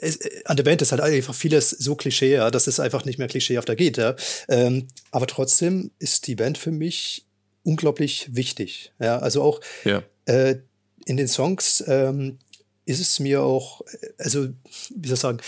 [0.00, 3.04] es, äh, an der Band ist halt einfach vieles so Klischee, ja, dass es einfach
[3.04, 3.96] nicht mehr klischeehafter geht.
[3.96, 4.14] Ja.
[4.48, 7.26] Ähm, aber trotzdem ist die Band für mich
[7.62, 8.92] unglaublich wichtig.
[8.98, 10.02] Ja, also auch ja.
[10.26, 10.56] äh,
[11.06, 12.38] in den Songs ähm,
[12.86, 13.82] ist es mir auch,
[14.18, 14.48] also
[14.94, 15.38] wie soll ich sagen,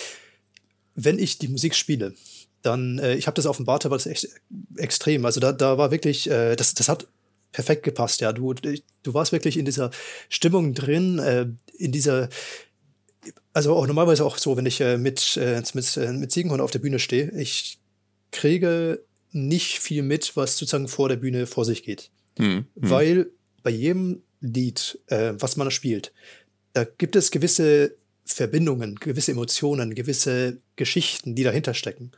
[0.94, 2.14] wenn ich die Musik spiele,
[2.62, 4.28] dann, äh, ich habe das auf dem Barter, war das echt
[4.76, 5.24] extrem.
[5.24, 7.08] Also da, da war wirklich, äh, das, das hat
[7.50, 8.32] perfekt gepasst, ja.
[8.32, 9.90] Du, du warst wirklich in dieser
[10.28, 12.28] Stimmung drin, äh, in dieser,
[13.52, 16.70] also auch normalerweise auch so, wenn ich äh, mit, äh, mit, äh, mit Siegenhorn auf
[16.70, 17.78] der Bühne stehe, ich
[18.30, 22.10] kriege nicht viel mit, was sozusagen vor der Bühne vor sich geht.
[22.38, 22.66] Mhm.
[22.74, 23.30] Weil
[23.62, 26.12] bei jedem Lied, äh, was man spielt,
[26.72, 27.94] da gibt es gewisse
[28.24, 32.12] Verbindungen, gewisse Emotionen, gewisse Geschichten, die dahinter stecken.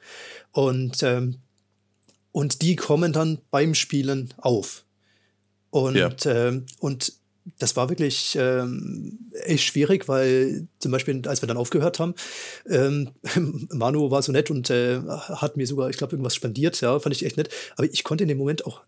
[0.52, 1.36] Und, ähm,
[2.32, 4.84] und die kommen dann beim Spielen auf.
[5.70, 6.11] Und, ja.
[6.26, 7.14] ähm, und
[7.59, 12.14] das war wirklich ähm, echt schwierig, weil zum Beispiel, als wir dann aufgehört haben,
[12.68, 13.11] ähm,
[13.70, 17.14] Manu war so nett und äh, hat mir sogar, ich glaube, irgendwas spendiert, ja, fand
[17.14, 17.50] ich echt nett.
[17.76, 18.82] Aber ich konnte in dem Moment auch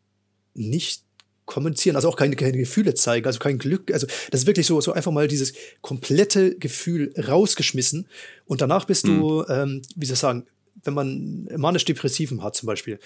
[0.54, 1.05] nicht
[1.46, 3.92] kommunizieren, also auch keine, keine Gefühle zeigen, also kein Glück.
[3.92, 8.06] Also das ist wirklich so, so einfach mal dieses komplette Gefühl rausgeschmissen
[8.46, 9.20] und danach bist mhm.
[9.20, 10.46] du, ähm, wie soll ich sagen,
[10.84, 12.98] wenn man manisch-depressiven hat zum Beispiel,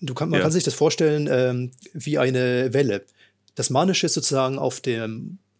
[0.00, 0.44] du kann, man ja.
[0.44, 3.04] kann sich das vorstellen ähm, wie eine Welle.
[3.54, 5.08] Das Manische ist sozusagen auf der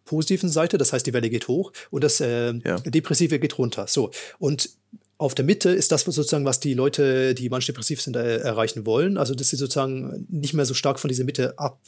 [0.05, 2.79] positiven Seite, das heißt, die Welle geht hoch und das äh, ja.
[2.81, 3.87] Depressive geht runter.
[3.89, 4.11] So.
[4.39, 4.71] Und
[5.19, 8.87] auf der Mitte ist das sozusagen, was die Leute, die manisch depressiv sind, äh, erreichen
[8.87, 9.19] wollen.
[9.19, 11.81] Also, dass sie sozusagen nicht mehr so stark von dieser Mitte ab,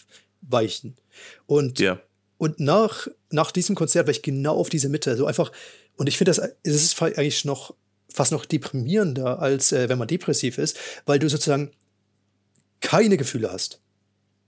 [0.43, 0.97] weichen.
[1.47, 2.01] Und, ja.
[2.39, 5.17] und nach, nach diesem Konzert war ich genau auf diese Mitte.
[5.17, 5.53] So einfach,
[5.97, 7.75] und ich finde, das, das ist eigentlich noch
[8.13, 11.71] fast noch deprimierender, als äh, wenn man depressiv ist, weil du sozusagen
[12.81, 13.81] keine Gefühle hast.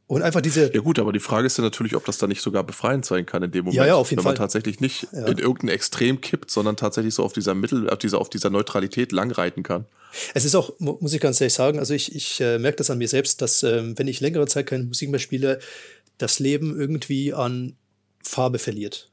[0.06, 0.72] Und einfach diese.
[0.74, 3.24] Ja, gut, aber die Frage ist ja natürlich, ob das dann nicht sogar befreiend sein
[3.24, 3.76] kann in dem Moment.
[3.76, 4.34] Ja, ja, wenn man Fall.
[4.34, 5.26] tatsächlich nicht ja.
[5.26, 9.12] in irgendein Extrem kippt, sondern tatsächlich so auf dieser Mittel, auf dieser, auf dieser Neutralität
[9.12, 9.86] langreiten kann.
[10.34, 12.98] Es ist auch, muss ich ganz ehrlich sagen, also ich, ich äh, merke das an
[12.98, 15.60] mir selbst, dass, äh, wenn ich längere Zeit keine Musik mehr spiele,
[16.18, 17.76] das Leben irgendwie an
[18.22, 19.10] Farbe verliert.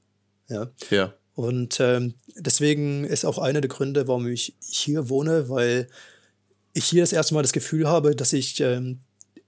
[0.50, 0.70] Ja.
[0.90, 1.14] Ja.
[1.36, 5.88] Und ähm, deswegen ist auch einer der Gründe, warum ich hier wohne, weil
[6.74, 9.00] ich hier das erste Mal das Gefühl habe, dass ich ähm,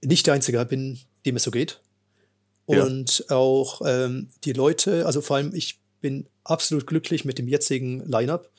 [0.02, 1.80] nicht der Einzige bin, dem es so geht.
[2.66, 3.36] Und ja.
[3.36, 8.50] auch ähm, die Leute, also vor allem ich bin absolut glücklich mit dem jetzigen Lineup,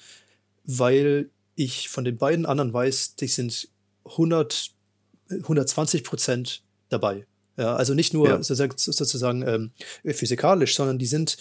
[0.66, 3.70] weil ich von den beiden anderen weiß, die sind
[4.05, 4.72] 100,
[5.30, 7.26] 120 Prozent dabei.
[7.57, 8.43] Ja, also nicht nur ja.
[8.43, 9.72] sozusagen ähm,
[10.03, 11.38] physikalisch, sondern die sind,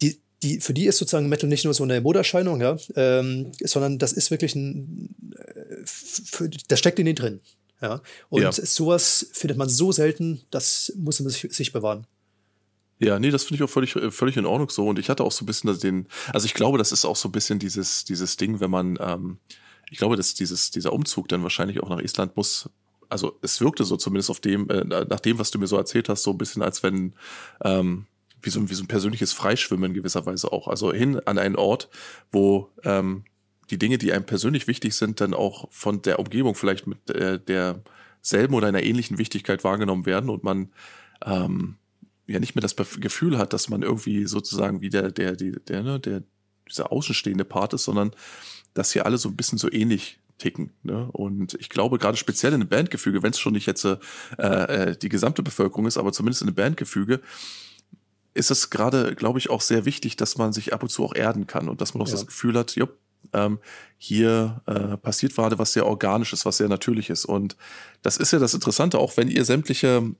[0.00, 3.98] die, die, für die ist sozusagen Metal nicht nur so eine Moderscheinung, ja, ähm, sondern
[3.98, 7.40] das ist wirklich ein, äh, für, das steckt in denen drin.
[7.80, 8.00] Ja?
[8.28, 8.52] Und ja.
[8.52, 12.06] sowas findet man so selten, das muss man sich, sich bewahren.
[13.00, 14.88] Ja, nee, das finde ich auch völlig, völlig in Ordnung so.
[14.88, 17.28] Und ich hatte auch so ein bisschen den, also ich glaube, das ist auch so
[17.28, 19.38] ein bisschen dieses, dieses Ding, wenn man, ähm,
[19.90, 22.68] ich glaube, dass dieses, dieser Umzug dann wahrscheinlich auch nach Island muss,
[23.08, 26.08] also es wirkte so zumindest auf dem, äh, nach dem, was du mir so erzählt
[26.08, 27.14] hast, so ein bisschen als wenn,
[27.62, 28.06] ähm,
[28.42, 30.68] wie so, wie so ein persönliches Freischwimmen in gewisser Weise auch.
[30.68, 31.88] Also hin an einen Ort,
[32.30, 33.24] wo ähm,
[33.70, 37.38] die Dinge, die einem persönlich wichtig sind, dann auch von der Umgebung vielleicht mit äh,
[37.38, 40.70] derselben oder einer ähnlichen Wichtigkeit wahrgenommen werden und man
[41.24, 41.76] ähm,
[42.26, 45.82] ja nicht mehr das Gefühl hat, dass man irgendwie sozusagen wie der, der, der, der,
[45.82, 46.22] ne, der
[46.68, 48.12] dieser außenstehende Part ist, sondern
[48.74, 50.70] dass hier alle so ein bisschen so ähnlich ticken.
[50.82, 51.08] Ne?
[51.12, 53.96] Und ich glaube, gerade speziell in einem Bandgefüge, wenn es schon nicht jetzt äh,
[54.38, 57.20] äh, die gesamte Bevölkerung ist, aber zumindest in einem Bandgefüge,
[58.34, 61.14] ist es gerade, glaube ich, auch sehr wichtig, dass man sich ab und zu auch
[61.14, 62.12] erden kann und dass man auch ja.
[62.12, 62.96] das Gefühl hat, jupp,
[63.32, 63.58] ähm,
[63.96, 67.24] hier äh, passiert gerade was sehr Organisches, was sehr Natürliches.
[67.24, 67.56] Und
[68.02, 70.14] das ist ja das Interessante, auch wenn ihr sämtliche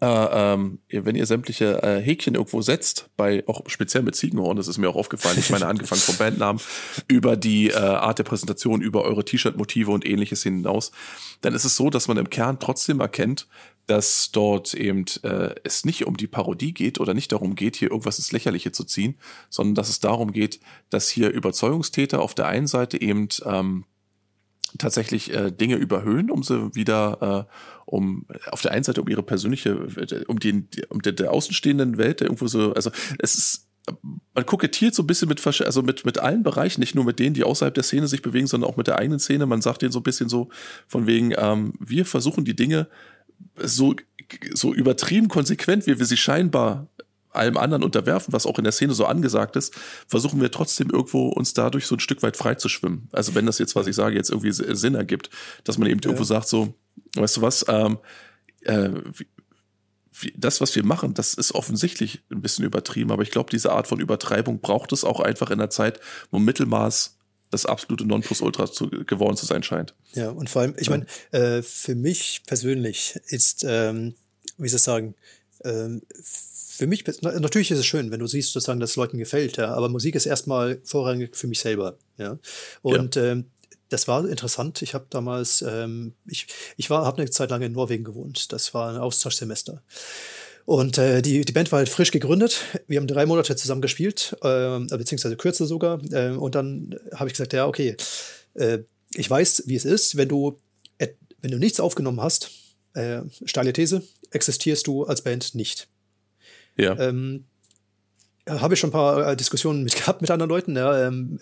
[0.00, 4.68] äh, ähm, wenn ihr sämtliche äh, Häkchen irgendwo setzt, bei auch speziell mit Ziegenhorn, das
[4.68, 6.60] ist mir auch aufgefallen, ich meine angefangen vom Bandnamen,
[7.08, 10.92] über die äh, Art der Präsentation, über eure T-Shirt-Motive und ähnliches hinaus,
[11.40, 13.46] dann ist es so, dass man im Kern trotzdem erkennt,
[13.86, 17.90] dass dort eben äh, es nicht um die Parodie geht oder nicht darum geht, hier
[17.90, 19.16] irgendwas ins Lächerliche zu ziehen,
[19.48, 20.60] sondern dass es darum geht,
[20.90, 23.84] dass hier Überzeugungstäter auf der einen Seite eben ähm,
[24.78, 27.52] tatsächlich äh, Dinge überhöhen, um sie wieder, äh,
[27.86, 29.86] um auf der einen Seite um ihre persönliche,
[30.26, 33.62] um die, um der, der außenstehenden Welt, der irgendwo so, also es ist
[34.34, 37.34] man kokettiert so ein bisschen mit, also mit, mit allen Bereichen, nicht nur mit denen,
[37.34, 39.46] die außerhalb der Szene sich bewegen, sondern auch mit der eigenen Szene.
[39.46, 40.48] Man sagt denen so ein bisschen so
[40.88, 42.88] von wegen, ähm, wir versuchen die Dinge
[43.56, 43.94] so,
[44.54, 46.88] so übertrieben konsequent, wie wir sie scheinbar
[47.36, 49.74] allem anderen unterwerfen, was auch in der Szene so angesagt ist,
[50.08, 53.08] versuchen wir trotzdem irgendwo uns dadurch so ein Stück weit frei zu schwimmen.
[53.12, 55.30] Also wenn das jetzt, was ich sage, jetzt irgendwie Sinn ergibt,
[55.64, 56.06] dass man eben ja.
[56.06, 56.74] irgendwo sagt, so,
[57.14, 57.98] weißt du was, ähm,
[58.62, 58.90] äh,
[60.34, 63.86] das, was wir machen, das ist offensichtlich ein bisschen übertrieben, aber ich glaube, diese Art
[63.86, 67.15] von Übertreibung braucht es auch einfach in der Zeit, wo Mittelmaß
[67.50, 69.94] das absolute Nonplusultra zu, geworden zu sein scheint.
[70.14, 74.14] Ja, und vor allem, ich meine, äh, für mich persönlich ist, ähm,
[74.58, 75.14] wie soll ich sagen,
[75.64, 79.56] ähm, für mich, natürlich ist es schön, wenn du siehst, sozusagen, dass es Leuten gefällt,
[79.56, 82.38] ja, aber Musik ist erstmal vorrangig für mich selber, ja.
[82.82, 83.32] Und ja.
[83.32, 83.46] Ähm,
[83.88, 84.82] das war interessant.
[84.82, 88.52] Ich habe damals, ähm, ich, ich war, habe eine Zeit lang in Norwegen gewohnt.
[88.52, 89.82] Das war ein Austauschsemester.
[90.66, 92.60] Und äh, die, die Band war halt frisch gegründet.
[92.88, 96.00] Wir haben drei Monate zusammen gespielt, äh, beziehungsweise kürzer sogar.
[96.12, 97.96] Äh, und dann habe ich gesagt, ja, okay,
[98.54, 98.80] äh,
[99.14, 100.58] ich weiß, wie es ist, wenn du,
[101.40, 102.50] wenn du nichts aufgenommen hast,
[102.94, 104.02] äh, steile These,
[104.32, 105.86] existierst du als Band nicht.
[106.76, 106.98] Ja.
[106.98, 107.44] Ähm,
[108.48, 110.76] habe ich schon ein paar äh, Diskussionen mit gehabt mit anderen Leuten.
[110.76, 111.40] Ja, ähm,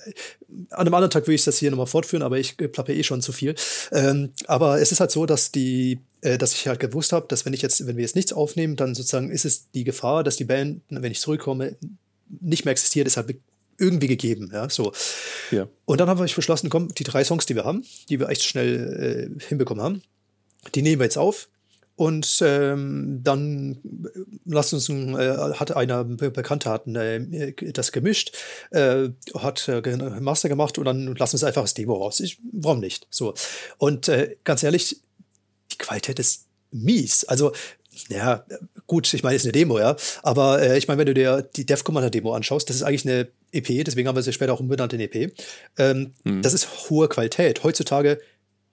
[0.70, 3.22] an einem anderen Tag will ich das hier nochmal fortführen, aber ich plappe eh schon
[3.22, 3.54] zu viel.
[3.92, 7.44] Ähm, aber es ist halt so, dass die, äh, dass ich halt gewusst habe, dass
[7.44, 10.36] wenn ich jetzt, wenn wir jetzt nichts aufnehmen, dann sozusagen ist es die Gefahr, dass
[10.36, 11.76] die Band, wenn ich zurückkomme,
[12.40, 13.36] nicht mehr existiert, ist halt
[13.78, 14.50] irgendwie gegeben.
[14.52, 14.92] Ja, so.
[15.50, 15.68] Ja.
[15.84, 18.44] Und dann habe ich beschlossen, komm, die drei Songs, die wir haben, die wir echt
[18.44, 20.02] schnell äh, hinbekommen haben,
[20.74, 21.48] die nehmen wir jetzt auf
[21.96, 28.32] und ähm, dann äh, lasst uns äh, hat einer Bekannte hat äh, das gemischt,
[28.70, 32.20] äh, hat äh, Master gemacht und dann lassen wir es einfach das Demo raus.
[32.20, 33.06] Ich, warum nicht?
[33.10, 33.34] So.
[33.78, 35.00] Und äh, ganz ehrlich,
[35.72, 37.24] die Qualität ist mies.
[37.24, 37.52] Also,
[38.08, 38.44] ja,
[38.88, 39.94] gut, ich meine, es ist eine Demo, ja.
[40.24, 43.06] Aber äh, ich meine, wenn du dir die Dev Commander Demo anschaust, das ist eigentlich
[43.06, 45.32] eine EP, deswegen haben wir sie später auch umbenannt in EP.
[45.78, 46.42] Ähm, hm.
[46.42, 47.62] Das ist hohe Qualität.
[47.62, 48.20] Heutzutage,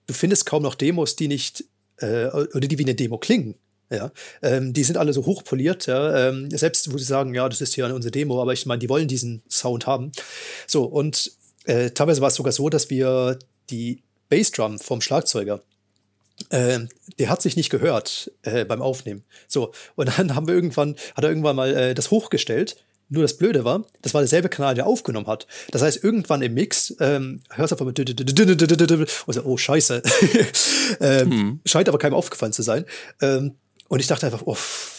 [0.08, 1.64] du findest kaum noch Demos, die nicht
[2.02, 3.54] äh, oder die wie eine Demo klingen.
[3.90, 7.60] Ja, ähm, die sind alle so hochpoliert, ja, ähm, selbst wo sie sagen, ja, das
[7.60, 10.12] ist hier unsere Demo, aber ich meine, die wollen diesen Sound haben.
[10.66, 11.30] So, und
[11.64, 13.38] äh, teilweise war es sogar so, dass wir
[13.68, 15.62] die Bassdrum vom Schlagzeuger,
[16.48, 16.80] äh,
[17.18, 19.24] der hat sich nicht gehört äh, beim Aufnehmen.
[19.46, 22.76] So, und dann haben wir irgendwann, hat er irgendwann mal äh, das hochgestellt
[23.12, 25.46] nur das Blöde war, das war derselbe Kanal, der aufgenommen hat.
[25.70, 27.98] Das heißt, irgendwann im Mix ähm, hörst du einfach mit
[29.26, 30.02] und so, oh Scheiße.
[31.00, 31.60] ähm, hm.
[31.66, 32.86] Scheint aber keinem aufgefallen zu sein.
[33.20, 33.56] Ähm,
[33.88, 34.56] und ich dachte einfach, oh,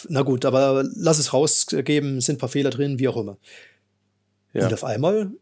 [0.08, 3.36] na gut, aber lass es rausgeben, sind ein paar Fehler drin, wie auch immer.
[4.52, 4.66] Ja.
[4.66, 5.32] Und auf einmal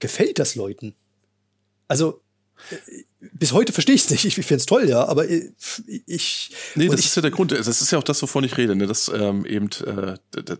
[0.00, 0.96] gefällt das Leuten.
[1.86, 2.20] Also
[3.32, 4.24] bis heute verstehe ich es nicht.
[4.24, 6.50] Ich, ich finde es toll, ja, aber ich.
[6.74, 7.52] Nee, das ich, ist ja der Grund.
[7.52, 8.86] Das ist ja auch das, wovon ich rede, ne?
[8.86, 10.14] dass ähm, eben äh,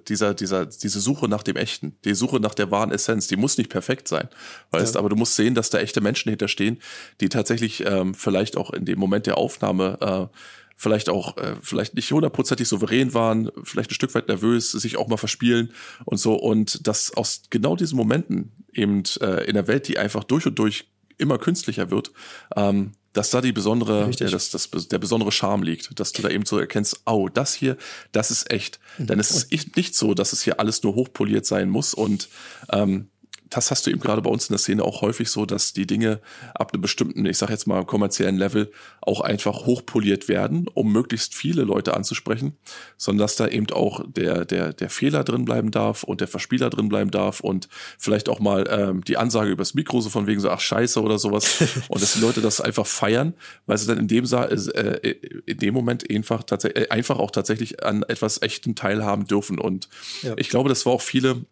[0.09, 3.57] dieser, dieser, diese Suche nach dem Echten, die Suche nach der wahren Essenz, die muss
[3.57, 4.28] nicht perfekt sein.
[4.70, 4.98] Weißt, ja.
[4.98, 6.80] aber du musst sehen, dass da echte Menschen hinterstehen,
[7.20, 10.36] die tatsächlich ähm, vielleicht auch in dem Moment der Aufnahme äh,
[10.76, 15.09] vielleicht auch äh, vielleicht nicht hundertprozentig souverän waren, vielleicht ein Stück weit nervös, sich auch
[15.09, 15.72] mal verspielen
[16.07, 20.24] und so und dass aus genau diesen Momenten eben äh, in der Welt, die einfach
[20.24, 20.86] durch und durch
[21.20, 22.12] immer künstlicher wird,
[22.56, 26.28] ähm, dass da die besondere, ja, das, das, der besondere Charme liegt, dass du da
[26.28, 27.76] eben so erkennst, oh, das hier,
[28.12, 28.78] das ist echt.
[28.98, 29.06] Mhm.
[29.08, 32.28] Denn es ist nicht so, dass es hier alles nur hochpoliert sein muss und
[32.72, 33.09] ähm,
[33.51, 35.86] das hast du eben gerade bei uns in der Szene auch häufig so, dass die
[35.86, 36.20] Dinge
[36.55, 38.70] ab einem bestimmten, ich sag jetzt mal kommerziellen Level
[39.01, 42.57] auch einfach hochpoliert werden, um möglichst viele Leute anzusprechen,
[42.96, 46.70] sondern dass da eben auch der der der Fehler drin bleiben darf und der Verspieler
[46.70, 50.40] drin bleiben darf und vielleicht auch mal ähm, die Ansage übers Mikro so von wegen
[50.40, 53.34] so ach Scheiße oder sowas und dass die Leute das einfach feiern,
[53.66, 57.82] weil sie dann in dem äh, in dem Moment einfach tatsächlich äh, einfach auch tatsächlich
[57.84, 59.88] an etwas echten teilhaben dürfen und
[60.22, 60.34] ja.
[60.36, 61.44] ich glaube, das war auch viele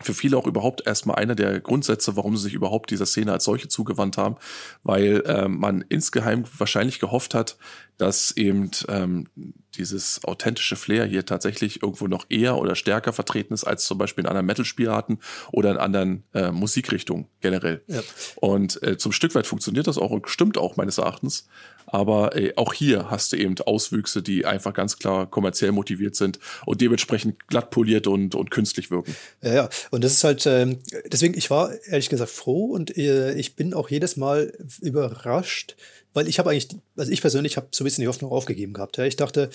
[0.00, 3.44] für viele auch überhaupt erstmal einer der Grundsätze, warum sie sich überhaupt dieser Szene als
[3.44, 4.36] solche zugewandt haben,
[4.82, 7.56] weil äh, man insgeheim wahrscheinlich gehofft hat,
[7.96, 9.26] dass eben ähm,
[9.74, 14.24] dieses authentische Flair hier tatsächlich irgendwo noch eher oder stärker vertreten ist als zum Beispiel
[14.24, 15.18] in anderen Metal-Spielarten
[15.52, 17.82] oder in anderen äh, Musikrichtungen generell.
[17.86, 18.02] Ja.
[18.36, 21.48] Und äh, zum Stück weit funktioniert das auch und stimmt auch meines Erachtens.
[21.90, 26.38] Aber ey, auch hier hast du eben Auswüchse, die einfach ganz klar kommerziell motiviert sind
[26.66, 29.16] und dementsprechend glatt poliert und, und künstlich wirken.
[29.42, 29.68] Ja, ja.
[29.90, 33.72] Und das ist halt, ähm, deswegen, ich war ehrlich gesagt froh und äh, ich bin
[33.72, 35.76] auch jedes Mal überrascht,
[36.12, 38.98] weil ich habe eigentlich, also ich persönlich habe so ein bisschen die Hoffnung aufgegeben gehabt.
[38.98, 39.04] Ja.
[39.04, 39.48] Ich dachte,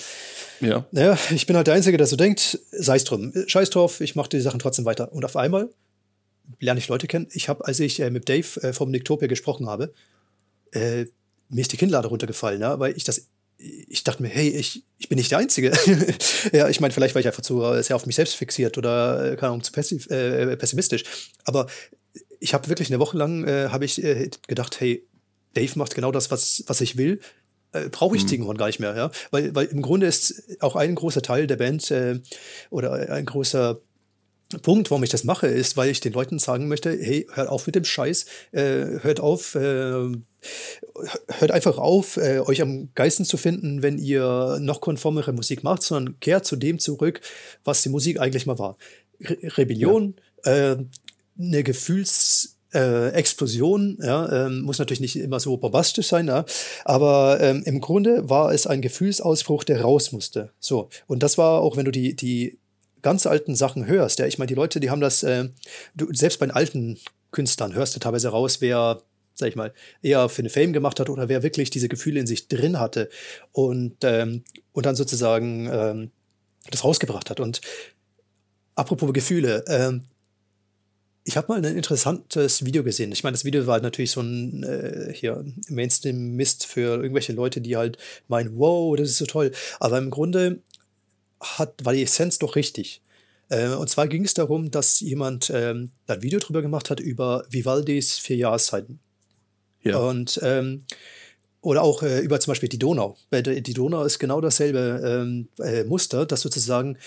[0.60, 0.86] ja.
[0.92, 4.16] naja, ich bin halt der Einzige, der so denkt, sei es drum, scheiß drauf, ich
[4.16, 5.12] mache die Sachen trotzdem weiter.
[5.14, 5.70] Und auf einmal
[6.60, 7.28] lerne ich Leute kennen.
[7.32, 9.94] Ich habe, als ich äh, mit Dave äh, vom Nicktopia gesprochen habe,
[10.72, 11.06] äh,
[11.54, 15.10] mir ist die Kinnlade runtergefallen, ja, weil ich das ich dachte mir, hey, ich, ich
[15.10, 15.72] bin nicht der Einzige.
[16.52, 19.36] ja, ich meine, vielleicht war ich einfach zu sehr auf mich selbst fixiert oder, äh,
[19.36, 19.72] keine Ahnung, zu
[20.10, 21.04] äh, pessimistisch.
[21.46, 21.68] Aber
[22.40, 25.08] ich habe wirklich eine Woche lang äh, habe ich äh, gedacht, hey,
[25.54, 27.20] Dave macht genau das, was, was ich will.
[27.72, 28.28] Äh, Brauche ich mhm.
[28.28, 29.12] Ziegenhorn gar nicht mehr, ja.
[29.32, 32.20] Weil, weil im Grunde ist auch ein großer Teil der Band äh,
[32.70, 33.80] oder ein großer
[34.62, 37.66] Punkt, warum ich das mache, ist, weil ich den Leuten sagen möchte, hey, hört auf
[37.66, 40.12] mit dem Scheiß, äh, hört auf, äh,
[41.28, 45.84] hört einfach auf, äh, euch am Geisten zu finden, wenn ihr noch konformere Musik macht,
[45.84, 47.22] sondern kehrt zu dem zurück,
[47.64, 48.78] was die Musik eigentlich mal war.
[49.22, 50.72] Re Rebellion, ja.
[50.72, 50.78] äh,
[51.40, 56.46] eine Gefühls äh, Explosion, ja, ähm, muss natürlich nicht immer so bombastisch sein, ja,
[56.86, 60.52] aber ähm, im Grunde war es ein Gefühlsausbruch, der raus musste.
[60.60, 62.58] So, und das war auch, wenn du die, die
[63.04, 65.50] ganz alten Sachen hörst, ja, ich meine, die Leute, die haben das, äh,
[65.96, 66.98] du, selbst bei den alten
[67.32, 69.02] Künstlern hörst du teilweise raus, wer
[69.36, 72.28] sag ich mal, eher für eine Fame gemacht hat oder wer wirklich diese Gefühle in
[72.28, 73.10] sich drin hatte
[73.52, 74.44] und, ähm,
[74.74, 76.12] und dann sozusagen ähm,
[76.70, 77.40] das rausgebracht hat.
[77.40, 77.62] Und
[78.76, 80.04] apropos Gefühle, ähm,
[81.26, 83.12] ich habe mal ein interessantes Video gesehen.
[83.12, 87.78] Ich meine, das Video war natürlich so ein äh, hier Mainstream-Mist für irgendwelche Leute, die
[87.78, 87.98] halt
[88.28, 89.52] meinen, wow, das ist so toll.
[89.80, 90.60] Aber im Grunde
[91.44, 93.02] hat, war die Essenz doch richtig.
[93.50, 97.46] Äh, und zwar ging es darum, dass jemand ähm, ein Video drüber gemacht hat über
[97.50, 99.00] Vivaldis vier Jahreszeiten.
[99.84, 99.98] Ja.
[99.98, 100.86] Und ähm,
[101.62, 103.16] oder auch äh, über zum Beispiel die Donau.
[103.30, 106.98] Bei der, die Donau ist genau dasselbe ähm, äh, Muster, dass sozusagen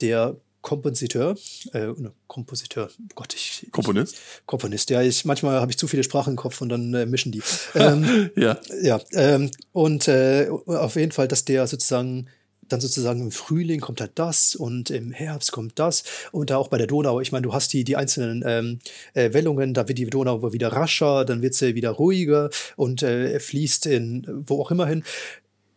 [0.00, 1.36] der Kompositeur,
[1.72, 1.92] äh,
[2.26, 3.68] Kompositeur, oh Gott, ich.
[3.70, 4.14] Komponist?
[4.14, 5.00] Ich, Komponist, ja.
[5.00, 7.42] Ich, manchmal habe ich zu viele Sprachen im Kopf und dann äh, mischen die.
[7.74, 8.58] ähm, ja.
[8.82, 9.00] Ja.
[9.12, 12.26] Ähm, und äh, auf jeden Fall, dass der sozusagen
[12.68, 16.68] dann sozusagen im Frühling kommt halt das und im Herbst kommt das und da auch
[16.68, 18.78] bei der Donau, ich meine, du hast die, die einzelnen ähm,
[19.14, 23.38] äh, Wellungen, da wird die Donau wieder rascher, dann wird sie wieder ruhiger und äh,
[23.38, 25.04] fließt in wo auch immer hin.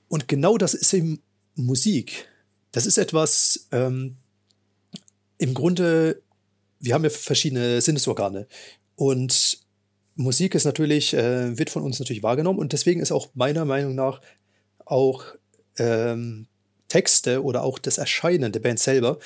[0.08, 1.22] Und genau das ist eben
[1.56, 2.28] Musik.
[2.72, 4.16] Das ist etwas, ähm,
[5.38, 6.22] im Grunde,
[6.80, 8.48] wir haben ja verschiedene Sinnesorgane
[8.96, 9.60] und
[10.16, 13.96] Musik ist natürlich, äh, wird von uns natürlich wahrgenommen und deswegen ist auch meiner Meinung
[13.96, 14.20] nach
[14.86, 15.24] auch
[15.78, 16.48] ähm,
[16.90, 19.20] Texte oder auch das Erscheinen der Band selber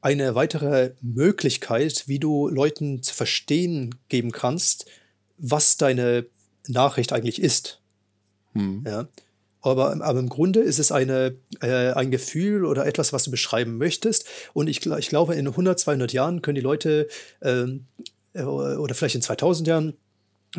[0.00, 4.86] eine weitere Möglichkeit, wie du Leuten zu verstehen geben kannst,
[5.38, 6.26] was deine
[6.68, 7.80] Nachricht eigentlich ist.
[8.52, 8.84] Hm.
[8.86, 9.08] Ja.
[9.62, 13.78] Aber, aber im Grunde ist es eine, äh, ein Gefühl oder etwas, was du beschreiben
[13.78, 14.26] möchtest.
[14.52, 17.08] Und ich, ich glaube, in 100, 200 Jahren können die Leute
[17.42, 17.86] ähm,
[18.32, 19.94] äh, oder vielleicht in 2000 Jahren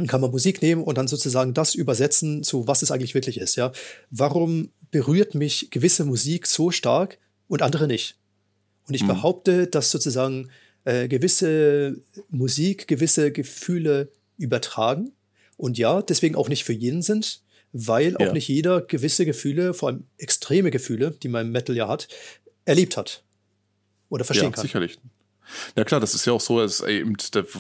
[0.08, 3.56] kann man Musik nehmen und dann sozusagen das übersetzen zu was es eigentlich wirklich ist.
[3.56, 3.72] Ja,
[4.12, 7.18] warum berührt mich gewisse Musik so stark
[7.48, 8.18] und andere nicht?
[8.88, 9.08] Und ich mhm.
[9.08, 10.50] behaupte, dass sozusagen
[10.86, 15.12] äh, gewisse Musik gewisse Gefühle übertragen
[15.58, 17.42] und ja, deswegen auch nicht für jeden sind,
[17.74, 18.28] weil ja.
[18.28, 22.08] auch nicht jeder gewisse Gefühle, vor allem extreme Gefühle, die man im Metal ja hat,
[22.66, 23.24] erlebt hat
[24.10, 24.62] oder verstehen ja, kann.
[24.62, 25.00] Sicherlich.
[25.76, 27.16] Na klar, das ist ja auch so, dass eben,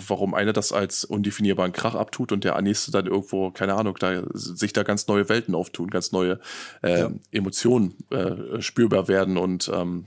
[0.07, 4.23] warum einer das als undefinierbaren Krach abtut und der nächste dann irgendwo, keine Ahnung, da,
[4.33, 6.39] sich da ganz neue Welten auftun, ganz neue
[6.84, 7.11] äh, ja.
[7.31, 10.05] Emotionen äh, spürbar werden und ähm,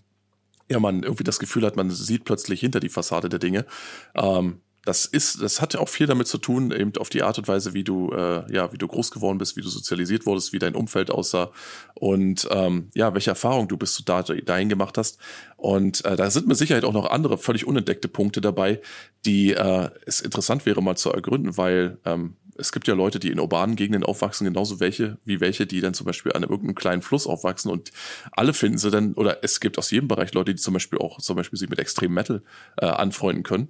[0.71, 3.67] ja, man irgendwie das Gefühl hat, man sieht plötzlich hinter die Fassade der Dinge.
[4.15, 7.37] Ähm, das ist, das hat ja auch viel damit zu tun, eben auf die Art
[7.39, 10.53] und Weise, wie du, äh, ja, wie du groß geworden bist, wie du sozialisiert wurdest,
[10.53, 11.51] wie dein Umfeld aussah
[11.95, 15.19] und ähm, ja, welche Erfahrungen du bis du da, dahin gemacht hast.
[15.57, 18.81] Und äh, da sind mit Sicherheit auch noch andere völlig unentdeckte Punkte dabei,
[19.27, 23.31] die äh, es interessant wäre mal zu ergründen, weil ähm, es gibt ja Leute, die
[23.31, 27.03] in urbanen Gegenden aufwachsen, genauso welche wie welche, die dann zum Beispiel an irgendeinem kleinen
[27.03, 27.91] Fluss aufwachsen und
[28.33, 31.19] alle finden sie dann, oder es gibt aus jedem Bereich Leute, die zum Beispiel auch
[31.19, 32.43] zum Beispiel sich mit Extrem Metal
[32.79, 33.69] äh, anfreunden können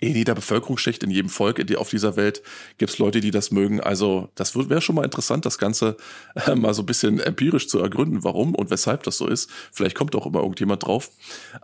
[0.00, 2.42] in jeder Bevölkerungsschicht, in jedem Volk auf dieser Welt
[2.78, 3.80] gibt es Leute, die das mögen.
[3.80, 5.96] Also das wäre schon mal interessant, das Ganze
[6.34, 9.50] äh, mal so ein bisschen empirisch zu ergründen, warum und weshalb das so ist.
[9.72, 11.10] Vielleicht kommt auch immer irgendjemand drauf.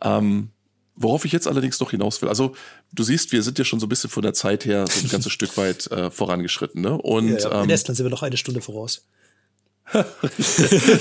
[0.02, 0.50] Ähm,
[0.96, 2.54] worauf ich jetzt allerdings noch hinaus will, also
[2.92, 5.10] du siehst, wir sind ja schon so ein bisschen von der Zeit her so ein
[5.10, 6.82] ganzes Stück weit äh, vorangeschritten.
[6.82, 6.96] Ne?
[6.96, 7.62] Und, ja, ja.
[7.62, 9.06] In ähm, Estland sind wir noch eine Stunde voraus.
[9.92, 10.04] Ja,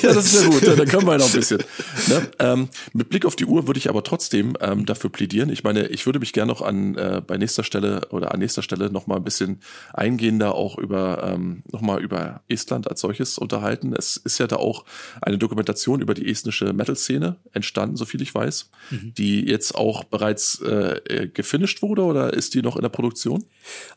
[0.02, 0.68] das ist ja gut.
[0.68, 1.64] Dann können wir ja noch ein bisschen.
[2.07, 2.30] Ne?
[2.40, 5.49] Ähm, mit Blick auf die Uhr würde ich aber trotzdem ähm, dafür plädieren.
[5.49, 8.61] Ich meine, ich würde mich gerne noch an äh, bei nächster Stelle oder an nächster
[8.61, 9.61] Stelle noch mal ein bisschen
[9.94, 13.94] eingehender auch über ähm, noch mal über Estland als solches unterhalten.
[13.94, 14.86] Es ist ja da auch
[15.22, 19.14] eine Dokumentation über die estnische Metal-Szene entstanden, so viel ich weiß, mhm.
[19.18, 23.45] die jetzt auch bereits äh, äh gefinisht wurde oder ist die noch in der Produktion?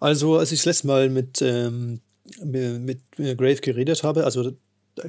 [0.01, 2.01] Also, als ich das letzte Mal mit ähm,
[2.45, 2.83] mit,
[3.19, 4.53] mit Grave geredet habe, also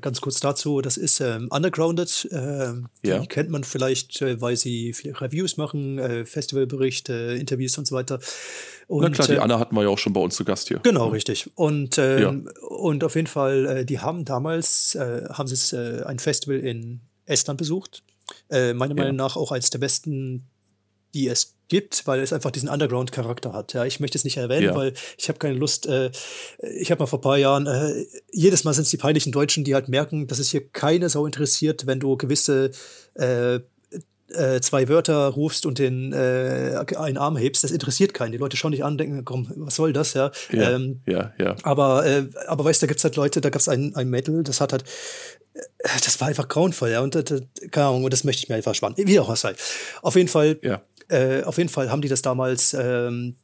[0.02, 2.30] ganz kurz dazu, das ist ähm, Undergrounded.
[2.32, 2.74] Äh,
[3.06, 3.20] ja.
[3.20, 7.96] Die kennt man vielleicht, äh, weil sie viele Reviews machen, äh, Festivalberichte, Interviews und so
[7.96, 8.20] weiter.
[8.88, 10.68] Und, Na klar, die äh, Anna hatten wir ja auch schon bei uns zu Gast
[10.68, 10.80] hier.
[10.84, 11.12] Genau, ja.
[11.12, 11.50] richtig.
[11.56, 12.68] Und, ähm, ja.
[12.68, 17.58] und auf jeden Fall, äh, die haben damals, äh, haben sie ein Festival in Estland
[17.58, 18.04] besucht.
[18.50, 20.48] meiner Meinung nach auch eines der besten
[21.14, 23.74] die es gibt, weil es einfach diesen Underground-Charakter hat.
[23.74, 24.76] Ja, ich möchte es nicht erwähnen, ja.
[24.76, 25.88] weil ich habe keine Lust.
[25.88, 26.12] Äh,
[26.80, 29.64] ich habe mal vor ein paar Jahren, äh, jedes Mal sind es die peinlichen Deutschen,
[29.64, 32.72] die halt merken, dass es hier keine Sau interessiert, wenn du gewisse
[33.16, 33.60] äh,
[34.34, 38.32] äh, zwei Wörter rufst und den äh, einen Arm hebst, das interessiert keinen.
[38.32, 40.32] Die Leute schauen dich an denken, komm, was soll das, ja?
[40.52, 41.56] Ja, ähm, ja, ja.
[41.64, 44.62] Aber, äh, aber weißt du, da gibt's halt Leute, da gab's ein, ein Metal, das
[44.62, 44.84] hat halt,
[45.54, 47.02] äh, das war einfach grauenvoll, ja.
[47.02, 48.96] Und äh, keine Ahnung, und das möchte ich mir einfach sparen.
[48.98, 49.54] Wie auch was sei.
[50.02, 50.58] Auf jeden Fall.
[50.62, 50.82] Ja
[51.14, 53.36] äh, auf jeden Fall haben die das damals, ähm,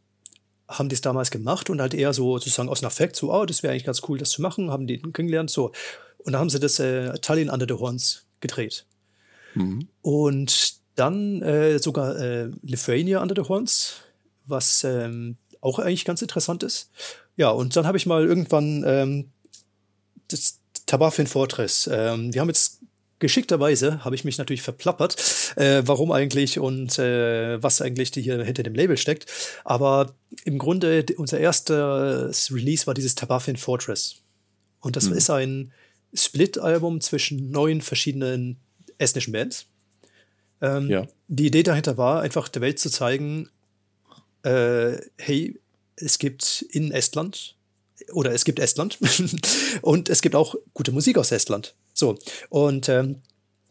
[0.67, 3.45] haben die es damals gemacht und halt eher so sozusagen aus einem Affekt, so, oh,
[3.45, 5.71] das wäre eigentlich ganz cool, das zu machen, haben die kennengelernt, so.
[6.17, 8.85] Und dann haben sie das äh, Tallinn Under the Horns gedreht.
[9.53, 9.87] Mhm.
[10.01, 14.01] Und dann äh, sogar äh, Lithuania Under the Horns,
[14.45, 16.91] was ähm, auch eigentlich ganz interessant ist.
[17.35, 19.31] Ja, und dann habe ich mal irgendwann ähm,
[20.27, 21.89] das Tabafin Fortress.
[21.91, 22.78] Ähm, wir haben jetzt
[23.19, 25.15] geschickterweise habe ich mich natürlich verplappert,
[25.55, 29.27] äh, warum eigentlich und äh, was eigentlich hier hinter dem Label steckt.
[29.63, 30.15] Aber
[30.45, 34.17] im Grunde, unser erstes Release war dieses Tabafin Fortress.
[34.79, 35.17] Und das mhm.
[35.17, 35.71] ist ein
[36.13, 38.57] Split-Album zwischen neun verschiedenen
[38.97, 39.67] estnischen Bands.
[40.61, 41.07] Ähm, ja.
[41.27, 43.49] Die Idee dahinter war, einfach der Welt zu zeigen,
[44.43, 45.59] äh, hey,
[45.95, 47.55] es gibt in Estland
[48.13, 48.97] oder es gibt Estland
[49.81, 51.75] und es gibt auch gute Musik aus Estland.
[51.99, 52.17] So,
[52.49, 53.17] und ähm,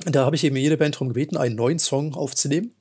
[0.05, 2.73] da habe ich eben jede Band darum gebeten, einen neuen Song aufzunehmen.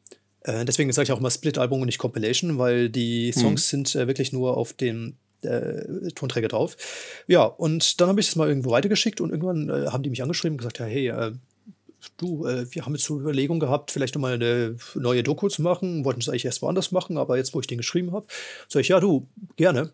[0.41, 3.41] Äh, deswegen sage ich auch mal Split-Album und nicht Compilation, weil die hm.
[3.41, 3.85] Songs hm.
[3.85, 6.75] sind äh, wirklich nur auf dem äh, Tonträger drauf.
[7.27, 10.21] Ja, und dann habe ich das mal irgendwo weitergeschickt und irgendwann äh, haben die mich
[10.21, 11.31] angeschrieben und gesagt, ja, hey, äh,
[12.17, 16.05] du, äh, wir haben jetzt so Überlegung gehabt, vielleicht mal eine neue Doku zu machen,
[16.05, 18.27] wollten es eigentlich erst woanders machen, aber jetzt, wo ich den geschrieben habe,
[18.67, 19.91] sage ich, ja, du, gerne.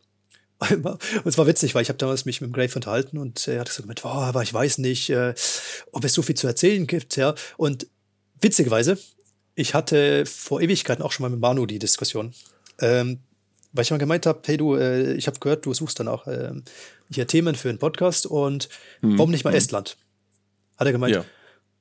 [0.59, 3.59] Und es war witzig, weil ich habe damals mich mit dem Grave unterhalten und er
[3.59, 5.33] hat gesagt, oh, aber ich weiß nicht, äh,
[5.91, 7.35] ob es so viel zu erzählen gibt, ja.
[7.57, 7.87] Und
[8.39, 8.97] witzigerweise,
[9.55, 12.33] ich hatte vor Ewigkeiten auch schon mal mit Manu die Diskussion.
[12.79, 13.19] Ähm,
[13.73, 16.27] weil ich mal gemeint habe, hey du, äh, ich habe gehört, du suchst dann auch
[16.27, 16.51] äh,
[17.11, 18.69] hier Themen für einen Podcast und
[19.01, 19.17] hm.
[19.17, 19.57] warum nicht mal hm.
[19.57, 19.97] Estland?
[20.77, 21.25] Hat er gemeint, ja.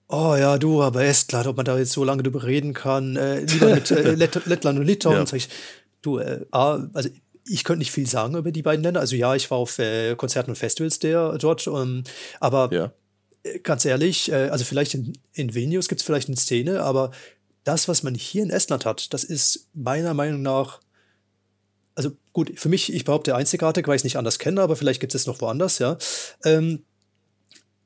[0.09, 3.41] oh ja, du, aber Estland, ob man da jetzt so lange drüber reden kann, äh,
[3.41, 5.17] lieber mit äh, Lett Lettland und Litauen.
[5.17, 5.27] Ja.
[5.27, 5.49] Sag ich,
[6.01, 7.09] du, äh, also
[7.47, 9.01] ich könnte nicht viel sagen über die beiden Länder.
[9.01, 12.05] Also ja, ich war auf äh, Konzerten und Festivals der dort, ähm,
[12.41, 12.93] aber ja.
[13.43, 17.11] Äh, ganz ehrlich, äh, also vielleicht in, in Vilnius gibt es vielleicht eine Szene, aber
[17.65, 20.81] das, was man hier in Estland hat, das ist meiner Meinung nach,
[21.95, 25.01] also gut, für mich, ich behaupte einzigartig, weil ich es nicht anders kenne, aber vielleicht
[25.01, 25.97] gibt es noch woanders, ja.
[26.45, 26.83] Ähm,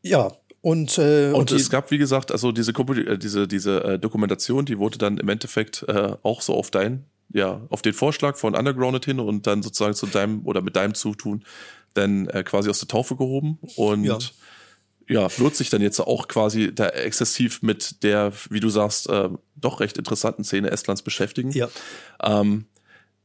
[0.03, 3.99] ja, und, äh, und, und es gab, wie gesagt, also diese, äh, diese, diese äh,
[3.99, 7.05] Dokumentation, die wurde dann im Endeffekt äh, auch so auf dein
[7.37, 10.95] ja, auf den Vorschlag von Undergrounded hin und dann sozusagen zu deinem oder mit deinem
[10.95, 11.45] Zutun
[11.93, 14.19] dann äh, quasi aus der Taufe gehoben und ja.
[15.07, 19.29] ja, wird sich dann jetzt auch quasi da exzessiv mit der, wie du sagst, äh,
[19.55, 21.51] doch recht interessanten Szene Estlands beschäftigen.
[21.51, 21.69] Ja.
[22.23, 22.65] Ähm,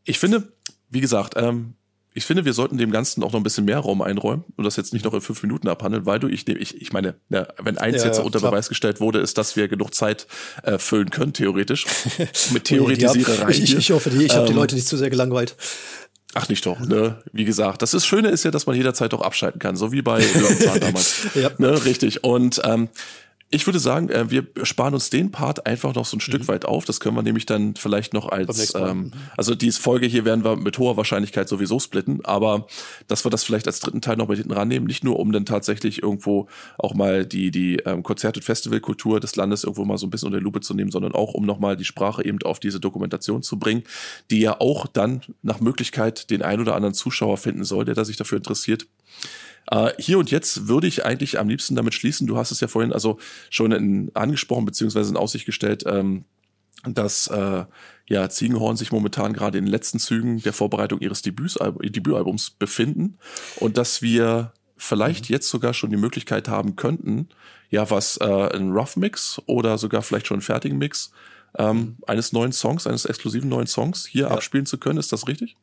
[0.04, 0.52] ich finde,
[0.90, 1.76] wie gesagt, ähm,
[2.14, 4.76] ich finde, wir sollten dem Ganzen auch noch ein bisschen mehr Raum einräumen und das
[4.76, 7.78] jetzt nicht noch in fünf Minuten abhandeln, weil du, ich, ich, ich meine, ja, wenn
[7.78, 8.52] eins ja, jetzt unter klar.
[8.52, 10.28] Beweis gestellt wurde, ist, dass wir genug Zeit
[10.64, 11.86] äh, füllen können, theoretisch.
[12.52, 13.52] Mit Theoretisiererei.
[13.52, 15.56] ich, ich, hoffe, die, ich ähm, habe die Leute nicht zu sehr gelangweilt.
[16.34, 17.22] Ach, nicht doch, ne?
[17.34, 20.02] Wie gesagt, das ist Schöne ist ja, dass man jederzeit auch abschalten kann, so wie
[20.02, 21.28] bei Löwenzahn damals.
[21.36, 21.52] ja.
[21.58, 22.24] Ne, richtig.
[22.24, 22.90] Und ähm,
[23.54, 26.22] ich würde sagen, äh, wir sparen uns den Part einfach noch so ein mhm.
[26.22, 26.86] Stück weit auf.
[26.86, 29.12] Das können wir nämlich dann vielleicht noch als, ähm, mhm.
[29.36, 32.68] also die Folge hier werden wir mit hoher Wahrscheinlichkeit sowieso splitten, aber
[33.08, 35.46] dass wir das vielleicht als dritten Teil noch mit hinten rannehmen, nicht nur um dann
[35.46, 36.48] tatsächlich irgendwo
[36.78, 40.28] auch mal die, die ähm, Konzert- und Festivalkultur des Landes irgendwo mal so ein bisschen
[40.28, 43.44] unter die Lupe zu nehmen, sondern auch um nochmal die Sprache eben auf diese Dokumentation
[43.44, 43.84] zu bringen,
[44.30, 48.06] die ja auch dann nach Möglichkeit den ein oder anderen Zuschauer finden soll, der da
[48.06, 48.88] sich dafür interessiert.
[49.70, 52.68] Äh, hier und jetzt würde ich eigentlich am liebsten damit schließen, du hast es ja
[52.68, 53.20] vorhin also
[53.50, 56.26] schon in, angesprochen beziehungsweise in Aussicht gestellt, ähm,
[56.84, 57.66] dass äh,
[58.08, 63.18] ja, Ziegenhorn sich momentan gerade in den letzten Zügen der Vorbereitung ihres Debütalbums befinden
[63.58, 65.34] und dass wir vielleicht mhm.
[65.34, 67.30] jetzt sogar schon die Möglichkeit haben könnten,
[67.70, 71.12] ja, was äh, ein Rough Mix oder sogar vielleicht schon einen fertigen Mix
[71.58, 74.32] ähm, eines neuen Songs, eines exklusiven neuen Songs hier ja.
[74.32, 75.00] abspielen zu können.
[75.00, 75.58] Ist das richtig?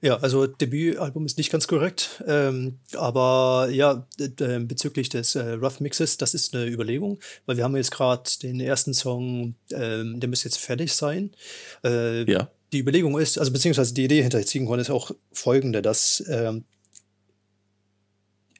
[0.00, 6.16] Ja, also Debütalbum ist nicht ganz korrekt, ähm, aber ja, bezüglich des äh, Rough Mixes,
[6.16, 10.48] das ist eine Überlegung, weil wir haben jetzt gerade den ersten Song, ähm, der müsste
[10.48, 11.32] jetzt fertig sein.
[11.82, 12.48] Äh, ja.
[12.72, 16.64] Die Überlegung ist, also beziehungsweise die Idee hinter Ziegenhorn ist auch folgende, dass ähm,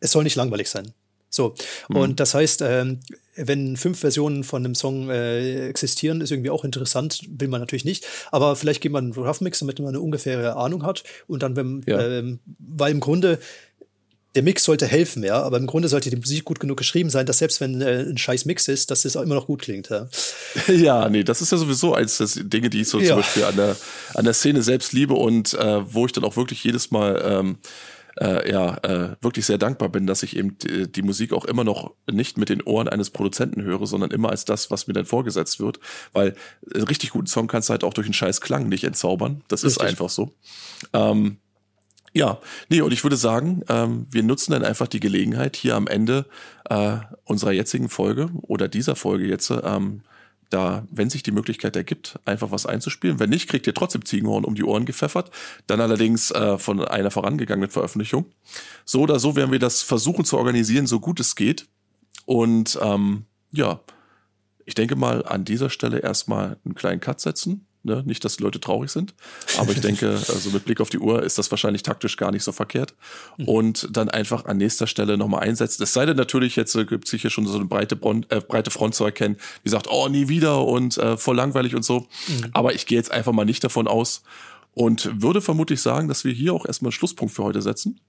[0.01, 0.93] es soll nicht langweilig sein.
[1.31, 1.55] So,
[1.89, 1.97] mhm.
[1.97, 3.01] und das heißt, ähm,
[3.37, 7.85] wenn fünf Versionen von einem Song äh, existieren, ist irgendwie auch interessant, will man natürlich
[7.85, 8.07] nicht.
[8.31, 11.05] Aber vielleicht geht man einen Rough Mix, damit man eine ungefähre Ahnung hat.
[11.27, 12.01] Und dann, wenn, ja.
[12.01, 13.39] ähm, weil im Grunde
[14.35, 17.25] der Mix sollte helfen, ja, aber im Grunde sollte die Musik gut genug geschrieben sein,
[17.25, 19.91] dass selbst wenn äh, ein scheiß Mix ist, dass es auch immer noch gut klingt.
[19.91, 20.09] Ja,
[20.73, 23.09] ja nee, das ist ja sowieso eins der Dinge, die ich so ja.
[23.09, 23.77] zum Beispiel an der,
[24.15, 27.59] an der Szene selbst liebe und äh, wo ich dann auch wirklich jedes Mal ähm,
[28.21, 31.65] äh, ja äh, wirklich sehr dankbar bin, dass ich eben die, die, Musik auch immer
[31.65, 35.07] noch nicht mit den Ohren eines Produzenten höre, sondern immer als das, was mir dann
[35.07, 35.81] vorgesetzt wird.
[36.13, 36.35] Weil
[36.75, 39.43] einen richtig guten Song kannst du halt auch durch einen scheiß Klang nicht entzaubern.
[39.49, 39.83] Das richtig.
[39.83, 40.33] ist einfach so.
[40.93, 41.39] Ähm,
[42.17, 42.39] ja,
[42.69, 46.27] nee, und ich würde sagen, ähm, wir nutzen dann einfach die Gelegenheit hier am Ende
[46.71, 50.03] äh, unserer jetzigen Folge oder dieser Folge jetzt ähm,
[50.55, 53.19] da, wenn sich die Möglichkeit ergibt, einfach was einzuspielen.
[53.19, 55.31] Wenn nicht, kriegt ihr trotzdem Ziegenhorn um die Ohren gepfeffert.
[55.67, 58.27] Dann allerdings äh, von einer vorangegangenen Veröffentlichung.
[58.85, 61.67] So oder so werden wir das versuchen zu organisieren, so gut es geht.
[62.25, 63.81] Und ähm, ja,
[64.65, 68.03] ich denke mal an dieser Stelle erstmal einen kleinen Cut setzen Ne?
[68.07, 69.15] Nicht, dass die Leute traurig sind,
[69.59, 72.43] aber ich denke, also mit Blick auf die Uhr ist das wahrscheinlich taktisch gar nicht
[72.43, 72.95] so verkehrt.
[73.37, 73.49] Mhm.
[73.49, 75.83] Und dann einfach an nächster Stelle nochmal einsetzen.
[75.83, 78.41] Es sei denn natürlich, jetzt äh, gibt es sicher schon so eine breite, Bron äh,
[78.41, 82.01] breite Front zu erkennen, die sagt, oh, nie wieder und äh, voll langweilig und so.
[82.29, 82.51] Mhm.
[82.53, 84.23] Aber ich gehe jetzt einfach mal nicht davon aus
[84.73, 88.01] und würde vermutlich sagen, dass wir hier auch erstmal einen Schlusspunkt für heute setzen.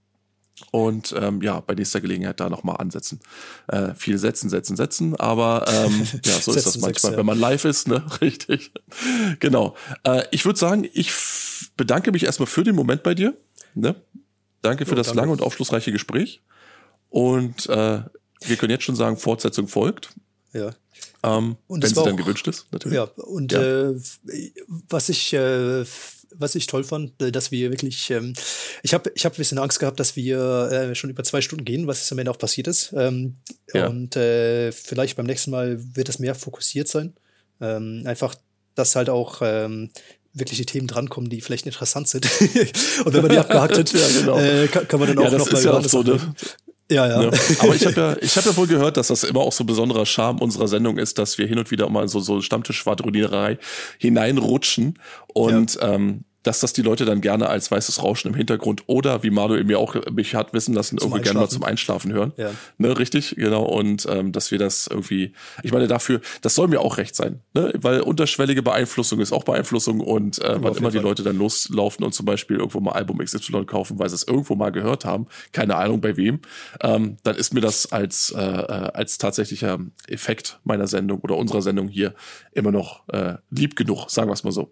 [0.71, 3.19] Und ähm, ja, bei nächster Gelegenheit da nochmal ansetzen.
[3.67, 7.17] Äh, viel setzen, setzen, setzen, aber ähm, ja, so ist das manchmal, ja.
[7.17, 8.05] wenn man live ist, ne?
[8.21, 8.71] Richtig.
[9.39, 9.75] genau.
[10.03, 11.11] Äh, ich würde sagen, ich
[11.75, 13.35] bedanke mich erstmal für den Moment bei dir.
[13.73, 13.95] Ne?
[14.61, 15.21] Danke für jo, das danke.
[15.21, 16.41] lange und aufschlussreiche Gespräch.
[17.09, 18.01] Und äh,
[18.41, 20.09] wir können jetzt schon sagen, Fortsetzung folgt.
[20.53, 20.71] Ja.
[21.23, 22.95] Ähm, wenn sie dann gewünscht ist, natürlich.
[22.95, 23.89] Ja, und ja.
[23.89, 23.99] Äh,
[24.89, 25.83] was ich äh,
[26.37, 28.33] was ich toll fand, äh, dass wir wirklich, ähm,
[28.83, 31.65] ich habe ich hab ein bisschen Angst gehabt, dass wir äh, schon über zwei Stunden
[31.65, 32.93] gehen, was am Ende auch passiert ist.
[32.95, 33.37] Ähm,
[33.73, 33.87] ja.
[33.87, 37.13] Und äh, vielleicht beim nächsten Mal wird es mehr fokussiert sein.
[37.61, 38.35] Ähm, einfach,
[38.75, 39.89] dass halt auch ähm,
[40.33, 42.25] wirklich die Themen drankommen, die vielleicht interessant sind.
[43.05, 44.37] und wenn man die abgehakt hat, ja, genau.
[44.37, 46.19] äh, kann, kann, man dann auch ja, noch mal ja auch so, ne?
[46.89, 47.21] Ja, ja.
[47.23, 47.31] ja.
[47.59, 50.05] Aber ich habe ja, ich habe ja wohl gehört, dass das immer auch so besonderer
[50.05, 53.57] Charme unserer Sendung ist, dass wir hin und wieder mal so so Stammtisch-Schwadronierer
[53.97, 54.99] hineinrutschen
[55.33, 55.93] und ja.
[55.93, 59.63] ähm, dass das die Leute dann gerne als weißes Rauschen im Hintergrund oder wie Manuel
[59.63, 62.33] mir auch mich hat wissen lassen, irgendwie gerne mal zum Einschlafen hören.
[62.37, 62.51] Ja.
[62.77, 63.63] Ne, richtig, genau.
[63.63, 67.41] Und ähm, dass wir das irgendwie, ich meine, dafür, das soll mir auch recht sein,
[67.53, 67.73] ne?
[67.75, 72.13] Weil unterschwellige Beeinflussung ist auch Beeinflussung und äh, wann immer die Leute dann loslaufen und
[72.13, 75.75] zum Beispiel irgendwo mal Album XY kaufen, weil sie es irgendwo mal gehört haben, keine
[75.75, 76.41] Ahnung bei wem,
[76.81, 81.63] ähm, dann ist mir das als, äh, äh als tatsächlicher Effekt meiner Sendung oder unserer
[81.63, 82.13] Sendung hier
[82.51, 84.71] immer noch äh, lieb genug, sagen wir es mal so.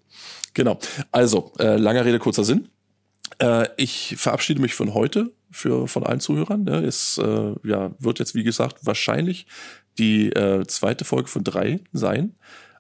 [0.54, 0.80] Genau.
[1.12, 2.70] Also, äh, langer Rede, kurzer Sinn.
[3.40, 6.64] Äh, ich verabschiede mich von heute für von allen Zuhörern.
[6.64, 6.84] Ne?
[6.84, 9.48] Es äh, ja, wird jetzt, wie gesagt, wahrscheinlich
[9.98, 12.36] die äh, zweite Folge von drei sein.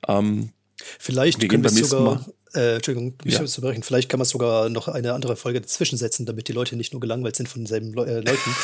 [0.07, 0.49] Ähm,
[0.99, 3.45] Vielleicht wir können wir sogar, äh, Entschuldigung, mich ja.
[3.45, 3.83] zu brechen.
[3.83, 6.99] Vielleicht kann man sogar noch eine andere Folge dazwischen setzen, damit die Leute nicht nur
[6.99, 8.55] gelangweilt sind von denselben Le äh, Leuten.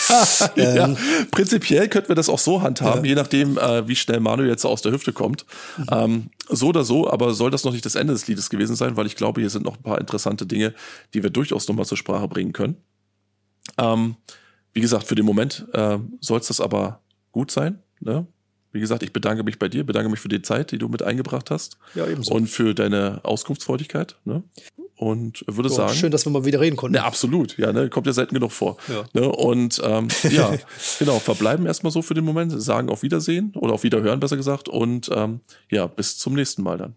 [0.58, 1.26] ähm, ja.
[1.32, 3.10] Prinzipiell könnten wir das auch so handhaben, ja.
[3.10, 5.46] je nachdem, äh, wie schnell Manu jetzt aus der Hüfte kommt.
[5.78, 5.86] Mhm.
[5.92, 8.98] Ähm, so oder so, aber soll das noch nicht das Ende des Liedes gewesen sein,
[8.98, 10.74] weil ich glaube, hier sind noch ein paar interessante Dinge,
[11.14, 12.78] die wir durchaus nochmal zur Sprache bringen können.
[13.78, 14.16] Ähm,
[14.74, 17.02] wie gesagt, für den Moment äh, soll es das aber
[17.32, 17.80] gut sein.
[18.00, 18.28] Ne?
[18.72, 21.02] Wie gesagt, ich bedanke mich bei dir, bedanke mich für die Zeit, die du mit
[21.02, 21.78] eingebracht hast.
[21.96, 22.34] Ja, ebenso.
[22.34, 24.16] Und für deine Auskunftsfreudigkeit.
[24.26, 24.44] Ne?
[24.96, 25.94] Und würde so, sagen.
[25.94, 26.98] Schön, dass wir mal wieder reden konnten.
[26.98, 27.58] Ne, absolut.
[27.58, 28.78] Ja, ne, kommt ja selten genug vor.
[28.90, 29.06] Ja.
[29.14, 30.54] Ne, und ähm, ja,
[31.00, 34.68] genau, verbleiben erstmal so für den Moment, sagen auf Wiedersehen oder auf Wiederhören besser gesagt.
[34.68, 35.40] Und ähm,
[35.72, 36.96] ja, bis zum nächsten Mal dann.